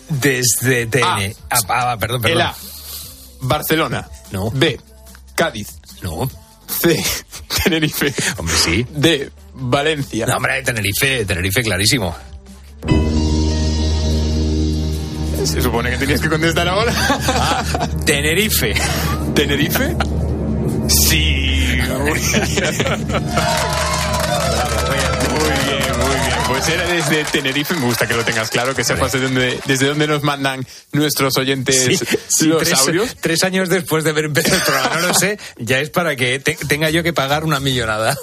desde 0.08 0.86
TN. 0.86 1.02
A. 1.02 1.18
Ah, 1.50 1.58
ah, 1.68 1.96
perdón, 1.98 2.22
perdón. 2.22 2.38
El 2.38 2.42
A, 2.42 2.54
Barcelona. 3.40 4.08
No. 4.30 4.50
B, 4.50 4.78
Cádiz. 5.34 5.68
No. 6.02 6.30
C, 6.68 7.02
Tenerife. 7.64 8.12
Hombre, 8.38 8.54
sí. 8.56 8.86
D, 8.90 9.30
Valencia. 9.54 10.26
No, 10.26 10.36
hombre, 10.36 10.62
Tenerife, 10.62 11.24
Tenerife, 11.24 11.62
clarísimo. 11.62 12.14
Se 15.46 15.62
supone 15.62 15.90
que 15.90 15.96
tenías 15.96 16.20
que 16.20 16.28
contestar 16.28 16.68
ahora. 16.68 16.92
Ah, 17.28 17.64
Tenerife. 18.04 18.74
¿Tenerife? 19.34 19.96
Sí. 20.88 21.78
Muy 21.98 22.20
bien. 22.20 23.06
Muy 25.98 26.14
bien. 26.14 26.36
Pues 26.48 26.68
era 26.68 26.86
desde 26.86 27.24
Tenerife. 27.24 27.74
Me 27.74 27.86
gusta 27.86 28.06
que 28.06 28.14
lo 28.14 28.24
tengas 28.24 28.50
claro, 28.50 28.74
que 28.74 28.84
sepas 28.84 29.12
desde 29.12 29.26
dónde, 29.26 29.58
desde 29.66 29.86
dónde 29.86 30.06
nos 30.06 30.22
mandan 30.22 30.64
nuestros 30.92 31.36
oyentes 31.36 31.84
Sí, 31.84 31.98
sí, 32.28 32.44
los 32.46 32.62
tres, 32.62 32.78
audios. 32.80 33.16
tres 33.20 33.44
años 33.44 33.68
después 33.68 34.04
de 34.04 34.10
haber 34.10 34.26
empezado 34.26 34.56
el 34.56 34.62
programa, 34.62 35.00
no 35.00 35.08
lo 35.08 35.14
sé, 35.14 35.38
ya 35.58 35.78
es 35.80 35.90
para 35.90 36.16
que 36.16 36.38
te- 36.38 36.56
tenga 36.68 36.90
yo 36.90 37.02
que 37.02 37.12
pagar 37.12 37.44
una 37.44 37.60
millonada. 37.60 38.16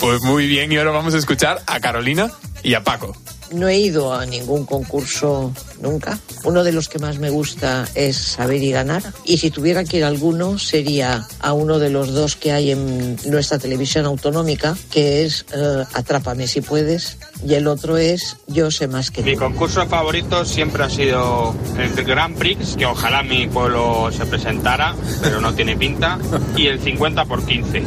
Pues 0.00 0.22
muy 0.22 0.46
bien, 0.46 0.70
y 0.72 0.76
ahora 0.76 0.90
vamos 0.92 1.14
a 1.14 1.18
escuchar 1.18 1.62
a 1.66 1.80
Carolina 1.80 2.30
y 2.62 2.74
a 2.74 2.84
Paco. 2.84 3.16
No 3.52 3.68
he 3.68 3.78
ido 3.78 4.12
a 4.14 4.26
ningún 4.26 4.64
concurso 4.66 5.52
nunca. 5.80 6.18
Uno 6.44 6.64
de 6.64 6.72
los 6.72 6.88
que 6.88 6.98
más 6.98 7.18
me 7.18 7.30
gusta 7.30 7.86
es 7.94 8.16
Saber 8.16 8.62
y 8.62 8.70
Ganar. 8.70 9.02
Y 9.24 9.38
si 9.38 9.50
tuviera 9.50 9.84
que 9.84 9.98
ir 9.98 10.04
a 10.04 10.08
alguno, 10.08 10.58
sería 10.58 11.26
a 11.40 11.52
uno 11.52 11.78
de 11.78 11.90
los 11.90 12.12
dos 12.12 12.36
que 12.36 12.52
hay 12.52 12.70
en 12.72 13.16
nuestra 13.26 13.58
televisión 13.58 14.06
autonómica, 14.06 14.76
que 14.90 15.24
es 15.24 15.46
eh, 15.54 15.84
Atrápame 15.92 16.46
si 16.48 16.60
puedes. 16.60 17.18
Y 17.46 17.54
el 17.54 17.66
otro 17.66 17.96
es 17.96 18.36
Yo 18.46 18.70
sé 18.70 18.88
más 18.88 19.10
que 19.10 19.22
Mi 19.22 19.34
tú. 19.34 19.40
concurso 19.40 19.86
favorito 19.86 20.44
siempre 20.44 20.84
ha 20.84 20.90
sido 20.90 21.54
el 21.78 22.04
Grand 22.04 22.36
Prix, 22.36 22.76
que 22.76 22.86
ojalá 22.86 23.22
mi 23.22 23.46
pueblo 23.46 24.10
se 24.12 24.24
presentara, 24.26 24.94
pero 25.22 25.40
no 25.40 25.54
tiene 25.54 25.76
pinta, 25.76 26.18
y 26.56 26.66
el 26.66 26.80
50 26.80 27.24
por 27.26 27.44
15. 27.44 27.82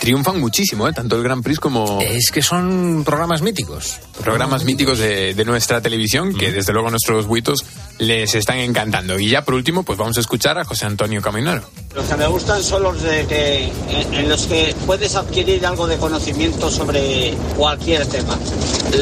Triunfan 0.00 0.40
muchísimo, 0.40 0.88
¿eh? 0.88 0.94
tanto 0.94 1.16
el 1.16 1.22
Grand 1.22 1.42
Prix 1.44 1.60
como 1.60 2.00
Es 2.00 2.30
que 2.30 2.40
son 2.40 3.02
programas 3.04 3.42
míticos. 3.42 3.98
programas 4.22 4.64
míticos 4.64 4.98
de, 4.98 5.34
de 5.34 5.44
nuestra 5.44 5.82
televisión 5.82 6.34
que 6.34 6.50
desde 6.50 6.72
luego 6.72 6.88
a 6.88 6.90
nuestros 6.90 7.26
buitos 7.26 7.66
les 7.98 8.34
están 8.34 8.56
encantando. 8.58 9.18
Y 9.18 9.28
ya 9.28 9.44
por 9.44 9.52
último, 9.54 9.82
pues 9.82 9.98
vamos 9.98 10.16
a 10.16 10.20
escuchar 10.20 10.58
a 10.58 10.64
José 10.64 10.86
Antonio 10.86 11.20
Caminero. 11.20 11.62
Los 11.94 12.06
que 12.06 12.16
me 12.16 12.26
gustan 12.28 12.62
son 12.62 12.82
los 12.82 13.02
de 13.02 13.26
que, 13.26 13.64
en, 13.90 14.14
en 14.14 14.28
los 14.30 14.46
que 14.46 14.74
puedes 14.86 15.14
adquirir 15.16 15.66
algo 15.66 15.86
de 15.86 15.98
conocimiento 15.98 16.70
sobre 16.70 17.34
cualquier 17.56 18.06
tema. 18.06 18.38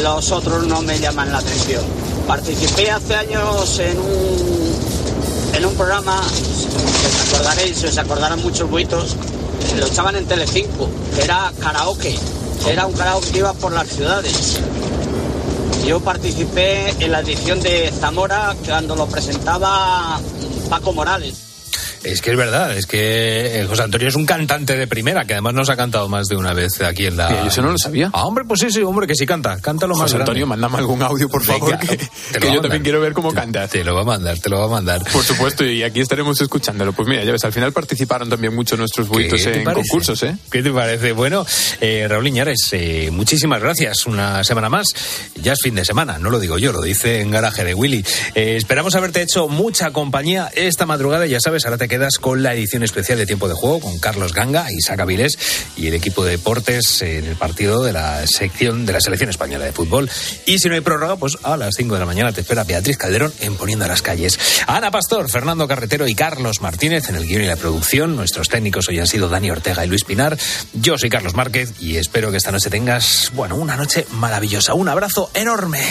Los 0.03 0.32
otros 0.32 0.66
no 0.66 0.82
me 0.82 0.99
llaman 0.99 1.30
la 1.30 1.38
atención. 1.38 1.84
Participé 2.26 2.90
hace 2.90 3.14
años 3.14 3.78
en 3.78 3.99
un, 3.99 4.74
en 5.55 5.64
un 5.64 5.74
programa, 5.76 6.20
que 7.01 7.07
os 7.07 7.32
acordaréis, 7.34 7.76
si 7.78 7.86
os 7.86 7.99
acordarán 7.99 8.42
muchos 8.42 8.68
buitos, 8.68 9.16
lo 9.78 9.86
echaban 9.86 10.16
en 10.16 10.26
Telecinco, 10.26 10.88
que 11.14 11.22
era 11.22 11.52
karaoke. 11.61 12.18
Era 12.66 12.86
un 12.86 12.92
karaoke 12.92 13.30
que 13.30 13.38
iba 13.38 13.52
por 13.54 13.72
las 13.72 13.88
ciudades. 13.88 14.61
Yo 15.86 16.00
participé 16.00 16.90
en 17.02 17.12
la 17.12 17.20
edición 17.20 17.61
de 17.61 17.92
Zamora 17.92 18.54
cuando 18.66 18.94
lo 18.94 19.06
presentaba 19.06 20.20
Paco 20.68 20.92
Morales. 20.92 21.47
Es 22.05 22.22
que 22.22 22.30
es 22.30 22.36
verdad, 22.36 22.76
es 22.76 22.86
que 22.86 23.61
eh, 23.61 23.66
José 23.66 23.82
Antonio 23.82 24.09
es 24.09 24.14
un 24.14 24.26
cantante 24.26 24.76
de 24.76 24.86
primera, 24.86 25.24
que 25.24 25.34
además 25.34 25.55
nos 25.55 25.70
ha 25.70 25.76
cantado 25.76 26.09
más 26.09 26.28
de 26.28 26.36
una 26.36 26.53
vez 26.53 26.80
aquí 26.80 27.07
en 27.07 27.16
la... 27.16 27.28
Yo 27.42 27.49
eso 27.49 27.62
no 27.62 27.72
lo 27.72 27.78
sabía. 27.78 28.11
Ah, 28.12 28.24
hombre, 28.24 28.44
pues 28.44 28.61
sí, 28.61 28.70
sí, 28.70 28.82
hombre, 28.82 29.07
que 29.07 29.14
sí 29.14 29.26
canta, 29.26 29.59
cántalo 29.61 29.94
más 29.94 30.03
José 30.03 30.14
grande. 30.14 30.30
Antonio, 30.30 30.46
mándame 30.46 30.78
algún 30.78 31.03
audio, 31.03 31.28
por 31.28 31.44
favor, 31.44 31.78
que, 31.78 31.99
yo 32.53 32.61
también 32.61 32.82
quiero 32.82 33.01
ver 33.01 33.12
cómo 33.12 33.32
cantas. 33.32 33.70
Te 33.70 33.84
lo 33.84 33.94
va 33.94 34.03
a 34.03 34.05
mandar, 34.05 34.38
te 34.38 34.49
lo 34.49 34.59
va 34.59 34.66
a 34.66 34.68
mandar. 34.68 35.03
Por 35.12 35.24
supuesto, 35.24 35.64
y 35.64 35.82
aquí 35.82 36.01
estaremos 36.01 36.40
escuchándolo. 36.40 36.92
Pues 36.92 37.09
mira, 37.09 37.24
ya 37.24 37.32
ves, 37.32 37.44
al 37.44 37.53
final 37.53 37.72
participaron 37.72 38.28
también 38.28 38.55
mucho 38.55 38.76
nuestros 38.76 39.09
buitos 39.09 39.42
¿Qué 39.42 39.51
te 39.51 39.59
en 39.59 39.64
parece? 39.64 39.82
concursos, 39.88 40.22
¿eh? 40.22 40.36
¿Qué 40.51 40.62
te 40.62 40.70
parece? 40.70 41.12
Bueno, 41.12 41.44
eh, 41.80 42.07
Raúl 42.09 42.26
Iñares, 42.26 42.68
eh, 42.72 43.11
muchísimas 43.12 43.61
gracias. 43.61 44.07
Una 44.07 44.44
semana 44.44 44.68
más. 44.68 44.88
Ya 45.34 45.53
es 45.53 45.61
fin 45.62 45.74
de 45.74 45.84
semana, 45.84 46.18
no 46.18 46.30
lo 46.30 46.40
digo 46.40 46.59
yo, 46.59 46.72
lo 46.72 46.82
dice 46.82 47.20
en 47.20 47.30
Garaje 47.30 47.64
de 47.64 47.74
Willy. 47.74 48.05
Eh, 48.34 48.57
esperamos 48.57 48.94
haberte 48.94 49.22
hecho 49.22 49.49
mucha 49.49 49.90
compañía 49.90 50.51
esta 50.55 50.86
madrugada. 50.86 51.26
Ya 51.26 51.40
sabes, 51.40 51.64
ahora 51.64 51.78
te 51.78 51.88
quedas 51.89 52.18
con 52.18 52.43
la 52.43 52.55
edición 52.55 52.82
especial 52.82 53.18
de 53.18 53.26
Tiempo 53.26 53.49
de 53.49 53.55
Juego 53.55 53.80
con 53.80 53.99
Carlos 53.99 54.32
Ganga, 54.32 54.70
Isaac 54.70 55.01
Avilés 55.01 55.39
y 55.76 55.89
el 55.89 55.95
equipo 55.95 56.24
de 56.24 56.32
deportes 56.32 57.03
en 57.03 57.24
el 57.24 57.36
partido 57.36 57.82
de 57.82 57.93
la 57.93 58.26
sección 58.26 58.86
de 58.86 58.93
la 58.93 59.01
selección 59.01 59.30
española 59.30 59.64
de 59.64 59.72
fútbol. 59.72 60.09
Y 60.47 60.59
si 60.59 60.68
no 60.68 60.74
hay 60.74 60.80
prórroga, 60.80 61.16
pues 61.16 61.39
a 61.43 61.57
las 61.57 61.74
5 61.76 61.95
de 61.95 62.01
la 62.01 62.07
mañana 62.07 62.32
te 62.32 62.43
espera 62.43 62.64
Beatriz 62.64 62.97
Calderón 62.97 63.32
en 63.41 63.57
Poniendo 63.57 63.86
a 63.86 63.89
las 63.89 64.03
calles. 64.03 64.39
Ana 64.66 64.91
Pastor, 64.91 65.30
Fernando 65.30 65.66
Carretero 65.66 66.07
y 66.07 66.14
Carlos 66.14 66.61
Martínez 66.61 67.09
en 67.09 67.16
el 67.16 67.26
guion 67.26 67.43
y 67.43 67.47
la 67.47 67.57
producción. 67.57 68.14
Nuestros 68.16 68.49
técnicos 68.49 68.89
hoy 68.89 68.99
han 68.99 69.07
sido 69.07 69.28
Dani 69.28 69.51
Ortega 69.51 69.84
y 69.84 69.89
Luis 69.89 70.05
Pinar. 70.05 70.39
Yo 70.74 70.99
soy 70.99 71.09
Carlos 71.09 71.34
Márquez 71.34 71.72
y 71.80 71.97
espero 71.97 72.30
que 72.30 72.36
esta 72.36 72.53
noche 72.53 72.70
tengas, 72.70 73.32
bueno, 73.34 73.57
una 73.57 73.76
noche 73.76 74.07
maravillosa. 74.12 74.74
Un 74.74 74.89
abrazo 74.89 75.30
enorme. 75.34 75.82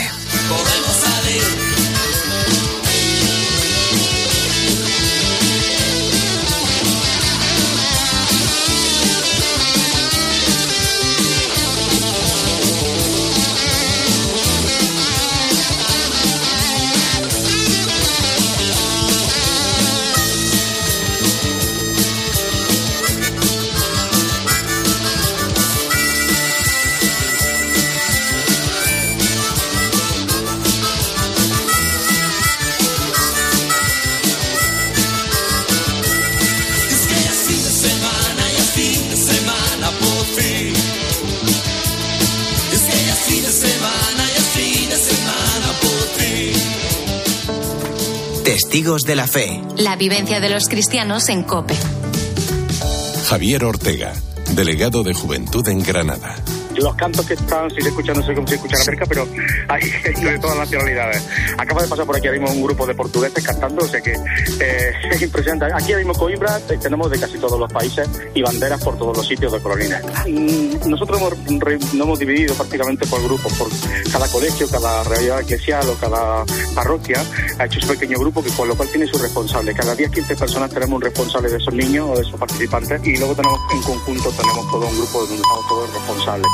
Testigos 48.88 49.03
de 49.03 49.15
la 49.17 49.27
fe. 49.27 49.61
La 49.75 49.97
vivencia 49.97 50.39
de 50.39 50.47
los 50.47 50.69
cristianos 50.69 51.27
en 51.27 51.43
COPE. 51.43 51.75
Javier 53.25 53.65
Ortega, 53.65 54.13
delegado 54.55 55.03
de 55.03 55.13
Juventud 55.13 55.67
en 55.67 55.83
Granada. 55.83 56.38
Los 56.78 56.95
cantos 56.95 57.25
que 57.25 57.34
están, 57.34 57.69
si 57.71 57.82
se 57.82 57.89
escuchan, 57.89 58.17
no 58.17 58.25
sé 58.25 58.34
cómo 58.36 58.47
se 58.47 58.55
escuchan 58.55 58.80
cerca, 58.82 59.05
pero 59.05 59.28
hay 59.67 59.82
gente 60.03 60.32
de 60.32 60.39
todas 60.39 60.57
las 60.57 60.67
nacionalidades. 60.67 61.28
Acaba 61.57 61.82
de 61.82 61.88
pasar 61.88 62.05
por 62.05 62.15
aquí 62.15 62.28
ahora 62.28 62.39
mismo 62.39 62.55
un 62.55 62.63
grupo 62.63 62.86
de 62.86 62.93
portugueses 62.93 63.43
cantando, 63.43 63.84
o 63.84 63.88
sea 63.88 64.01
que 64.01 64.13
eh, 64.13 64.93
es 65.11 65.21
impresionante. 65.21 65.73
Aquí 65.73 65.93
ahora 65.93 66.05
mismo 66.05 66.13
Coimbra 66.13 66.59
eh, 66.69 66.78
tenemos 66.82 67.09
de 67.09 67.19
casi 67.19 67.38
todos 67.38 67.59
los 67.59 67.71
países 67.71 68.07
y 68.34 68.41
banderas 68.41 68.84
por 68.84 68.97
todos 68.97 69.17
los 69.17 69.28
sitios 69.28 69.51
de 69.51 69.59
colorines. 69.59 70.01
Mm, 70.28 70.89
Nosotros 70.89 71.19
hemos, 71.19 71.38
nos 71.93 71.93
hemos 71.93 72.19
dividido 72.19 72.53
prácticamente 72.55 73.07
por 73.07 73.23
grupos, 73.23 73.53
por 73.53 73.67
cada 74.11 74.28
colegio, 74.28 74.67
cada 74.69 75.03
realidad 75.03 75.41
eclesial 75.41 75.88
o 75.89 75.93
cada 75.95 76.45
parroquia 76.75 77.23
ha 77.59 77.65
hecho 77.65 77.82
su 77.82 77.88
pequeño 77.88 78.19
grupo 78.19 78.43
que 78.43 78.51
con 78.51 78.67
lo 78.67 78.75
cual 78.75 78.89
tiene 78.89 79.07
su 79.07 79.17
responsable. 79.17 79.73
Cada 79.73 79.95
10-15 79.95 80.38
personas 80.38 80.69
tenemos 80.69 80.95
un 80.95 81.01
responsable 81.01 81.49
de 81.49 81.57
esos 81.57 81.73
niños 81.73 82.09
o 82.11 82.15
de 82.15 82.21
esos 82.21 82.39
participantes 82.39 83.05
y 83.05 83.17
luego 83.17 83.36
tenemos 83.36 83.59
en 83.73 83.82
conjunto 83.82 84.32
tenemos 84.32 84.71
todo 84.71 84.88
un 84.88 84.97
grupo 84.97 85.19
donde 85.19 85.36
estamos 85.36 85.67
todos 85.67 85.93
responsables. 85.93 86.47